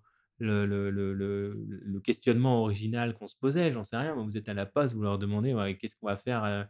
le, 0.68 2.00
questionnement 2.04 2.62
original 2.62 3.16
qu'on 3.16 3.28
se 3.28 3.36
posait, 3.36 3.72
j'en 3.72 3.84
sais 3.84 3.98
rien. 3.98 4.14
Vous 4.14 4.38
êtes 4.38 4.50
à 4.50 4.54
la 4.54 4.68
poste, 4.68 4.94
vous 4.94 5.02
leur 5.02 5.18
demandez 5.18 5.56
qu'est-ce 5.80 5.96
qu'on 5.96 6.08
va 6.08 6.18
faire, 6.18 6.68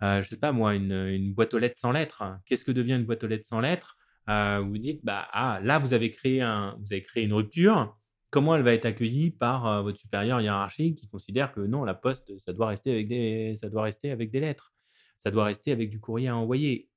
je 0.00 0.18
ne 0.18 0.22
sais 0.22 0.36
pas 0.36 0.52
moi, 0.52 0.74
une, 0.74 1.32
boîte 1.32 1.54
aux 1.54 1.58
lettres 1.58 1.78
sans 1.78 1.92
lettres. 1.92 2.24
Qu'est-ce 2.46 2.64
que 2.64 2.72
devient 2.72 2.94
une 2.94 3.04
boîte 3.04 3.24
aux 3.24 3.28
lettres 3.28 3.46
sans 3.46 3.60
lettres? 3.60 3.96
Euh, 4.28 4.60
vous 4.60 4.78
dites, 4.78 5.04
bah, 5.04 5.28
ah, 5.32 5.60
là, 5.62 5.78
vous 5.78 5.92
avez, 5.92 6.10
créé 6.10 6.40
vous 6.40 6.92
avez 6.92 7.02
créé 7.02 7.24
une 7.24 7.32
rupture. 7.32 7.96
Comment 8.30 8.56
elle 8.56 8.62
va 8.62 8.74
être 8.74 8.86
accueillie 8.86 9.30
par 9.30 9.66
euh, 9.66 9.82
votre 9.82 9.98
supérieur 9.98 10.40
hiérarchique 10.40 10.98
qui 10.98 11.08
considère 11.08 11.52
que 11.52 11.60
non, 11.60 11.84
la 11.84 11.94
poste, 11.94 12.36
ça 12.38 12.52
doit 12.52 12.68
rester 12.68 12.90
avec 12.90 13.08
des, 13.08 13.54
ça 13.56 13.68
doit 13.68 13.82
rester 13.82 14.10
avec 14.10 14.30
des 14.30 14.40
lettres. 14.40 14.74
Ça 15.18 15.30
doit 15.30 15.44
rester 15.44 15.72
avec 15.72 15.90
du 15.90 16.00
courrier 16.00 16.28
à 16.28 16.36
envoyer. 16.36 16.90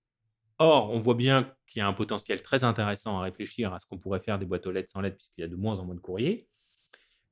Or, 0.57 0.91
on 0.91 0.99
voit 0.99 1.15
bien 1.15 1.53
qu'il 1.67 1.79
y 1.79 1.83
a 1.83 1.87
un 1.87 1.93
potentiel 1.93 2.41
très 2.41 2.63
intéressant 2.63 3.19
à 3.19 3.21
réfléchir 3.21 3.73
à 3.73 3.79
ce 3.79 3.85
qu'on 3.85 3.97
pourrait 3.97 4.19
faire 4.19 4.39
des 4.39 4.45
boîtes 4.45 4.67
aux 4.67 4.71
lettres 4.71 4.89
sans 4.89 5.01
lettres, 5.01 5.17
puisqu'il 5.17 5.41
y 5.41 5.43
a 5.43 5.47
de 5.47 5.55
moins 5.55 5.79
en 5.79 5.85
moins 5.85 5.95
de 5.95 5.99
courrier. 5.99 6.47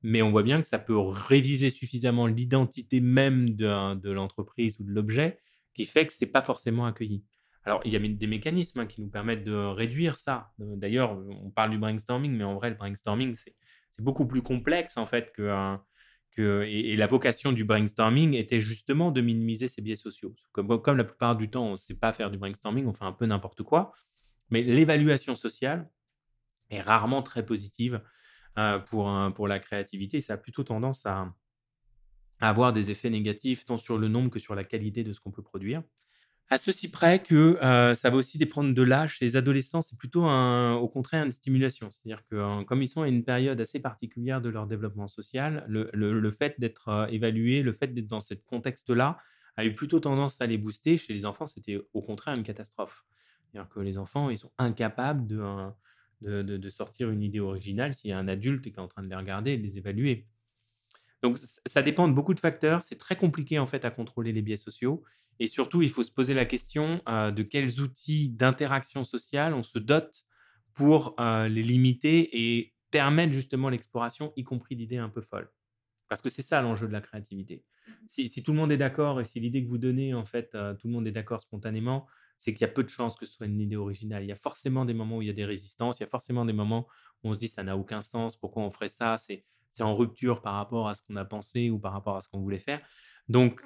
Mais 0.02 0.22
on 0.22 0.30
voit 0.30 0.44
bien 0.44 0.62
que 0.62 0.66
ça 0.66 0.78
peut 0.78 0.96
réviser 0.96 1.70
suffisamment 1.70 2.28
l'identité 2.28 3.00
même 3.00 3.50
de, 3.56 3.94
de 3.96 4.10
l'entreprise 4.10 4.78
ou 4.80 4.84
de 4.84 4.92
l'objet 4.92 5.40
qui 5.78 5.86
fait 5.86 6.08
que 6.08 6.12
ce 6.12 6.24
n'est 6.24 6.30
pas 6.30 6.42
forcément 6.42 6.86
accueilli. 6.86 7.22
Alors, 7.62 7.80
il 7.84 7.92
y 7.92 7.96
a 7.96 8.00
des 8.00 8.26
mécanismes 8.26 8.80
hein, 8.80 8.86
qui 8.86 9.00
nous 9.00 9.10
permettent 9.10 9.44
de 9.44 9.54
réduire 9.54 10.18
ça. 10.18 10.50
Euh, 10.60 10.74
d'ailleurs, 10.74 11.16
on 11.44 11.50
parle 11.50 11.70
du 11.70 11.78
brainstorming, 11.78 12.32
mais 12.32 12.42
en 12.42 12.54
vrai, 12.54 12.70
le 12.70 12.74
brainstorming, 12.74 13.36
c'est 13.36 13.54
beaucoup 14.00 14.26
plus 14.26 14.42
complexe 14.42 14.96
en 14.96 15.06
fait 15.06 15.32
que, 15.32 15.76
que 16.32 16.64
et, 16.66 16.96
la 16.96 17.06
vocation 17.06 17.52
du 17.52 17.64
brainstorming 17.64 18.34
était 18.34 18.60
justement 18.60 19.12
de 19.12 19.20
minimiser 19.20 19.68
ces 19.68 19.80
biais 19.80 19.94
sociaux. 19.94 20.34
Comme, 20.50 20.82
comme 20.82 20.96
la 20.96 21.04
plupart 21.04 21.36
du 21.36 21.48
temps, 21.48 21.66
on 21.66 21.72
ne 21.72 21.76
sait 21.76 21.96
pas 21.96 22.12
faire 22.12 22.32
du 22.32 22.38
brainstorming, 22.38 22.86
on 22.86 22.92
fait 22.92 23.04
un 23.04 23.12
peu 23.12 23.26
n'importe 23.26 23.62
quoi. 23.62 23.92
Mais 24.50 24.62
l'évaluation 24.62 25.36
sociale 25.36 25.88
est 26.70 26.80
rarement 26.80 27.22
très 27.22 27.46
positive 27.46 28.02
pour, 28.86 29.12
pour 29.34 29.46
la 29.46 29.60
créativité. 29.60 30.20
Ça 30.20 30.34
a 30.34 30.36
plutôt 30.36 30.64
tendance 30.64 31.06
à 31.06 31.32
avoir 32.40 32.72
des 32.72 32.90
effets 32.90 33.10
négatifs 33.10 33.64
tant 33.64 33.78
sur 33.78 33.98
le 33.98 34.08
nombre 34.08 34.30
que 34.30 34.38
sur 34.38 34.54
la 34.54 34.64
qualité 34.64 35.04
de 35.04 35.12
ce 35.12 35.20
qu'on 35.20 35.30
peut 35.30 35.42
produire. 35.42 35.82
À 36.50 36.56
ceci 36.56 36.90
près 36.90 37.22
que, 37.22 37.58
ça 37.94 38.08
va 38.10 38.16
aussi 38.16 38.38
dépendre 38.38 38.72
de 38.72 38.82
l'âge. 38.82 39.18
les 39.20 39.36
adolescents, 39.36 39.82
c'est 39.82 39.98
plutôt 39.98 40.24
un 40.24 40.76
au 40.76 40.88
contraire 40.88 41.24
une 41.24 41.30
stimulation. 41.30 41.90
C'est-à-dire 41.90 42.24
que, 42.26 42.62
comme 42.64 42.80
ils 42.80 42.88
sont 42.88 43.02
à 43.02 43.08
une 43.08 43.22
période 43.22 43.60
assez 43.60 43.80
particulière 43.80 44.40
de 44.40 44.48
leur 44.48 44.66
développement 44.66 45.08
social, 45.08 45.66
le 45.68 46.30
fait 46.30 46.58
d'être, 46.58 47.08
évalué, 47.10 47.62
le 47.62 47.72
fait 47.72 47.88
d'être 47.88 48.06
dans 48.06 48.22
ce 48.22 48.32
contexte-là, 48.32 49.18
a 49.58 49.64
eu 49.64 49.74
plutôt 49.74 50.00
tendance 50.00 50.40
à 50.40 50.46
les 50.46 50.56
booster. 50.56 50.96
Chez 50.96 51.12
les 51.12 51.26
enfants, 51.26 51.46
c'était 51.46 51.80
au 51.92 52.00
contraire 52.00 52.34
une 52.34 52.44
catastrophe. 52.44 53.04
C'est-à-dire 53.50 53.68
que 53.68 53.80
les 53.80 53.98
enfants, 53.98 54.30
ils 54.30 54.38
sont 54.38 54.52
incapables 54.56 55.26
de, 55.26 55.42
de 56.22 56.56
de 56.56 56.70
sortir 56.70 57.10
une 57.10 57.22
idée 57.22 57.40
originale 57.40 57.92
s'il 57.92 58.10
y 58.10 58.12
a 58.12 58.18
un 58.18 58.28
adulte 58.28 58.62
qui 58.62 58.70
est 58.70 58.78
en 58.78 58.88
train 58.88 59.02
de 59.02 59.08
les 59.08 59.16
regarder 59.16 59.52
et 59.52 59.58
de 59.58 59.62
les 59.62 59.76
évaluer. 59.76 60.26
Donc 61.22 61.38
ça 61.66 61.82
dépend 61.82 62.08
de 62.08 62.12
beaucoup 62.12 62.34
de 62.34 62.40
facteurs. 62.40 62.84
C'est 62.84 62.96
très 62.98 63.16
compliqué 63.16 63.58
en 63.58 63.66
fait 63.66 63.84
à 63.84 63.90
contrôler 63.90 64.32
les 64.32 64.42
biais 64.42 64.56
sociaux 64.56 65.02
et 65.40 65.46
surtout, 65.46 65.82
il 65.82 65.90
faut 65.90 66.02
se 66.02 66.10
poser 66.10 66.34
la 66.34 66.46
question, 66.46 67.00
de 67.06 67.42
quels 67.42 67.80
outils 67.80 68.28
d'interaction 68.30 69.04
sociale 69.04 69.54
on 69.54 69.62
se 69.62 69.78
dote 69.78 70.24
pour, 70.74 71.14
les 71.18 71.62
limiter 71.62 72.56
et 72.56 72.74
permettre 72.90 73.32
justement 73.32 73.68
l'exploration, 73.68 74.32
y 74.36 74.42
compris 74.44 74.74
d'idées 74.76 74.96
un 74.96 75.08
peu 75.10 75.20
folles. 75.20 75.50
Parce 76.08 76.22
que 76.22 76.30
c'est 76.30 76.42
ça 76.42 76.62
l'enjeu 76.62 76.86
de 76.88 76.92
la 76.92 77.00
créativité. 77.00 77.64
Mmh 77.86 77.94
si 78.08 78.42
tout 78.42 78.52
le 78.52 78.58
monde 78.58 78.72
est 78.72 78.76
d'accord 78.78 79.20
et 79.20 79.24
si 79.24 79.40
l'idée 79.40 79.62
que 79.62 79.68
vous 79.68 79.78
donnez, 79.78 80.14
en 80.14 80.24
fait, 80.24 80.50
tout 80.52 80.88
le 80.88 80.92
monde 80.92 81.06
est 81.06 81.12
d'accord 81.12 81.42
spontanément, 81.42 82.06
c'est 82.36 82.52
qu'il 82.54 82.62
y 82.62 82.70
a 82.70 82.72
peu 82.72 82.84
de 82.84 82.88
chances 82.88 83.16
que 83.16 83.26
ce 83.26 83.34
soit 83.34 83.46
une 83.46 83.60
idée 83.60 83.76
originale. 83.76 84.24
Il 84.24 84.28
y 84.28 84.32
a 84.32 84.36
forcément 84.36 84.84
des 84.84 84.94
moments 84.94 85.18
où 85.18 85.22
il 85.22 85.28
y 85.28 85.30
a 85.30 85.34
des 85.34 85.44
résistances, 85.44 85.98
il 86.00 86.02
y 86.02 86.06
a 86.06 86.08
forcément 86.08 86.44
des 86.44 86.52
moments 86.52 86.86
où 87.22 87.30
on 87.30 87.34
se 87.34 87.38
dit: 87.38 87.48
«Ça 87.48 87.62
n'a 87.64 87.76
aucun 87.76 88.02
sens, 88.02 88.36
pourquoi 88.36 88.62
on 88.62 88.70
ferait 88.70 88.88
ça?» 88.88 89.18
c'est 89.18 89.40
c'est 89.78 89.84
en 89.84 89.94
rupture 89.94 90.42
par 90.42 90.54
rapport 90.54 90.88
à 90.88 90.94
ce 90.94 91.02
qu'on 91.02 91.14
a 91.16 91.24
pensé 91.24 91.70
ou 91.70 91.78
par 91.78 91.92
rapport 91.92 92.16
à 92.16 92.20
ce 92.20 92.28
qu'on 92.28 92.40
voulait 92.40 92.58
faire. 92.58 92.80
Donc 93.28 93.62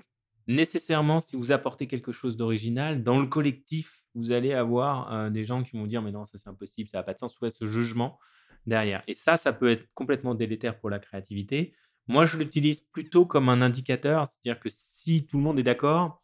nécessairement, 0.46 1.20
si 1.20 1.36
vous 1.36 1.52
apportez 1.52 1.86
quelque 1.86 2.12
chose 2.12 2.36
d'original, 2.36 3.02
dans 3.02 3.18
le 3.18 3.26
collectif, 3.26 4.04
vous 4.14 4.30
allez 4.32 4.52
avoir, 4.52 5.30
des 5.30 5.44
gens 5.44 5.62
qui 5.62 5.78
vont 5.78 5.86
dire: 5.86 6.02
«Mais 6.02 6.12
non, 6.12 6.26
ça 6.26 6.36
c'est 6.36 6.50
impossible, 6.50 6.90
ça 6.90 6.98
n'a 6.98 7.02
pas 7.02 7.14
de 7.14 7.18
sens». 7.18 7.34
Vous 7.40 7.48
ce 7.48 7.70
jugement 7.70 8.18
derrière 8.66 9.02
et 9.06 9.14
ça, 9.14 9.36
ça 9.38 9.52
peut 9.52 9.70
être 9.70 9.88
complètement 9.94 10.34
délétère 10.34 10.78
pour 10.78 10.90
la 10.90 10.98
créativité. 10.98 11.74
Moi, 12.08 12.26
je 12.26 12.36
l'utilise 12.36 12.80
plutôt 12.80 13.24
comme 13.24 13.48
un 13.48 13.62
indicateur, 13.62 14.26
c'est-à-dire 14.26 14.60
que 14.60 14.68
si 14.70 15.26
tout 15.26 15.38
le 15.38 15.42
monde 15.42 15.58
est 15.58 15.62
d'accord, 15.62 16.22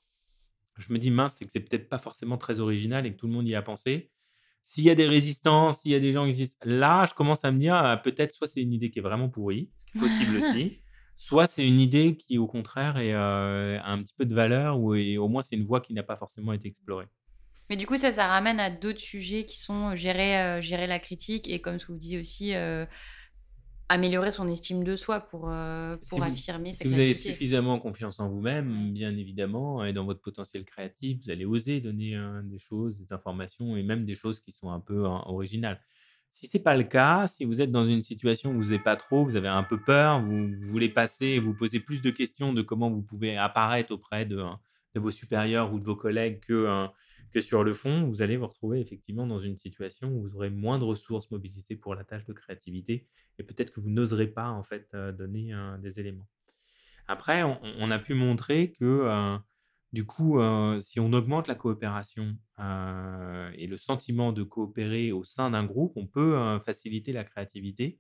je 0.77 0.93
me 0.93 0.99
dis: 0.99 1.11
«Mince, 1.11 1.37
c'est 1.39 1.47
que 1.47 1.51
c'est 1.51 1.61
peut-être 1.61 1.89
pas 1.89 1.99
forcément 1.99 2.37
très 2.37 2.61
original 2.61 3.07
et 3.07 3.13
que 3.13 3.17
tout 3.17 3.27
le 3.27 3.33
monde 3.33 3.49
y 3.49 3.55
a 3.55 3.63
pensé». 3.63 4.11
S'il 4.69 4.85
y 4.85 4.91
a 4.91 4.95
des 4.95 5.07
résistances, 5.07 5.81
s'il 5.81 5.93
y 5.93 5.95
a 5.95 5.99
des 5.99 6.13
gens 6.13 6.29
qui 6.29 6.35
disent 6.35 6.59
là, 6.63 7.07
je 7.09 7.15
commence 7.15 7.43
à 7.43 7.51
me 7.51 7.59
dire: 7.59 7.75
«Ah, 7.75 7.97
peut-être 7.97 8.35
soit 8.35 8.47
c'est 8.47 8.61
une 8.61 8.75
idée 8.75 8.91
qui 8.91 8.99
est 8.99 9.03
vraiment 9.03 9.31
pourrie», 9.31 9.71
ce 9.87 9.93
qui 9.93 9.99
est 9.99 10.01
possible 10.09 10.37
aussi. 10.45 10.79
Soit 11.17 11.47
c'est 11.47 11.67
une 11.67 11.81
idée 11.81 12.19
qui, 12.19 12.37
au 12.37 12.47
contraire, 12.47 12.99
est, 12.99 13.15
a 13.15 13.83
un 13.87 14.03
petit 14.03 14.13
peu 14.13 14.27
de 14.27 14.35
valeur 14.35 14.79
ou 14.79 14.95
au 14.95 15.29
moins 15.29 15.41
c'est 15.41 15.57
une 15.57 15.65
voie 15.65 15.81
qui 15.81 15.95
n'a 15.95 16.03
pas 16.03 16.17
forcément 16.17 16.53
été 16.53 16.69
explorée. 16.69 17.07
Mais 17.71 17.77
du 17.77 17.87
coup, 17.87 17.97
ça, 17.97 18.13
ça 18.13 18.27
ramène 18.27 18.61
à 18.61 18.69
d'autres 18.69 19.01
sujets 19.01 19.45
qui 19.45 19.59
sont 19.59 19.95
gérer, 19.95 20.61
gérer 20.61 20.87
la 20.87 20.99
critique 20.99 21.49
et 21.51 21.61
comme 21.61 21.79
ce 21.79 21.87
que 21.87 21.93
vous 21.93 21.99
disiez 21.99 22.21
aussi, 22.21 22.53
améliorer 23.89 24.31
son 24.31 24.49
estime 24.49 24.85
de 24.85 24.97
soi 24.97 25.21
pour, 25.21 25.51
pour 26.11 26.23
affirmer 26.23 26.73
sa 26.73 26.83
si 26.83 26.89
vous 26.89 26.95
avez 26.95 27.15
suffisamment 27.15 27.79
confiance 27.79 28.21
en 28.21 28.29
vous-même, 28.29 28.93
bien 28.93 29.17
évidemment, 29.17 29.85
et 29.85 29.93
dans 29.93 30.05
votre 30.05 30.21
potentiel 30.21 30.65
créatif, 30.65 31.19
vous 31.25 31.31
allez 31.31 31.45
oser 31.45 31.81
donner, 31.81 32.21
des 32.45 32.59
choses, 32.59 32.99
des 32.99 33.13
informations 33.13 33.77
et 33.77 33.83
même 33.83 34.05
des 34.05 34.15
choses 34.15 34.41
qui 34.41 34.53
sont 34.53 34.71
un 34.71 34.81
peu, 34.81 35.07
hein, 35.07 35.23
originales. 35.27 35.81
Si 36.31 36.47
c'est 36.47 36.59
pas 36.59 36.77
le 36.77 36.85
cas, 36.85 37.27
si 37.27 37.45
vous 37.45 37.63
êtes 37.63 37.73
dans 37.73 37.89
une 37.89 38.03
situation 38.03 38.51
où 38.53 38.63
vous 38.63 38.71
n'êtes 38.71 38.85
pas 38.85 38.97
trop, 38.97 39.25
vous 39.25 39.37
avez 39.37 39.49
un 39.49 39.63
peu 39.63 39.81
peur, 39.81 40.21
vous 40.23 40.51
voulez 40.67 40.89
passer, 40.89 41.39
vous 41.39 41.55
posez 41.55 41.81
plus 41.81 42.03
de 42.03 42.11
questions 42.11 42.53
de 42.53 42.63
comment 42.63 42.91
vous 42.91 43.03
pouvez 43.03 43.37
apparaître 43.37 43.93
auprès 43.93 44.25
de, 44.27 44.39
hein, 44.39 44.61
de 44.95 45.01
vos 45.01 45.11
supérieurs 45.11 45.73
ou 45.73 45.81
de 45.81 45.85
vos 45.85 45.97
collègues 45.97 46.41
que, 46.41 46.67
hein, 46.69 46.93
que 47.33 47.41
sur 47.41 47.65
le 47.65 47.73
fond, 47.75 48.07
vous 48.07 48.23
allez 48.23 48.37
vous 48.37 48.47
retrouver 48.47 48.81
effectivement 48.81 49.27
dans 49.27 49.39
une 49.39 49.57
situation 49.57 50.11
où 50.11 50.23
vous 50.23 50.37
aurez 50.37 50.51
moins 50.51 50.79
de 50.79 50.85
ressources 50.85 51.31
mobilisées 51.31 51.77
pour 51.77 51.95
la 51.95 52.05
tâche 52.05 52.25
de 52.25 52.33
créativité 52.33 53.07
et 53.39 53.43
peut-être 53.43 53.73
que 53.73 53.81
vous 53.81 53.91
n'oserez 53.91 54.29
pas 54.29 54.49
en 54.49 54.63
fait 54.63 54.89
euh, 54.95 55.13
donner 55.13 55.53
des 55.81 56.01
éléments. 56.01 56.27
Après, 57.07 57.43
on, 57.43 57.91
a 57.91 57.99
pu 57.99 58.13
montrer 58.13 58.73
que 58.73 58.85
euh, 58.85 59.39
du 59.95 60.05
coup, 60.05 60.39
si 60.83 61.01
on 61.01 61.11
augmente 61.15 61.49
la 61.49 61.55
coopération, 61.55 62.37
et 62.59 63.67
le 63.67 63.77
sentiment 63.79 64.33
de 64.33 64.43
coopérer 64.43 65.13
au 65.13 65.25
sein 65.25 65.51
d'un 65.51 65.65
groupe, 65.65 65.95
on 65.97 66.07
peut, 66.07 66.59
faciliter 66.67 67.13
la 67.13 67.25
créativité 67.25 67.99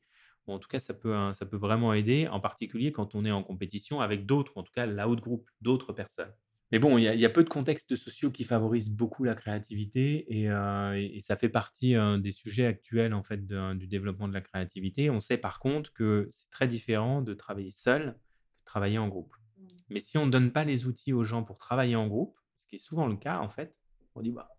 en 0.53 0.59
tout 0.59 0.69
cas 0.69 0.79
ça 0.79 0.95
peut, 0.95 1.15
hein, 1.15 1.35
ça 1.35 1.47
peut 1.47 1.57
vraiment 1.57 1.93
aider, 1.93 2.29
en 2.29 2.41
particulier 2.41 2.93
quand 2.93 3.15
on 3.15 3.25
est 3.25 3.31
en 3.31 3.43
compétition 3.43 4.01
avec 4.01 4.27
d'autres, 4.27 4.53
en 4.57 4.63
tout 4.63 4.73
cas 4.73 4.87
là 4.87 5.07
de 5.07 5.21
groupe, 5.21 5.49
d'autres 5.61 5.93
personnes. 5.93 6.33
Mais 6.71 6.79
bon, 6.79 6.99
il 6.99 7.05
y 7.05 7.25
a 7.25 7.31
peu 7.31 7.45
de 7.45 7.49
contextes 7.49 7.97
sociaux 7.97 8.31
qui 8.31 8.45
favorisent 8.45 8.91
beaucoup 8.91 9.25
la 9.25 9.35
créativité 9.35 10.27
et 10.29 11.21
ça 11.21 11.37
fait 11.37 11.49
partie, 11.49 11.95
des 12.19 12.33
sujets 12.33 12.67
actuels 12.67 13.15
en 13.15 13.23
fait 13.23 13.47
du 13.47 13.87
développement 13.87 14.29
de 14.29 14.35
la 14.35 14.43
créativité. 14.43 15.09
On 15.09 15.21
sait 15.21 15.39
par 15.39 15.61
contre 15.61 15.93
que 15.95 16.29
c'est 16.31 16.51
très 16.51 16.69
différent 16.69 17.23
de 17.23 17.33
travailler 17.33 17.71
seul 17.71 18.03
que 18.03 18.09
de 18.09 18.65
travailler 18.67 18.99
en 18.99 19.09
groupe. 19.09 19.35
Mais 19.89 20.01
si 20.01 20.19
on 20.19 20.27
ne 20.27 20.31
donne 20.31 20.53
pas 20.53 20.65
les 20.65 20.87
outils 20.87 21.15
aux 21.15 21.25
gens 21.25 21.43
pour 21.43 21.57
travailler 21.57 21.97
en 21.97 22.07
groupe, 22.07 22.37
ce 22.59 22.67
qui 22.67 22.77
est 22.77 22.79
souvent 22.79 23.07
le 23.07 23.17
cas 23.17 23.39
en 23.39 23.49
fait, 23.49 23.75
on 24.15 24.21
dit 24.21 24.31
bah, 24.31 24.51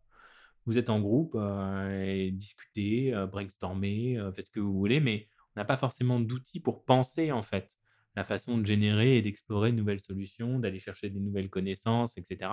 vous 0.65 0.79
êtes 0.79 0.89
en 0.89 0.99
groupe, 0.99 1.35
et 1.35 2.31
discutez, 2.31 3.13
brainstormez, 3.31 4.19
faites 4.35 4.47
ce 4.47 4.51
que 4.51 4.59
vous 4.59 4.73
voulez, 4.73 4.99
mais 4.99 5.27
on 5.55 5.59
n'a 5.59 5.65
pas 5.65 5.77
forcément 5.77 6.19
d'outils 6.19 6.59
pour 6.59 6.85
penser 6.85 7.31
en 7.31 7.43
fait 7.43 7.78
la 8.15 8.23
façon 8.23 8.57
de 8.57 8.65
générer 8.65 9.17
et 9.17 9.21
d'explorer 9.21 9.71
de 9.71 9.77
nouvelles 9.77 9.99
solutions, 9.99 10.59
d'aller 10.59 10.79
chercher 10.79 11.09
des 11.09 11.19
nouvelles 11.19 11.49
connaissances, 11.49 12.17
etc. 12.17 12.51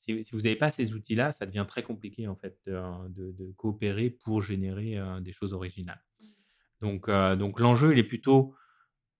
Si, 0.00 0.12
vous 0.32 0.40
n'avez 0.40 0.56
pas 0.56 0.70
ces 0.70 0.92
outils-là, 0.92 1.32
ça 1.32 1.46
devient 1.46 1.64
très 1.66 1.82
compliqué 1.82 2.28
en 2.28 2.36
fait 2.36 2.58
de, 2.66 3.52
coopérer 3.56 4.10
pour 4.10 4.42
générer 4.42 4.98
des 5.22 5.32
choses 5.32 5.54
originales. 5.54 6.02
Donc, 6.80 7.10
donc 7.10 7.58
l'enjeu, 7.58 7.92
il 7.92 7.98
est 7.98 8.04
plutôt 8.04 8.54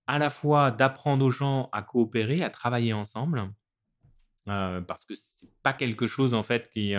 à 0.07 0.19
la 0.19 0.29
fois 0.31 0.71
d'apprendre 0.71 1.25
aux 1.25 1.31
gens 1.31 1.71
à 1.73 1.83
coopérer, 1.83 2.43
à 2.43 2.51
travailler 2.51 2.93
ensemble, 2.93 3.51
parce 4.45 5.05
que 5.05 5.15
c'est 5.15 5.49
pas 5.63 5.73
quelque 5.73 6.07
chose 6.07 6.35
en 6.35 6.43
fait 6.43 6.71
qui, 6.71 6.95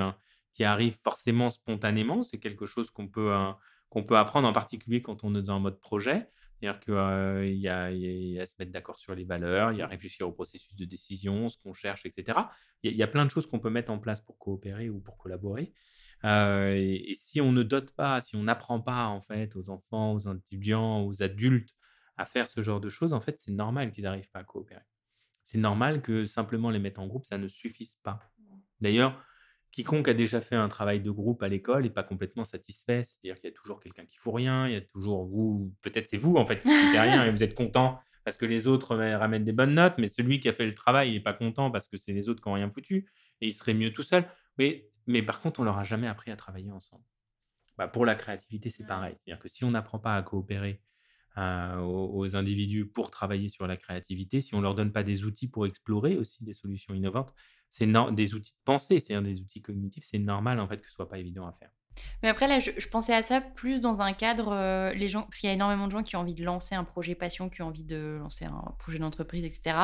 qui 0.56 0.64
arrive 0.64 0.98
forcément 1.04 1.50
spontanément, 1.50 2.24
c'est 2.24 2.40
quelque 2.40 2.66
chose 2.66 2.90
qu'on 2.90 3.08
peut, 3.08 3.32
qu'on 3.90 4.04
peut 4.04 4.18
apprendre 4.18 4.48
en 4.48 4.54
particulier 4.54 5.02
quand 5.02 5.24
on 5.24 5.36
est 5.36 5.44
dans 5.44 5.58
un 5.58 5.60
mode 5.60 5.80
projet. 5.80 6.28
C'est-à-dire 6.66 6.80
qu'il 6.80 7.60
y, 7.60 7.68
a, 7.68 7.86
à 8.42 8.46
se 8.46 8.56
mettre 8.58 8.72
d'accord 8.72 8.98
sur 8.98 9.14
les 9.14 9.24
valeurs, 9.24 9.72
il 9.72 9.78
y 9.78 9.82
a 9.82 9.86
à 9.86 9.88
réfléchir 9.88 10.28
au 10.28 10.32
processus 10.32 10.76
de 10.76 10.86
décision, 10.86 11.50
ce 11.50 11.58
qu'on 11.60 11.74
cherche, 11.74 12.06
etc. 12.06 12.40
Il 12.84 12.96
y, 12.96 13.04
a 13.04 13.08
plein 13.08 13.26
de 13.26 13.30
choses 13.30 13.46
qu'on 13.46 13.60
peut 13.60 13.70
mettre 13.70 13.92
en 13.92 14.00
place 14.00 14.22
pour 14.22 14.38
coopérer 14.38 14.90
ou 14.90 15.00
pour 15.00 15.18
collaborer. 15.18 15.74
et, 16.24 17.12
et, 17.12 17.16
si 17.16 17.40
on 17.42 17.52
ne 17.52 17.64
dote 17.64 17.92
pas, 17.92 18.20
si 18.22 18.36
on 18.36 18.44
n'apprend 18.44 18.82
pas 18.82 19.06
en 19.06 19.22
fait 19.22 19.56
aux 19.56 19.70
enfants, 19.70 20.14
aux 20.14 20.20
étudiants, 20.20 21.06
aux 21.06 21.22
adultes 21.22 21.76
à 22.18 22.26
faire 22.26 22.48
ce 22.48 22.62
genre 22.62 22.82
de 22.82 22.90
choses, 22.90 23.14
en 23.14 23.20
fait, 23.20 23.38
c'est 23.38 23.52
normal 23.52 23.92
qu'ils 23.92 24.06
n'arrivent 24.06 24.30
pas 24.32 24.40
à 24.40 24.44
coopérer. 24.44 24.82
C'est 25.44 25.60
normal 25.60 26.02
que 26.02 26.26
simplement 26.26 26.72
les 26.72 26.80
mettre 26.80 27.00
en 27.00 27.08
groupe, 27.08 27.26
ça 27.26 27.38
ne 27.38 27.48
suffise 27.48 27.96
pas. 27.98 28.20
D'ailleurs, 28.82 29.24
quiconque 29.76 30.08
a 30.08 30.14
déjà 30.14 30.40
fait 30.40 30.56
un 30.56 30.70
travail 30.70 31.02
de 31.02 31.12
groupe 31.12 31.44
à 31.44 31.50
l'école 31.50 31.84
n'est 31.84 31.90
pas 31.90 32.04
complètement 32.04 32.46
satisfait. 32.46 33.04
C'est-à-dire 33.04 33.36
qu'il 33.36 33.50
y 33.50 33.54
a 33.54 33.56
toujours 33.56 33.82
quelqu'un 33.82 34.06
qui 34.06 34.16
ne 34.18 34.22
fout 34.22 34.34
rien, 34.34 34.68
il 34.68 34.74
y 34.74 34.78
a 34.78 34.82
toujours 34.82 35.26
vous, 35.26 35.74
peut-être 35.82 36.08
c'est 36.08 36.18
vous 36.18 36.38
en 36.38 36.46
fait 36.46 36.62
qui 36.62 36.70
ne 36.70 36.74
foutez 36.74 37.00
rien 37.00 37.26
et 37.26 37.32
vous 37.32 37.44
êtes 37.44 37.56
content 37.56 38.00
parce 38.24 38.38
que 38.38 38.46
les 38.46 38.68
autres 38.68 38.96
ramènent 38.96 39.44
des 39.44 39.52
bonnes 39.52 39.74
notes, 39.74 39.96
mais 39.98 40.08
celui 40.08 40.40
qui 40.40 40.48
a 40.48 40.54
fait 40.54 40.66
le 40.66 40.74
travail, 40.74 41.10
il 41.10 41.14
n'est 41.14 41.20
pas 41.20 41.34
content 41.34 41.70
parce 41.72 41.88
que 41.88 41.98
c'est 41.98 42.14
les 42.14 42.30
autres 42.30 42.42
qui 42.42 42.50
n'ont 42.50 42.56
rien 42.56 42.70
foutu 42.72 43.12
et 43.42 43.48
il 43.48 43.54
serait 43.54 43.74
mieux 43.74 43.92
tout 43.92 44.02
seul. 44.02 44.26
Mais, 44.58 44.88
mais 45.08 45.22
par 45.22 45.42
contre, 45.42 45.60
on 45.60 45.64
leur 45.64 45.78
a 45.78 45.84
jamais 45.84 46.08
appris 46.08 46.32
à 46.32 46.38
travailler 46.38 46.72
ensemble. 46.72 47.04
Bah, 47.78 47.88
pour 47.88 48.06
la 48.06 48.16
créativité, 48.16 48.72
c'est 48.72 48.88
pareil. 48.88 49.16
C'est-à-dire 49.20 49.44
que 49.44 49.50
si 49.50 49.66
on 49.66 49.72
n'apprend 49.72 50.00
pas 50.00 50.16
à 50.16 50.22
coopérer 50.24 50.82
aux, 51.38 52.36
individus 52.36 52.86
pour 52.86 53.12
travailler 53.12 53.50
sur 53.50 53.68
la 53.68 53.76
créativité, 53.76 54.40
si 54.40 54.56
on 54.56 54.60
ne 54.60 54.64
leur 54.64 54.74
donne 54.74 54.94
pas 54.94 55.04
des 55.04 55.26
outils 55.26 55.50
pour 55.50 55.66
explorer 55.66 56.16
aussi 56.16 56.44
des 56.46 56.54
solutions 56.54 56.94
innovantes, 56.94 57.34
c'est 57.78 57.88
des 58.14 58.34
outils 58.34 58.54
de 58.54 58.64
pensée, 58.64 59.00
c'est-à-dire 59.00 59.22
des 59.22 59.42
outils 59.42 59.62
cognitifs, 59.62 60.06
c'est 60.10 60.20
normal 60.20 60.62
en 60.62 60.68
fait 60.68 60.78
que 60.78 60.88
ce 60.88 60.94
soit 60.94 61.10
pas 61.10 61.18
évident 61.18 61.46
à 61.46 61.52
faire. 61.52 61.70
Mais 62.24 62.30
après, 62.30 62.48
là, 62.48 62.60
je, 62.60 62.88
pensais 62.88 63.14
à 63.14 63.22
ça 63.22 63.40
plus 63.42 63.80
dans 63.82 64.02
un 64.02 64.14
cadre, 64.14 64.92
les 64.94 65.08
gens, 65.08 65.24
parce 65.24 65.40
qu'il 65.40 65.48
y 65.48 65.52
a 65.52 65.54
énormément 65.54 65.88
de 65.88 65.92
gens 65.92 66.04
qui 66.04 66.18
ont 66.18 66.20
envie 66.20 66.36
de 66.36 66.44
lancer 66.44 66.76
un 66.76 66.84
projet 66.84 67.16
passion, 67.16 67.50
qui 67.50 67.62
ont 67.62 67.68
envie 67.68 67.86
de 67.86 68.18
lancer 68.20 68.44
un 68.44 68.76
projet 68.80 69.00
d'entreprise, 69.00 69.46
etc., 69.46 69.78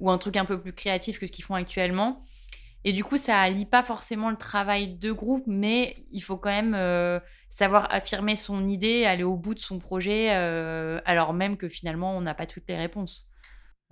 ou 0.00 0.10
un 0.10 0.18
truc 0.18 0.36
un 0.36 0.44
peu 0.44 0.60
plus 0.60 0.74
créatif 0.74 1.18
que 1.18 1.26
ce 1.26 1.32
qu'ils 1.32 1.44
font 1.44 1.54
actuellement. 1.54 2.22
Et 2.84 2.92
du 2.92 3.02
coup, 3.02 3.16
ça 3.16 3.40
allie 3.40 3.64
pas 3.64 3.82
forcément 3.82 4.30
le 4.30 4.36
travail 4.36 4.96
de 4.98 5.10
groupe, 5.10 5.44
mais 5.46 5.96
il 6.10 6.20
faut 6.20 6.36
quand 6.36 6.50
même 6.50 6.74
euh, 6.74 7.18
savoir 7.48 7.88
affirmer 7.90 8.36
son 8.36 8.68
idée, 8.68 9.06
aller 9.06 9.24
au 9.24 9.38
bout 9.38 9.54
de 9.54 9.58
son 9.58 9.78
projet, 9.78 10.34
euh, 10.34 11.00
alors 11.06 11.32
même 11.32 11.56
que 11.56 11.68
finalement, 11.68 12.14
on 12.16 12.20
n'a 12.20 12.34
pas 12.34 12.46
toutes 12.46 12.68
les 12.68 12.76
réponses. 12.76 13.26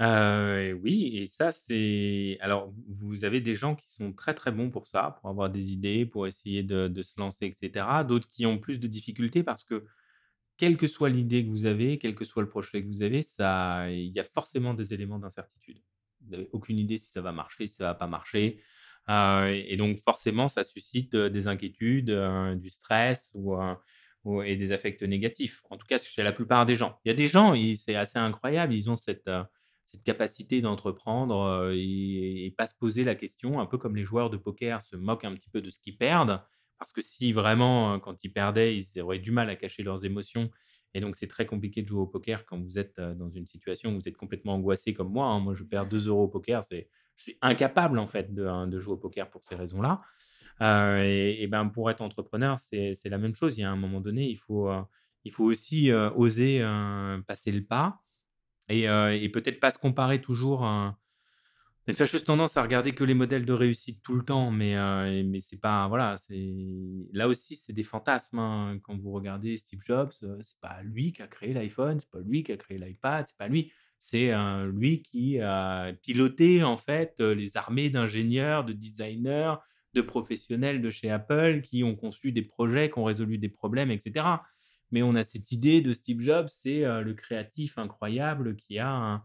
Euh, 0.03 0.73
oui, 0.83 1.17
et 1.17 1.27
ça, 1.27 1.53
c'est. 1.53 2.37
Alors, 2.41 2.73
vous 2.89 3.25
avez 3.25 3.41
des 3.41 3.55
gens 3.55 3.77
qui 3.77 3.93
sont 3.93 4.13
très 4.13 4.35
très 4.35 4.51
bons 4.51 4.71
pour 4.71 4.87
ça, 4.89 5.17
pour 5.21 5.31
avoir 5.31 5.49
des 5.51 5.73
idées, 5.73 6.07
pour 6.07 6.27
essayer 6.27 6.63
de, 6.65 7.03
se 7.03 7.15
lancer, 7.21 7.47
etc. 7.47 7.87
D'autres 8.05 8.29
qui 8.29 8.45
ont 8.47 8.59
plus 8.59 8.81
de 8.81 8.89
difficultés 8.89 9.45
parce 9.45 9.63
que 9.65 9.85
quelle 10.59 10.77
que 10.79 10.87
soit 10.89 11.11
l'idée 11.11 11.45
que 11.45 11.51
vous 11.51 11.67
avez, 11.67 11.99
quel 11.99 12.15
que 12.17 12.25
soit 12.25 12.43
le 12.43 12.49
projet 12.49 12.83
que 12.83 12.89
vous 12.89 13.03
avez, 13.03 13.23
ça 13.23 13.91
il 13.91 14.11
y 14.13 14.21
a 14.21 14.25
forcément 14.25 14.75
des 14.75 14.95
éléments 14.95 15.19
d'incertitude. 15.19 15.83
Vous 16.23 16.31
n'avez 16.33 16.49
aucune 16.53 16.79
idée 16.79 16.99
si 16.99 17.11
ça 17.11 17.21
va 17.23 17.33
marcher, 17.33 17.67
si 17.69 17.77
ça 17.77 17.85
va 17.85 17.95
pas 17.95 18.07
marcher, 18.09 18.61
heu 19.11 19.49
et 19.51 19.77
donc 19.77 19.99
forcément, 20.01 20.49
ça 20.49 20.65
suscite, 20.65 21.15
heu, 21.15 21.31
des 21.31 21.49
inquiétudes, 21.49 22.11
du 22.61 22.71
stress 22.71 23.31
ou 23.35 23.57
et 24.45 24.57
des 24.57 24.73
affects 24.73 25.03
négatifs. 25.03 25.63
En 25.71 25.77
tout 25.77 25.87
cas, 25.87 25.99
chez 25.99 26.23
la 26.23 26.33
plupart 26.33 26.67
des 26.67 26.77
gens. 26.77 26.99
Il 27.05 27.09
y 27.09 27.13
a 27.13 27.15
des 27.15 27.29
gens, 27.29 27.55
c'est 27.77 27.97
assez 27.97 28.19
incroyable, 28.19 28.75
ils 28.75 28.91
ont 28.91 28.97
cette, 28.97 29.29
cette 29.93 30.03
capacité 30.05 30.61
d'entreprendre, 30.61 31.71
et 31.75 32.55
pas 32.57 32.67
se 32.67 32.75
poser 32.75 33.05
la 33.05 33.15
question, 33.15 33.61
un 33.61 33.67
peu 33.67 33.79
comme 33.79 33.95
les 33.95 34.05
joueurs 34.05 34.31
de 34.31 34.37
poker 34.37 34.83
se 34.83 34.97
moquent 34.97 35.25
un 35.25 35.35
petit 35.35 35.51
peu 35.51 35.61
de 35.61 35.71
ce 35.71 35.79
qu'ils 35.81 35.97
perdent. 35.97 36.41
Parce 36.79 36.93
que 36.93 37.03
si 37.03 37.33
vraiment, 37.33 38.01
quand 38.01 38.25
ils 38.25 38.33
perdaient, 38.33 38.77
ils 38.77 39.01
auraient 39.01 39.21
du 39.21 39.31
mal 39.31 39.49
à 39.51 39.57
cacher 39.57 39.83
leurs 39.83 40.05
émotions 40.05 40.51
et 40.95 41.01
donc 41.01 41.17
c'est 41.17 41.27
très 41.27 41.47
compliqué 41.47 41.83
de 41.83 41.89
jouer 41.89 42.01
au 42.01 42.07
poker 42.07 42.45
quand 42.45 42.59
vous 42.61 42.79
êtes, 42.79 43.01
dans 43.01 43.31
une 43.31 43.47
situation 43.47 43.91
où 43.91 43.95
vous 43.95 44.09
êtes 44.09 44.17
complètement 44.17 44.55
angoissé 44.55 44.93
comme 44.93 45.11
moi, 45.11 45.27
hein. 45.27 45.41
Moi, 45.41 45.55
je 45.55 45.65
perds 45.65 45.87
2 45.87 46.09
euros 46.09 46.25
au 46.25 46.29
poker, 46.29 46.65
c'est 46.65 46.89
je 47.17 47.23
suis 47.23 47.39
incapable 47.41 47.99
en 47.99 48.07
fait 48.09 48.35
de, 48.35 48.47
hein, 48.47 48.69
jouer 48.79 48.95
au 48.95 48.97
poker 48.99 49.31
pour 49.31 49.45
ces 49.45 49.55
raisons-là. 49.55 50.03
Et 50.61 51.47
ben, 51.49 51.69
pour 51.69 51.91
être 51.91 52.03
entrepreneur, 52.03 52.59
c'est 52.59 52.95
c'est 52.95 53.09
la 53.09 53.19
même 53.19 53.35
chose. 53.35 53.59
Il 53.59 53.63
y 53.63 53.65
a 53.65 53.71
un 53.71 53.77
moment 53.77 54.01
donné, 54.01 54.29
il 54.29 54.37
faut, 54.37 54.71
il 55.25 55.33
faut 55.33 55.45
aussi, 55.45 55.91
oser, 55.93 56.61
passer 57.27 57.53
le 57.53 57.65
pas 57.65 58.01
et 58.69 58.89
heu 58.89 59.13
et 59.15 59.29
peut-être 59.31 59.61
pas 59.61 59.71
se 59.71 59.79
comparer 59.79 60.21
toujours, 60.21 60.65
heu 60.67 60.91
une 61.89 61.97
fâcheuse 61.97 62.25
tendance 62.25 62.57
à 62.57 62.63
regarder 62.63 62.93
que 62.95 63.05
les 63.05 63.15
modèles 63.15 63.45
de 63.47 63.53
réussite 63.53 64.03
tout 64.03 64.15
le 64.15 64.25
temps, 64.25 64.51
mais 64.53 64.73
et 64.73 65.25
mais 65.25 65.41
c'est 65.41 65.61
pas 65.61 65.89
voilà, 65.89 66.17
là 67.13 67.29
aussi, 67.29 67.57
c'est 67.57 67.73
des 67.73 67.83
fantasmes, 67.83 68.39
hein. 68.39 68.79
Quand 68.83 68.97
vous 68.99 69.11
regardez 69.13 69.57
Steve 69.57 69.81
Jobs, 69.85 70.13
heu, 70.23 70.39
c'est 70.43 70.61
pas 70.61 70.83
lui 70.83 71.13
qui 71.13 71.23
a 71.23 71.27
créé 71.29 71.53
l'iPhone, 71.55 71.99
c'est 72.01 72.11
pas 72.11 72.21
lui 72.21 72.45
qui 72.45 72.53
a 72.53 72.57
créé 72.57 72.79
l'iPad, 72.79 73.27
c'est 73.27 73.37
pas 73.37 73.49
lui. 73.49 73.73
C'est, 73.99 74.33
lui 74.73 75.03
qui 75.03 75.39
a 75.41 75.93
piloté, 76.03 76.65
en 76.65 76.77
fait, 76.77 77.21
les 77.21 77.57
armées 77.57 77.89
d'ingénieurs, 77.91 78.65
de 78.65 78.73
designers, 78.73 79.55
de 79.95 80.01
professionnels 80.03 80.83
de 80.83 80.91
chez 80.91 81.11
Apple 81.11 81.61
qui 81.63 81.85
ont 81.85 81.95
conçu 81.97 82.33
des 82.33 82.43
projets, 82.43 82.91
qui 82.91 82.99
ont 82.99 83.05
résolu 83.05 83.39
des 83.39 83.49
problèmes 83.49 83.91
et 83.93 83.99
cetera. 84.01 84.43
Mais 84.93 85.03
on 85.03 85.15
a 85.17 85.25
cette 85.25 85.53
idée 85.53 85.81
de 85.83 85.93
Steve 85.93 86.21
Jobs, 86.21 86.49
c'est, 86.51 86.85
heu, 86.85 87.03
le 87.03 87.15
créatif 87.15 87.79
incroyable 87.79 88.57
qui 88.57 88.79
a 88.79 89.25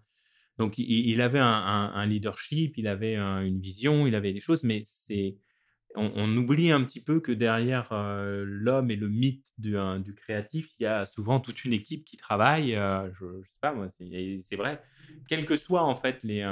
donc 0.58 0.78
il 0.80 1.22
avait 1.22 1.40
un 1.40 2.06
leadership, 2.08 2.78
il 2.78 2.88
avait 2.88 3.16
un 3.16 3.42
une 3.44 3.60
vision, 3.62 4.08
il 4.08 4.16
avait 4.16 4.34
des 4.34 4.40
choses, 4.42 4.64
mais 4.64 4.82
c'est 4.86 5.38
on 6.16 6.38
oublie 6.38 6.72
un 6.72 6.84
petit 6.84 7.02
peu 7.04 7.20
que 7.20 7.32
derrière, 7.32 7.92
heu, 7.92 8.44
l'homme 8.44 8.92
et 8.92 8.96
le 8.96 9.10
mythe 9.10 9.44
du, 9.58 9.76
heu, 9.78 10.00
du 10.00 10.14
créatif, 10.16 10.72
il 10.80 10.84
y 10.84 10.86
a 10.86 11.06
souvent 11.06 11.40
toute 11.40 11.66
une 11.66 11.74
équipe 11.74 12.06
qui 12.06 12.18
travaille, 12.18 12.76
heu, 12.76 13.12
je 13.20 13.26
je 13.44 13.48
sais 13.50 13.58
pas 13.62 13.74
moi, 13.74 13.88
c'est 13.90 14.56
vrai, 14.56 14.82
quels 15.28 15.46
que 15.46 15.58
soient 15.58 15.84
en 15.84 15.96
fait 15.96 16.20
les, 16.24 16.46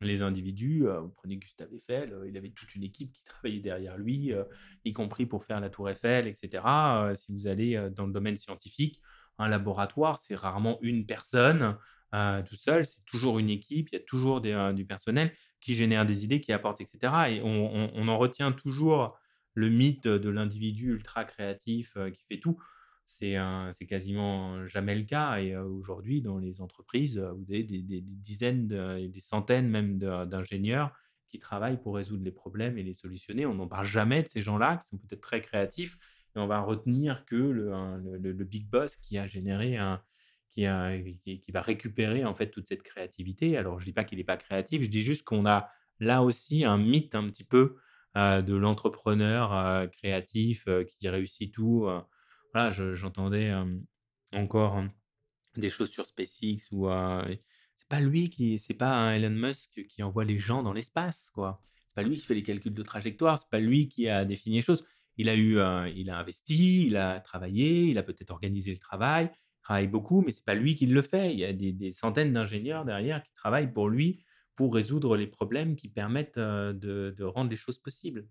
les 0.00 0.22
individus, 0.22 0.84
vous 1.00 1.10
prenez 1.10 1.36
Gustave 1.36 1.72
Eiffel, 1.74 2.14
il 2.26 2.36
avait 2.36 2.50
toute 2.50 2.74
une 2.74 2.82
équipe 2.82 3.12
qui 3.12 3.22
travaillait 3.24 3.60
derrière 3.60 3.96
lui, 3.98 4.32
y 4.84 4.92
compris 4.92 5.26
pour 5.26 5.44
faire 5.44 5.60
la 5.60 5.70
tour 5.70 5.88
Eiffel 5.90 6.26
et 6.26 6.34
cetera. 6.34 7.10
Heu, 7.12 7.16
si 7.16 7.32
vous 7.32 7.46
allez, 7.46 7.88
dans 7.94 8.06
le 8.06 8.12
domaine 8.12 8.36
scientifique, 8.36 9.00
un 9.38 9.48
laboratoire, 9.48 10.18
c'est 10.18 10.34
rarement 10.34 10.78
une 10.82 11.06
personne, 11.06 11.76
tout 12.48 12.56
seul, 12.56 12.86
c'est 12.86 13.04
toujours 13.04 13.38
une 13.38 13.50
équipe, 13.50 13.88
il 13.92 13.96
y 13.96 13.98
a 13.98 14.04
toujours 14.04 14.40
du 14.40 14.86
personnel 14.86 15.32
qui 15.60 15.74
génère 15.74 16.06
des 16.06 16.24
idées, 16.24 16.40
qui 16.40 16.52
apporte 16.52 16.80
et 16.80 16.86
cetera 16.86 17.30
et 17.30 17.40
on 17.42 18.08
en 18.08 18.18
retient 18.18 18.52
toujours 18.52 19.18
le 19.54 19.70
mythe 19.70 20.06
de 20.08 20.28
l'individu 20.28 20.92
ultra 20.92 21.24
créatif, 21.24 21.96
heu, 21.96 22.10
qui 22.10 22.24
fait 22.24 22.38
tout. 22.40 22.58
C'est, 23.06 23.36
heu, 23.38 23.70
c'est 23.72 23.86
quasiment 23.86 24.66
jamais 24.66 24.94
le 24.96 25.04
cas 25.04 25.38
et 25.40 25.52
heu, 25.54 25.62
aujourd'hui 25.64 26.22
dans 26.22 26.38
les 26.38 26.60
entreprises, 26.60 27.18
vous 27.18 27.44
avez 27.50 27.62
des 27.64 27.82
dizaines 28.02 28.72
et 28.98 29.08
des 29.08 29.20
centaines 29.20 29.68
même 29.68 29.98
d'ingénieurs 29.98 30.92
qui 31.28 31.38
travaillent 31.38 31.80
pour 31.80 31.96
résoudre 31.96 32.24
les 32.24 32.32
problèmes 32.32 32.78
et 32.78 32.82
les 32.82 32.94
solutionner. 32.94 33.46
On 33.46 33.54
n'en 33.54 33.68
parle 33.68 33.86
jamais 33.86 34.22
de 34.22 34.28
ces 34.28 34.40
gens-là 34.40 34.76
qui 34.78 34.88
sont 34.88 34.98
peut-être 34.98 35.20
très 35.22 35.40
créatifs 35.40 35.96
et 36.36 36.38
on 36.38 36.46
va 36.46 36.60
retenir 36.60 37.24
que 37.24 37.36
le 37.36 37.72
le 38.18 38.44
big 38.44 38.68
boss 38.68 38.96
qui 38.96 39.18
a 39.18 39.26
généré 39.26 39.76
un 39.76 40.02
qui 40.56 41.52
va 41.52 41.60
récupérer 41.62 42.24
en 42.24 42.34
fait 42.34 42.50
toute 42.50 42.66
cette 42.68 42.82
créativité. 42.82 43.56
Alors 43.56 43.78
je 43.80 43.84
dis 43.84 43.92
pas 43.92 44.04
qu'il 44.04 44.18
est 44.20 44.24
pas 44.24 44.36
créatif, 44.38 44.82
je 44.82 44.88
dis 44.88 45.02
juste 45.02 45.22
qu'on 45.24 45.46
a 45.46 45.70
là 46.00 46.22
aussi 46.22 46.64
un 46.64 46.78
mythe 46.78 47.14
un 47.14 47.28
petit 47.28 47.44
peu, 47.44 47.76
heu, 48.16 48.42
de 48.42 48.54
l'entrepreneur, 48.56 49.52
heu, 49.54 49.88
créatif, 49.88 50.66
heu, 50.68 50.84
qui 50.84 51.08
réussit 51.08 51.52
tout. 51.54 51.86
Voilà, 52.54 52.70
je 52.70 52.94
j'entendais, 52.94 53.52
encore, 54.32 54.78
hem, 54.78 54.90
des 55.56 55.70
choses 55.70 55.90
sur 55.90 56.06
SpaceX 56.06 56.68
heu, 56.72 57.38
c'est 57.76 57.88
pas 57.88 58.00
lui 58.00 58.30
qui 58.30 58.58
c'est 58.58 58.74
pas 58.74 58.94
un 58.94 59.14
Elon 59.14 59.30
Musk 59.30 59.86
qui 59.88 60.02
envoie 60.02 60.24
les 60.24 60.38
gens 60.38 60.62
dans 60.62 60.72
l'espace, 60.72 61.30
quoi. 61.34 61.62
C'est 61.88 61.94
pas 61.96 62.02
lui 62.02 62.16
qui 62.16 62.26
fait 62.26 62.34
les 62.34 62.42
calculs 62.42 62.74
de 62.74 62.82
trajectoire, 62.82 63.38
c'est 63.38 63.50
pas 63.50 63.60
lui 63.60 63.88
qui 63.88 64.08
a 64.08 64.24
défini 64.24 64.56
les 64.56 64.62
choses. 64.62 64.84
Il 65.18 65.28
a 65.30 65.34
eu, 65.36 65.58
il 65.96 66.10
a 66.10 66.18
investi, 66.18 66.86
il 66.86 66.96
a 66.96 67.20
travaillé, 67.20 67.84
il 67.86 67.98
a 67.98 68.02
peut-être 68.02 68.30
organisé 68.30 68.72
le 68.72 68.78
travail, 68.78 69.30
travaille 69.66 69.88
beaucoup, 69.88 70.22
mais 70.22 70.30
c'est 70.32 70.44
pas 70.44 70.54
lui 70.54 70.76
qui 70.76 70.86
le 70.86 71.02
fait. 71.02 71.32
Il 71.32 71.38
y 71.40 71.44
a 71.44 71.52
des 71.52 71.92
centaines 71.92 72.32
d'ingénieurs 72.32 72.84
derrière 72.84 73.22
qui 73.22 73.32
travaillent 73.34 73.72
pour 73.72 73.88
lui, 73.88 74.24
pour 74.56 74.74
résoudre 74.74 75.16
les 75.16 75.26
problèmes 75.26 75.76
qui 75.76 75.88
permettent, 75.88 76.38
heu, 76.38 76.72
de 76.74 77.24
rendre 77.24 77.50
les 77.50 77.56
choses 77.56 77.78
possibles 77.78 78.28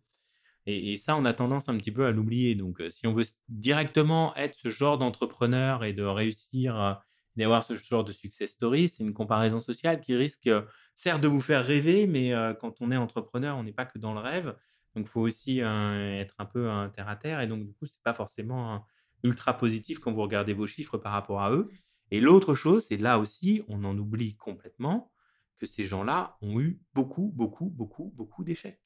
et 0.68 0.98
ça, 0.98 1.16
on 1.16 1.26
a 1.26 1.34
tendance 1.34 1.70
un 1.70 1.78
petit 1.78 1.92
peu 1.92 2.06
à 2.06 2.12
l'oublier 2.12 2.56
donc 2.56 2.82
heu, 2.82 2.90
si 2.90 3.06
on 3.08 3.14
veut 3.14 3.26
directement 3.50 4.36
être 4.36 4.56
ce 4.56 4.70
genre 4.70 4.98
d'entrepreneur 4.98 5.84
et 5.84 5.94
de 5.94 6.04
réussir, 6.04 6.76
heu, 6.80 6.94
d'avoir 7.36 7.64
ce 7.64 7.76
genre 7.76 8.04
de 8.04 8.12
success 8.12 8.52
story, 8.52 8.90
c'est 8.90 9.04
une 9.04 9.14
comparaison 9.14 9.62
sociale 9.62 10.02
qui 10.02 10.16
risque, 10.16 10.48
heu, 10.48 10.66
certes 10.96 11.22
de 11.22 11.28
vous 11.28 11.42
faire 11.42 11.64
rêver, 11.66 12.08
mais 12.08 12.32
quand 12.60 12.82
on 12.82 12.92
est 12.92 12.98
entrepreneur, 12.98 13.58
on 13.58 13.64
n'est 13.64 13.74
pas 13.74 13.86
que 13.86 14.00
dans 14.00 14.14
le 14.14 14.20
rêve. 14.22 14.56
Donc 14.96 15.06
il 15.06 15.10
faut 15.10 15.22
aussi, 15.22 15.60
être 15.60 16.36
un 16.40 16.46
peu, 16.46 16.68
heu, 16.70 16.90
terre 16.96 17.10
à 17.10 17.16
terre 17.16 17.42
et 17.42 17.48
donc 17.48 17.66
du 17.66 17.74
coup, 17.74 17.86
c'est 17.86 18.02
pas 18.04 18.14
forcément 18.14 18.86
ultra 19.26 19.58
positif 19.58 20.00
quand 20.00 20.14
vous 20.14 20.22
regardez 20.22 20.54
vos 20.54 20.68
chiffres 20.68 20.98
par 20.98 21.12
rapport 21.12 21.42
à 21.42 21.52
eux 21.52 21.70
et 22.12 22.20
l'autre 22.20 22.54
chose, 22.54 22.86
c'est 22.88 22.98
là 22.98 23.20
aussi, 23.20 23.64
on 23.68 23.84
en 23.84 23.98
oublie 23.98 24.36
complètement 24.36 25.12
que 25.58 25.66
ces 25.66 25.86
gens-là 25.86 26.38
ont 26.42 26.60
eu 26.60 26.82
beaucoup, 26.94 27.32
beaucoup, 27.34 27.70
beaucoup, 27.70 28.14
beaucoup 28.16 28.44
d'échecs. 28.44 28.82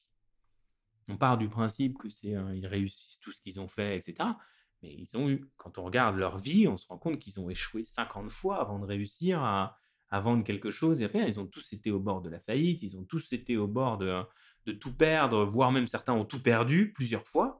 On 1.08 1.16
part 1.16 1.36
du 1.36 1.48
principe 1.48 1.98
que 1.98 2.08
c'est, 2.08 2.34
ils 2.54 2.66
réussissent 2.66 3.18
tout 3.20 3.32
ce 3.32 3.40
qu'ils 3.42 3.60
ont 3.60 3.68
fait 3.68 3.98
et 3.98 4.00
cetera, 4.00 4.38
mais 4.82 4.94
ils 4.94 5.16
ont 5.16 5.28
eu 5.28 5.44
quand 5.56 5.76
on 5.78 5.84
regarde 5.84 6.16
leur 6.16 6.38
vie, 6.38 6.68
on 6.68 6.76
se 6.76 6.86
rend 6.86 6.98
compte 6.98 7.18
qu'ils 7.18 7.40
ont 7.40 7.50
échoué 7.50 7.84
50 7.84 8.30
fois 8.30 8.60
avant 8.60 8.78
de 8.78 8.86
réussir 8.86 9.42
à 9.42 9.76
vendre 10.12 10.44
quelque 10.44 10.70
chose 10.70 11.02
et. 11.02 11.10
Ils 11.14 11.40
ont 11.40 11.46
tous 11.46 11.72
été 11.72 11.90
au 11.90 12.00
bord 12.00 12.22
de 12.22 12.30
la 12.30 12.40
faillite, 12.40 12.82
ils 12.82 12.96
ont 12.96 13.04
tous 13.04 13.32
été 13.32 13.56
au 13.56 13.66
bord 13.66 13.98
de 13.98 14.22
de 14.66 14.72
tout 14.72 14.94
perdre, 14.94 15.44
voire 15.44 15.72
même 15.72 15.88
certains 15.88 16.12
ont 16.12 16.24
tout 16.24 16.42
perdu 16.42 16.92
plusieurs 16.92 17.26
fois. 17.26 17.59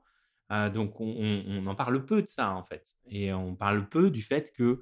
Heu, 0.51 0.71
donc 0.71 1.01
on 1.01 1.67
en 1.67 1.75
parle 1.75 2.05
peu 2.05 2.23
de 2.23 2.27
ça, 2.27 2.55
en 2.55 2.65
fait 2.65 2.95
et 3.11 3.33
on 3.33 3.55
parle 3.55 3.89
peu 3.89 4.11
du 4.11 4.23
fait 4.23 4.53
que, 4.53 4.81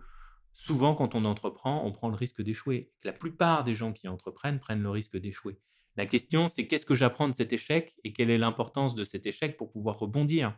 souvent 0.52 0.94
quand 0.94 1.14
on 1.14 1.24
entreprend, 1.24 1.84
on 1.84 1.92
prend 1.92 2.08
le 2.08 2.14
risque 2.14 2.42
d'échouer. 2.42 2.92
La 3.02 3.12
plupart 3.12 3.64
des 3.64 3.74
gens 3.74 3.92
qui 3.92 4.06
entreprennent 4.06 4.60
prennent 4.60 4.82
le 4.82 4.90
risque 4.90 5.16
d'échouer. 5.16 5.58
La 5.96 6.06
question, 6.06 6.46
c'est 6.46 6.66
qu'est-ce 6.66 6.86
que 6.86 6.94
j'apprends 6.94 7.28
de 7.28 7.34
cet 7.34 7.52
échec 7.52 7.94
et 8.04 8.12
quelle 8.12 8.30
est 8.30 8.38
l'importance 8.38 8.94
de 8.94 9.04
cet 9.04 9.26
échec 9.26 9.56
pour 9.56 9.72
pouvoir 9.72 9.98
rebondir? 9.98 10.56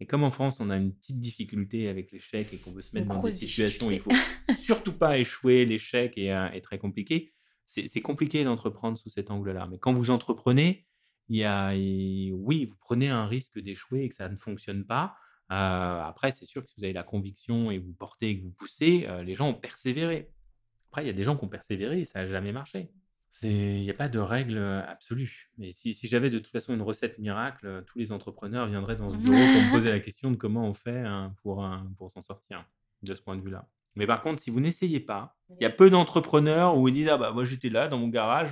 Et 0.00 0.06
comme 0.06 0.24
en 0.24 0.30
France, 0.30 0.60
on 0.60 0.68
a 0.68 0.76
une 0.76 0.92
petite 0.92 1.18
difficulté 1.18 1.88
avec 1.88 2.12
l'échec 2.12 2.52
et 2.52 2.58
qu'on 2.58 2.72
veut 2.72 2.82
se 2.82 2.94
mettre 2.94 3.08
dans 3.08 3.22
des 3.22 3.30
situations 3.30 3.86
où 3.86 3.90
il 3.90 4.00
faut 4.00 4.10
surtout 4.54 4.92
pas 4.92 5.16
échouer, 5.16 5.64
l'échec 5.64 6.18
est, 6.18 6.26
est 6.26 6.60
très 6.60 6.78
compliqué. 6.78 7.32
C'est 7.64 8.02
compliqué 8.02 8.44
d'entreprendre 8.44 8.98
sous 8.98 9.08
cet 9.08 9.30
angle-là, 9.30 9.66
mais 9.70 9.78
quand 9.78 9.94
vous 9.94 10.10
entreprenez, 10.10 10.85
il 11.28 11.36
y 11.36 11.44
a 11.44 11.74
et 11.74 12.32
oui, 12.32 12.66
vous 12.66 12.76
prenez 12.76 13.08
un 13.08 13.26
risque 13.26 13.58
d'échouer 13.58 14.04
et 14.04 14.08
que 14.08 14.14
ça 14.14 14.28
ne 14.28 14.36
fonctionne 14.36 14.84
pas. 14.84 15.16
Heu, 15.50 15.54
après, 15.54 16.32
c'est 16.32 16.44
sûr 16.44 16.62
que 16.62 16.68
si 16.68 16.74
vous 16.78 16.84
avez 16.84 16.92
la 16.92 17.02
conviction 17.02 17.70
et 17.70 17.80
que 17.80 17.84
vous 17.84 17.92
portez 17.92 18.30
et 18.30 18.38
que 18.38 18.44
vous 18.44 18.52
poussez, 18.52 19.06
heu, 19.08 19.22
les 19.22 19.34
gens 19.34 19.48
ont 19.48 19.54
persévéré. 19.54 20.30
Après, 20.90 21.04
il 21.04 21.06
y 21.06 21.10
a 21.10 21.12
des 21.12 21.24
gens 21.24 21.36
qui 21.36 21.44
ont 21.44 21.48
persévéré 21.48 22.00
et 22.00 22.04
ça 22.04 22.20
a 22.20 22.26
jamais 22.26 22.52
marché. 22.52 22.90
Il 23.42 23.82
y 23.82 23.90
a 23.90 23.94
pas 23.94 24.08
de 24.08 24.18
règle, 24.18 24.56
heu, 24.56 24.80
absolue, 24.88 25.50
mais 25.58 25.70
si 25.70 25.92
si 25.92 26.08
j'avais 26.08 26.30
de 26.30 26.38
toute 26.38 26.52
façon 26.52 26.74
une 26.74 26.82
recette 26.82 27.18
miracle, 27.18 27.84
tous 27.86 27.98
les 27.98 28.10
entrepreneurs 28.10 28.66
viendraient 28.66 28.96
dans 28.96 29.10
ce 29.10 29.16
bureau 29.18 29.36
pour 29.36 29.62
me 29.62 29.72
poser 29.72 29.90
la 29.90 30.00
question 30.00 30.30
de 30.30 30.36
comment 30.36 30.66
on 30.66 30.74
fait, 30.74 31.00
hein, 31.00 31.34
pour, 31.42 31.68
pour 31.98 32.10
s'en 32.10 32.22
sortir, 32.22 32.64
de 33.02 33.14
ce 33.14 33.20
point 33.20 33.36
de 33.36 33.42
vue-là. 33.42 33.68
Mais 33.96 34.06
par 34.06 34.22
contre, 34.22 34.40
si 34.42 34.50
vous 34.50 34.60
n'essayez 34.60 35.00
pas, 35.00 35.36
il 35.60 35.64
y 35.64 35.66
a 35.66 35.70
peu 35.70 35.90
d'entrepreneurs 35.90 36.76
où 36.78 36.88
ils 36.88 36.94
disent: 36.94 37.08
«Ah 37.08 37.16
bah, 37.18 37.32
moi 37.32 37.44
j'étais 37.44 37.70
là 37.70 37.88
dans 37.88 37.98
mon 37.98 38.08
garage, 38.08 38.50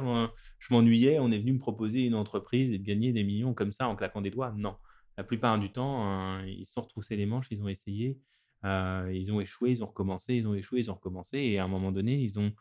je 0.58 0.72
m'ennuyais, 0.74 1.18
on 1.18 1.30
est 1.30 1.38
venu 1.38 1.52
me 1.54 1.58
proposer 1.58 2.04
une 2.04 2.14
entreprise 2.14 2.72
et 2.72 2.78
de 2.78 2.84
gagner 2.84 3.12
des 3.12 3.24
millions 3.24 3.54
comme 3.54 3.72
ça 3.72 3.88
en 3.88 3.96
claquant 3.96 4.22
des 4.22 4.30
doigts». 4.30 4.52
Non, 4.56 4.76
la 5.18 5.24
plupart 5.24 5.58
du 5.58 5.70
temps, 5.72 6.38
heu, 6.40 6.48
ils 6.48 6.64
se 6.66 6.72
sont 6.72 6.82
retroussés 6.82 7.16
les 7.16 7.26
manches, 7.26 7.48
ils 7.50 7.62
ont 7.62 7.68
essayé, 7.68 8.18
heu, 8.64 9.14
ils 9.14 9.32
ont 9.32 9.40
échoué, 9.40 9.70
ils 9.72 9.82
ont 9.84 9.86
recommencé, 9.88 10.34
ils 10.34 10.46
ont 10.48 10.54
échoué, 10.54 10.80
ils 10.80 10.90
ont 10.90 10.94
recommencé 10.94 11.38
et 11.38 11.58
à 11.58 11.64
un 11.64 11.68
moment 11.68 11.92
donné, 11.92 12.14
ils 12.16 12.38
ont 12.38 12.52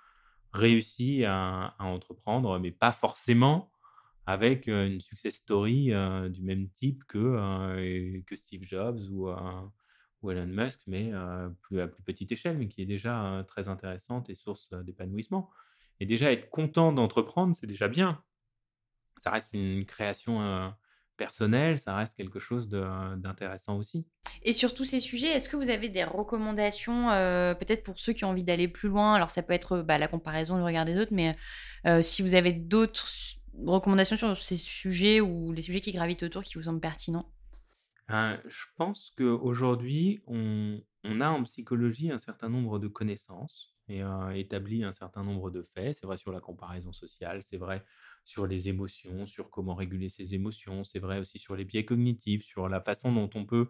réussi 0.54 1.26
à 1.26 1.76
à 1.80 1.86
entreprendre, 1.86 2.60
mais 2.60 2.72
pas 2.72 2.92
forcément 2.92 3.72
avec, 4.26 4.70
heu, 4.70 4.88
une 4.88 5.02
success 5.02 5.36
story, 5.38 5.92
heu, 5.94 6.30
du 6.30 6.44
même 6.44 6.70
type 6.72 7.04
que, 7.08 8.22
que 8.26 8.36
Steve 8.36 8.64
Jobs 8.66 9.00
ou, 9.12 9.30
ou 10.24 10.32
Elon 10.32 10.48
Musk, 10.48 10.82
mais 10.88 11.12
à 11.14 11.52
plus 11.62 11.80
petite 12.06 12.32
échelle, 12.32 12.58
mais 12.58 12.68
qui 12.68 12.82
est 12.82 12.86
déjà 12.86 13.44
très 13.48 13.68
intéressante 13.68 14.30
et 14.30 14.36
source 14.36 14.74
d'épanouissement. 14.84 15.50
Et 16.00 16.06
déjà 16.06 16.32
être 16.32 16.50
content 16.50 16.92
d'entreprendre, 16.92 17.56
c'est 17.56 17.68
déjà 17.68 17.88
bien. 17.88 18.24
Ça 19.22 19.30
reste 19.32 19.50
une 19.54 19.86
création 19.86 20.74
personnelle, 21.18 21.80
ça 21.80 21.96
reste 21.96 22.18
quelque 22.18 22.40
chose 22.40 22.68
d'intéressant 22.68 23.78
aussi. 23.78 24.06
Et 24.46 24.52
sur 24.52 24.74
tous 24.74 24.84
ces 24.84 25.00
sujets, 25.00 25.28
est-ce 25.28 25.48
que 25.48 25.56
vous 25.56 25.70
avez 25.70 25.88
des 25.88 26.04
recommandations, 26.04 27.08
peut-être 27.60 27.84
pour 27.84 28.00
ceux 28.00 28.12
qui 28.12 28.26
ont 28.26 28.30
envie 28.30 28.44
d'aller 28.44 28.68
plus 28.68 28.90
loin? 28.90 29.14
Alors 29.14 29.30
ça 29.30 29.44
peut 29.44 29.54
être 29.54 29.82
bah, 29.82 29.98
la 29.98 30.08
comparaison, 30.08 30.58
le 30.58 30.64
regard 30.64 30.86
des 30.86 30.98
autres, 30.98 31.14
mais 31.14 31.38
si 32.02 32.22
vous 32.22 32.34
avez 32.34 32.52
d'autres 32.52 33.08
recommandations 33.66 34.18
sur 34.18 34.36
ces 34.38 34.58
sujets 34.58 35.22
ou 35.22 35.52
les 35.54 35.62
sujets 35.62 35.80
qui 35.80 35.92
gravitent 35.92 36.24
autour 36.24 36.42
qui 36.42 36.56
vous 36.56 36.64
semblent 36.64 36.82
pertinents? 36.82 37.30
Je 38.10 38.66
pense 38.76 39.12
qu'aujourd'hui, 39.18 40.22
on, 40.28 40.82
a 41.22 41.30
en 41.30 41.44
psychologie 41.44 42.12
un 42.12 42.18
certain 42.18 42.50
nombre 42.50 42.80
de 42.80 42.88
connaissances 42.88 43.76
et 43.90 44.02
établi 44.36 44.84
un 44.84 44.92
certain 44.92 45.24
nombre 45.24 45.52
de 45.52 45.62
faits. 45.62 45.96
C'est 45.96 46.06
vrai 46.06 46.18
sur 46.18 46.32
la 46.32 46.40
comparaison 46.40 46.94
sociale, 46.94 47.44
c'est 47.44 47.58
vrai 47.58 47.84
sur 48.24 48.48
les 48.48 48.70
émotions, 48.70 49.26
sur 49.26 49.50
comment 49.50 49.76
réguler 49.76 50.10
ses 50.10 50.34
émotions, 50.34 50.84
c'est 50.84 51.00
vrai 51.00 51.20
aussi 51.20 51.40
sur 51.40 51.56
les 51.56 51.66
biais 51.66 51.86
cognitifs, 51.86 52.44
sur 52.44 52.70
la 52.70 52.80
façon 52.80 53.12
dont 53.12 53.30
on 53.36 53.46
peut, 53.46 53.70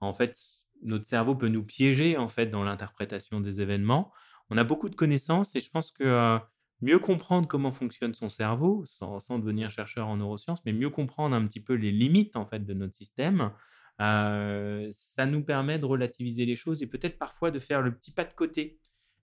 en 0.00 0.14
fait, 0.14 0.36
notre 0.82 1.06
cerveau 1.06 1.36
peut 1.36 1.48
nous 1.48 1.64
piéger 1.64 2.16
en 2.16 2.28
fait 2.28 2.46
dans 2.46 2.64
l'interprétation 2.64 3.40
des 3.40 3.60
événements. 3.60 4.12
On 4.50 4.58
a 4.58 4.64
beaucoup 4.64 4.88
de 4.88 4.96
connaissances 4.96 5.54
et 5.56 5.60
je 5.60 5.70
pense 5.70 5.92
que 5.92 6.38
mieux 6.84 6.98
comprendre 6.98 7.48
comment 7.48 7.72
fonctionne 7.72 8.14
son 8.14 8.28
cerveau, 8.28 8.84
sans, 8.86 9.38
devenir 9.38 9.70
chercheur 9.70 10.06
en 10.06 10.18
neurosciences, 10.18 10.64
mais 10.66 10.72
mieux 10.72 10.90
comprendre 10.90 11.34
un 11.34 11.46
petit 11.46 11.60
peu 11.60 11.74
les 11.74 11.90
limites 11.90 12.36
en 12.36 12.44
fait 12.44 12.64
de 12.64 12.74
notre 12.74 12.94
système, 12.94 13.52
ça 13.98 15.26
nous 15.26 15.42
permet 15.42 15.78
de 15.78 15.86
relativiser 15.86 16.44
les 16.44 16.56
choses 16.56 16.82
et 16.82 16.86
peut-être 16.86 17.18
parfois 17.18 17.50
de 17.50 17.58
faire 17.58 17.80
le 17.80 17.94
petit 17.94 18.10
pas 18.10 18.24
de 18.24 18.34
côté. 18.34 18.78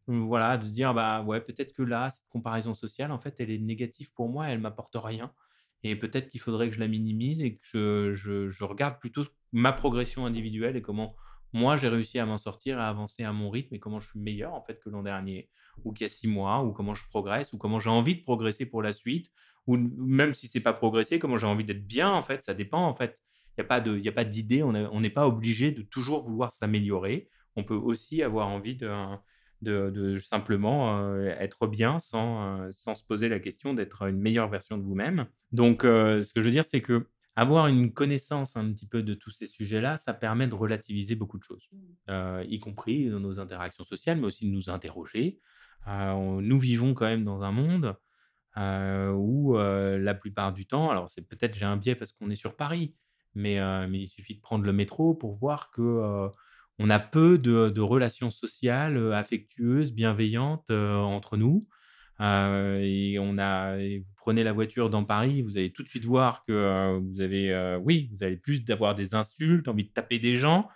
Voilà, 0.08 0.58
de 0.58 0.66
se 0.66 0.74
dire, 0.74 0.94
bah 0.96 1.22
ouais, 1.22 1.40
peut-être 1.40 1.74
que 1.74 1.84
là, 1.84 2.10
cette 2.10 2.28
comparaison 2.30 2.74
sociale, 2.74 3.12
en 3.12 3.20
fait, 3.20 3.36
elle 3.38 3.52
est 3.52 3.60
négative 3.60 4.12
pour 4.12 4.30
moi, 4.30 4.48
elle 4.48 4.60
m'apporte 4.60 4.96
rien. 4.96 5.32
Et 5.84 5.96
peut-être 5.96 6.30
qu'il 6.30 6.42
faudrait 6.42 6.70
que 6.70 6.76
je 6.76 6.80
la 6.80 6.88
minimise 6.88 7.44
et 7.44 7.56
que 7.56 7.62
je, 7.62 8.14
je, 8.14 8.50
je, 8.50 8.64
regarde 8.64 9.00
plutôt 9.00 9.24
ma 9.52 9.72
progression 9.72 10.26
individuelle 10.26 10.76
et 10.76 10.82
comment 10.82 11.16
moi 11.54 11.76
j'ai 11.76 11.88
réussi 11.88 12.20
à 12.20 12.26
m'en 12.26 12.38
sortir, 12.38 12.80
à 12.80 12.90
avancer 12.90 13.24
à 13.24 13.32
mon 13.32 13.50
rythme 13.50 13.76
et 13.76 13.80
comment 13.80 14.00
je 14.00 14.10
suis 14.10 14.20
meilleur 14.20 14.54
en 14.54 14.62
fait 14.62 14.80
que 14.80 14.90
l'an 14.90 15.04
dernier 15.04 15.50
ou 15.84 15.94
qu'il 15.94 16.06
y 16.06 16.10
a 16.10 16.10
six 16.10 16.28
mois 16.28 16.64
ou 16.64 16.72
comment 16.72 16.94
je 16.94 17.06
progresse 17.08 17.54
ou 17.54 17.58
comment 17.58 17.80
j'ai 17.80 17.90
envie 17.90 18.16
de 18.16 18.24
progresser 18.24 18.66
pour 18.66 18.82
la 18.82 18.94
suite 18.94 19.32
ou 19.68 19.78
même 19.78 20.34
si 20.34 20.48
c'est 20.48 20.60
pas 20.60 20.74
progresser, 20.74 21.20
comment 21.20 21.38
j'ai 21.38 21.48
envie 21.48 21.64
d'être 21.64 21.86
bien 21.86 22.10
en 22.10 22.24
fait, 22.24 22.44
ça 22.44 22.54
dépend 22.54 22.86
en 22.86 22.96
fait. 22.96 23.20
Il 23.58 23.62
n'y 23.62 23.66
a 23.66 23.68
pas 23.68 23.82
de, 23.82 23.98
il 23.98 24.08
a 24.08 24.14
pas 24.14 24.24
d'idée, 24.24 24.64
on 24.64 25.00
n'est 25.02 25.10
pas 25.10 25.28
obligé 25.28 25.72
de 25.72 25.82
toujours 25.82 26.24
vouloir 26.24 26.54
s'améliorer. 26.54 27.30
On 27.58 27.66
peut 27.66 27.76
aussi 27.76 28.24
avoir 28.24 28.48
envie 28.48 28.76
de, 28.76 28.90
de, 29.62 30.18
simplement 30.20 31.18
être 31.26 31.68
bien 31.68 32.00
sans, 32.00 32.72
sans 32.72 32.96
se 32.96 33.04
poser 33.04 33.28
la 33.28 33.40
question 33.40 33.74
d'être 33.74 34.04
une 34.04 34.20
meilleure 34.20 34.50
version 34.50 34.78
de 34.78 34.84
vous-même. 34.84 35.28
Donc, 35.52 35.82
ce 35.84 36.34
que 36.34 36.40
je 36.40 36.46
veux 36.46 36.52
dire, 36.52 36.64
c'est 36.64 36.82
que 36.82 37.08
avoir 37.36 37.68
une 37.68 37.94
connaissance 37.94 38.56
un 38.56 38.72
petit 38.72 38.88
peu 38.88 39.04
de 39.04 39.14
tous 39.14 39.32
ces 39.32 39.46
sujets-là, 39.46 39.98
ça 39.98 40.14
permet 40.14 40.48
de 40.48 40.56
relativiser 40.56 41.16
beaucoup 41.16 41.38
de 41.38 41.44
choses, 41.44 41.70
mmh. 42.08 42.44
y 42.48 42.60
compris 42.60 43.10
dans 43.10 43.20
nos 43.20 43.40
interactions 43.40 43.84
sociales, 43.84 44.18
mais 44.18 44.28
aussi 44.28 44.46
de 44.46 44.52
nous 44.52 44.70
interroger. 44.70 45.40
Nous 45.88 46.60
vivons 46.60 46.94
quand 46.94 47.06
même 47.06 47.24
dans 47.24 47.44
un 47.44 47.52
monde 47.52 47.96
où 48.56 49.56
la 49.58 50.14
plupart 50.14 50.54
du 50.54 50.66
temps, 50.66 50.90
alors 50.90 51.10
c'est 51.10 51.22
peut-être 51.28 51.56
j'ai 51.56 51.66
un 51.66 51.78
biais 51.78 51.96
parce 51.96 52.12
qu'on 52.12 52.30
est 52.30 52.36
sur 52.36 52.56
Paris, 52.56 52.96
mais, 53.36 53.60
mais 53.88 54.02
il 54.02 54.08
suffit 54.08 54.36
de 54.36 54.42
prendre 54.42 54.66
le 54.66 54.74
métro 54.74 55.14
pour 55.14 55.36
voir 55.36 55.72
que 55.72 56.30
on 56.80 56.90
a 56.90 57.00
peu 57.00 57.38
de, 57.38 57.80
relations 57.80 58.32
sociales 58.32 59.14
affectueuses, 59.14 59.94
bienveillantes 59.94 60.70
entre 60.72 61.38
nous. 61.38 61.68
et 62.20 63.18
on 63.20 63.38
a, 63.38 63.78
vous 63.78 64.06
prenez 64.18 64.44
la 64.44 64.54
voiture 64.54 64.90
dans 64.90 65.06
Paris, 65.06 65.42
vous 65.42 65.58
allez 65.58 65.72
tout 65.72 65.84
de 65.84 65.90
suite 65.90 66.06
voir 66.06 66.44
que 66.46 67.00
vous 67.00 67.22
avez, 67.22 67.78
oui, 67.84 68.10
vous 68.12 68.24
allez 68.24 68.38
plus 68.38 68.64
d'avoir 68.64 68.96
des 68.96 69.16
insultes, 69.16 69.68
envie 69.68 69.86
de 69.86 69.94
taper 69.94 70.20
des 70.20 70.36
gens 70.36 70.68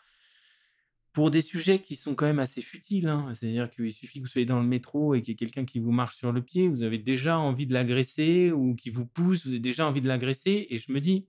pour 1.15 1.31
des 1.31 1.41
sujets 1.41 1.79
qui 1.79 1.95
sont 1.95 2.13
quand 2.13 2.25
même 2.25 2.39
assez 2.39 2.61
futiles. 2.61 3.07
Hein. 3.07 3.31
C'est-à-dire 3.33 3.71
qu'il 3.71 3.93
suffit 3.93 4.19
que 4.19 4.25
vous 4.25 4.31
soyez 4.31 4.45
dans 4.45 4.59
le 4.59 4.67
métro 4.67 5.15
et 5.15 5.21
qu'il 5.21 5.31
y 5.31 5.33
ait 5.33 5.37
quelqu'un 5.37 5.63
qui 5.63 5.79
vous 5.79 5.91
marche 5.91 6.17
sur 6.17 6.33
le 6.33 6.41
pied, 6.41 6.67
vous 6.67 6.83
avez 6.83 6.99
déjà 6.99 7.39
envie 7.39 7.65
de 7.65 7.73
l'agresser 7.73 8.51
ou 8.51 8.75
qui 8.75 8.89
vous 8.89 9.05
pousse, 9.05 9.45
vous 9.45 9.51
avez 9.51 9.59
déjà 9.59 9.87
envie 9.87 10.01
de 10.01 10.09
l'agresser. 10.09 10.67
Et 10.69 10.77
je 10.77 10.91
me 10.91 10.99
dis, 10.99 11.25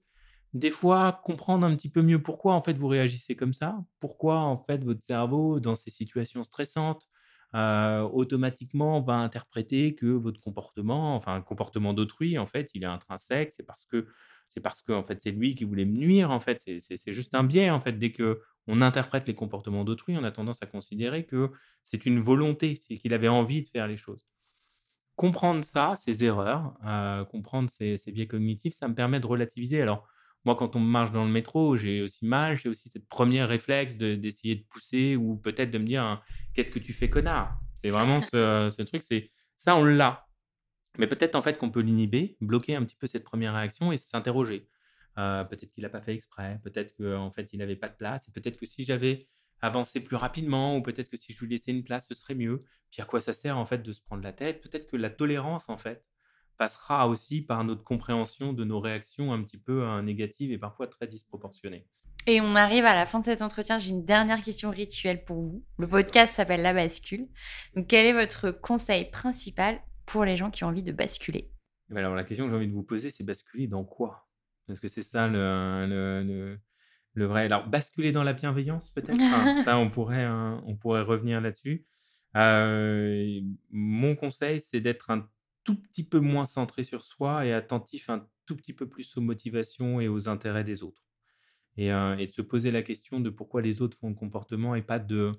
des 0.55 0.72
fois, 0.72 1.20
comprendre 1.22 1.64
un 1.64 1.76
petit 1.76 1.89
peu 1.89 2.03
mieux 2.03 2.20
pourquoi 2.20 2.55
en 2.55 2.62
fait 2.62 2.76
vous 2.76 2.89
réagissez 2.89 3.37
comme 3.37 3.53
ça, 3.53 3.78
pourquoi 4.01 4.41
en 4.41 4.59
fait 4.59 4.82
votre 4.82 5.03
cerveau, 5.03 5.61
dans 5.61 5.76
ces 5.76 5.91
situations 5.93 6.43
stressantes, 6.43 7.09
automatiquement 7.55 9.01
va 9.01 9.14
interpréter 9.14 9.95
que 9.95 10.07
votre 10.07 10.41
comportement, 10.41 11.14
enfin 11.14 11.37
un 11.37 11.43
comportement 11.43 11.95
d'autrui, 11.95 12.39
en 12.39 12.47
fait, 12.47 12.70
il 12.74 12.82
est 12.82 12.87
intrinsèque, 12.87 13.53
c'est 13.57 13.62
parce 13.62 13.87
que 13.87 14.09
c'est 14.49 14.61
parce 14.61 14.82
que 14.82 14.93
en 14.93 15.03
fait 15.03 15.20
c'est 15.22 15.30
lui 15.30 15.55
qui 15.55 15.64
voulait 15.64 15.84
me 15.84 15.97
nuire, 15.97 16.30
en 16.32 16.41
fait, 16.41 16.61
c'est 16.61 17.12
juste 17.12 17.34
un 17.34 17.45
biais, 17.45 17.70
en 17.70 17.80
fait, 17.80 17.93
dès 17.93 18.11
que 18.11 18.41
on 18.66 18.80
interprète 18.80 19.26
les 19.28 19.34
comportements 19.34 19.84
d'autrui, 19.84 20.16
on 20.16 20.24
a 20.24 20.32
tendance 20.32 20.62
à 20.62 20.66
considérer 20.66 21.24
que 21.24 21.50
c'est 21.82 22.04
une 22.06 22.20
volonté, 22.20 22.76
c'est 22.76 22.96
qu'il 22.96 23.14
avait 23.14 23.28
envie 23.28 23.62
de 23.62 23.68
faire 23.68 23.86
les 23.86 23.96
choses. 23.96 24.26
Comprendre 25.14 25.64
ça, 25.64 25.94
ces 25.96 26.24
erreurs, 26.24 26.74
comprendre 27.30 27.70
ces, 27.70 27.96
biais 28.08 28.26
cognitifs, 28.26 28.74
ça 28.74 28.88
me 28.88 28.94
permet 28.94 29.20
de 29.20 29.26
relativiser. 29.26 29.80
Alors, 29.80 30.06
moi, 30.44 30.56
quand 30.56 30.76
on 30.76 30.80
marche 30.80 31.10
dans 31.10 31.24
le 31.24 31.30
métro, 31.30 31.76
j'ai 31.76 32.02
aussi 32.02 32.26
mal, 32.26 32.56
j'ai 32.56 32.68
aussi 32.68 32.88
cette 32.88 33.08
première 33.08 33.48
réflexe 33.48 33.96
d'essayer 33.96 34.56
de, 34.56 34.62
pousser 34.64 35.16
ou 35.16 35.36
peut-être 35.36 35.70
de 35.70 35.78
me 35.78 35.84
dire 35.84 36.02
«Hein, 36.02 36.20
qu'est-ce 36.54 36.70
que 36.70 36.78
tu 36.78 36.92
fais, 36.92 37.08
connard? 37.08 37.58
C'est 37.82 37.90
vraiment 37.90 38.20
ce, 38.20 38.82
truc, 38.82 39.02
c'est 39.02 39.30
ça, 39.56 39.76
on 39.76 39.84
l'a. 39.84 40.26
Mais 40.98 41.06
peut-être 41.06 41.34
en 41.34 41.42
fait 41.42 41.58
qu'on 41.58 41.70
peut 41.70 41.80
l'inhiber, 41.80 42.36
bloquer 42.40 42.74
un 42.74 42.84
petit 42.84 42.96
peu 42.96 43.06
cette 43.06 43.24
première 43.24 43.54
réaction 43.54 43.92
et 43.92 43.96
s'interroger. 43.96 44.68
Euh, 45.18 45.44
peut-être 45.44 45.72
qu'il 45.72 45.82
n'a 45.82 45.88
pas 45.88 46.00
fait 46.00 46.14
exprès, 46.14 46.60
peut-être 46.62 46.94
qu'en 46.96 47.30
fait 47.30 47.52
il 47.52 47.58
n'avait 47.58 47.76
pas 47.76 47.88
de 47.88 47.96
place, 47.96 48.28
et 48.28 48.32
peut-être 48.32 48.58
que 48.58 48.66
si 48.66 48.84
j'avais 48.84 49.26
avancé 49.62 50.00
plus 50.00 50.16
rapidement, 50.16 50.76
ou 50.76 50.82
peut-être 50.82 51.08
que 51.08 51.16
si 51.16 51.32
je 51.32 51.40
lui 51.44 51.50
laissais 51.50 51.70
une 51.70 51.84
place, 51.84 52.06
ce 52.08 52.14
serait 52.14 52.34
mieux. 52.34 52.64
Puis 52.90 53.00
à 53.00 53.06
quoi 53.06 53.20
ça 53.20 53.32
sert 53.32 53.56
en 53.56 53.64
fait 53.64 53.78
de 53.78 53.92
se 53.92 54.02
prendre 54.02 54.22
la 54.22 54.32
tête? 54.32 54.60
Peut-être 54.60 54.86
que 54.86 54.96
la 54.96 55.10
tolérance 55.10 55.68
en 55.68 55.78
fait, 55.78 56.04
passera 56.56 57.08
aussi 57.08 57.42
par 57.42 57.64
notre 57.64 57.84
compréhension 57.84 58.52
de 58.52 58.64
nos 58.64 58.80
réactions 58.80 59.32
un 59.32 59.42
petit 59.42 59.58
peu 59.58 60.00
négatives 60.00 60.52
et 60.52 60.58
parfois 60.58 60.86
très 60.86 61.06
disproportionnées. 61.06 61.86
Et 62.28 62.40
on 62.40 62.56
arrive 62.56 62.84
à 62.84 62.94
la 62.94 63.06
fin 63.06 63.20
de 63.20 63.24
cet 63.24 63.40
entretien. 63.40 63.78
J'ai 63.78 63.90
une 63.90 64.04
dernière 64.04 64.42
question 64.42 64.70
rituelle 64.70 65.24
pour 65.24 65.36
vous. 65.36 65.64
Le 65.78 65.86
podcast 65.86 66.34
s'appelle 66.34 66.60
La 66.62 66.74
Bascule. 66.74 67.28
Donc, 67.76 67.86
quel 67.86 68.04
est 68.04 68.12
votre 68.12 68.50
conseil 68.50 69.08
principal 69.10 69.80
pour 70.06 70.24
les 70.24 70.36
gens 70.36 70.50
qui 70.50 70.64
ont 70.64 70.68
envie 70.68 70.82
de 70.82 70.90
basculer? 70.90 71.52
Ben 71.88 71.98
Alors, 71.98 72.16
la 72.16 72.24
question 72.24 72.46
que 72.46 72.50
j'ai 72.50 72.56
envie 72.56 72.66
de 72.66 72.72
vous 72.74 72.82
poser, 72.82 73.10
c'est 73.10 73.22
basculer 73.22 73.68
dans 73.68 73.84
quoi? 73.84 74.26
Parce 74.66 74.80
que 74.80 74.88
c'est 74.88 75.02
ça 75.02 75.28
le, 75.28 76.58
le, 77.14 77.26
vrai? 77.26 77.44
Alors, 77.44 77.68
basculer 77.68 78.12
dans 78.12 78.24
la 78.24 78.32
bienveillance, 78.32 78.90
peut-être? 78.94 79.64
Ça, 79.64 79.78
on 79.78 79.90
pourrait, 79.90 80.24
hein, 80.24 80.62
on 80.66 80.76
pourrait 80.76 81.02
revenir 81.02 81.40
là-dessus. 81.40 81.86
Euh, 82.36 83.40
mon 83.70 84.14
conseil, 84.16 84.60
c'est 84.60 84.80
d'être 84.80 85.10
un 85.10 85.28
tout 85.64 85.80
petit 85.80 86.04
peu 86.04 86.20
moins 86.20 86.44
centré 86.44 86.84
sur 86.84 87.02
soi 87.02 87.46
et 87.46 87.52
attentif 87.52 88.10
un 88.10 88.26
tout 88.44 88.56
petit 88.56 88.72
peu 88.72 88.88
plus 88.88 89.16
aux 89.16 89.20
motivations 89.20 90.00
et 90.00 90.08
aux 90.08 90.28
intérêts 90.28 90.64
des 90.64 90.82
autres. 90.82 91.02
Et, 91.78 91.88
de 91.88 92.32
se 92.32 92.42
poser 92.42 92.70
la 92.70 92.82
question 92.82 93.20
de 93.20 93.28
pourquoi 93.28 93.60
les 93.60 93.82
autres 93.82 93.98
font 93.98 94.08
le 94.08 94.14
comportement 94.14 94.74
et 94.74 94.82
pas 94.82 94.98
de, 94.98 95.32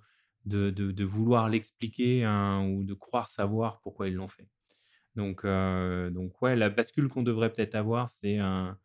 de, 0.45 1.03
vouloir 1.03 1.49
l'expliquer 1.49 2.23
hein, 2.25 2.63
ou 2.67 2.83
de 2.83 2.93
croire 2.93 3.29
savoir 3.29 3.79
pourquoi 3.81 4.07
ils 4.07 4.13
l'ont 4.13 4.27
fait. 4.27 4.47
Donc, 5.15 5.45
donc 5.45 6.41
ouais, 6.41 6.55
la 6.55 6.69
bascule 6.69 7.09
qu'on 7.09 7.23
devrait 7.23 7.51
peut-être 7.51 7.75
avoir, 7.75 8.09
c'est 8.09 8.37
un, 8.37 8.77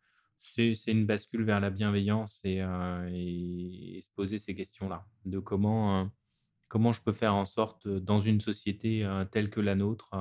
c'est, 0.55 0.75
une 0.87 1.05
bascule 1.05 1.43
vers 1.43 1.59
la 1.59 1.69
bienveillance 1.69 2.39
et, 2.43 2.57
et, 2.57 4.01
se 4.01 4.11
poser 4.15 4.39
ces 4.39 4.55
questions-là, 4.55 5.05
de 5.25 5.39
comment, 5.39 6.09
comment 6.67 6.91
je 6.91 7.01
peux 7.01 7.13
faire 7.13 7.35
en 7.35 7.45
sorte, 7.45 7.87
dans 7.87 8.21
une 8.21 8.41
société 8.41 9.07
telle 9.31 9.49
que 9.49 9.61
la 9.61 9.75
nôtre, 9.75 10.11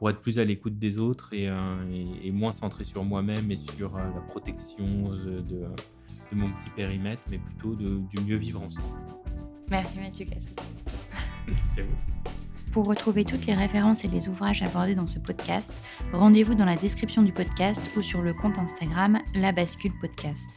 pour 0.00 0.08
être 0.08 0.22
plus 0.22 0.38
à 0.38 0.44
l'écoute 0.44 0.78
des 0.78 0.96
autres 0.96 1.34
et, 1.34 1.46
euh, 1.46 2.32
moins 2.32 2.52
centré 2.52 2.84
sur 2.84 3.04
moi-même 3.04 3.50
et 3.50 3.56
sur 3.56 3.94
euh, 3.94 4.00
la 4.14 4.20
protection 4.22 4.86
de, 4.86 5.66
mon 6.32 6.50
petit 6.52 6.70
périmètre, 6.74 7.22
mais 7.30 7.36
plutôt 7.36 7.74
de, 7.74 8.00
du 8.08 8.24
mieux 8.24 8.36
vivre 8.36 8.62
ensemble. 8.62 8.86
Merci 9.68 9.98
Mathieu 9.98 10.24
Cassos. 10.24 10.56
Merci 11.46 11.80
à 11.80 11.84
vous. 11.84 12.30
Pour 12.72 12.86
retrouver 12.86 13.24
toutes 13.24 13.46
les 13.46 13.54
références 13.54 14.04
et 14.04 14.08
les 14.08 14.28
ouvrages 14.28 14.62
abordés 14.62 14.94
dans 14.94 15.08
ce 15.08 15.18
podcast, 15.18 15.72
rendez-vous 16.12 16.54
dans 16.54 16.64
la 16.64 16.76
description 16.76 17.22
du 17.22 17.32
podcast 17.32 17.82
ou 17.96 18.02
sur 18.02 18.22
le 18.22 18.32
compte 18.32 18.58
Instagram 18.58 19.18
La 19.34 19.50
Bascule 19.50 19.92
Podcast. 20.00 20.48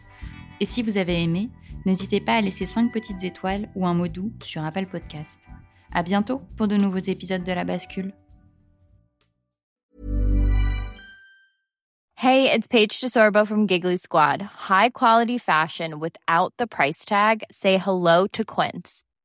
Et 0.60 0.66
si 0.66 0.84
vous 0.84 0.98
avez 0.98 1.24
aimé, 1.24 1.50
n'hésitez 1.88 2.22
pas 2.22 2.36
à 2.36 2.42
laisser 2.42 2.66
5 2.66 2.92
petites 2.92 3.24
étoiles 3.24 3.68
ou 3.74 3.88
un 3.88 3.96
mot 3.96 4.08
doux 4.08 4.32
sur 4.44 4.64
Apple 4.64 4.86
Podcast. 4.86 5.40
À 5.92 6.04
bientôt 6.04 6.42
pour 6.56 6.68
de 6.68 6.78
nouveaux 6.78 7.00
épisodes 7.00 7.44
de 7.44 7.52
La 7.52 7.64
Bascule. 7.64 8.14
Hey, 12.16 12.50
it's 12.50 12.68
Paige 12.68 13.02
DeSorbo 13.02 13.46
from 13.46 13.68
Giggly 13.68 13.98
Squad. 13.98 14.42
High 14.70 14.92
quality 14.92 15.38
fashion 15.38 16.00
without 16.00 16.54
the 16.58 16.68
price 16.68 17.04
tag. 17.06 17.44
Say 17.52 17.78
hello 17.78 18.28
to 18.28 18.46
Quince. 18.46 19.04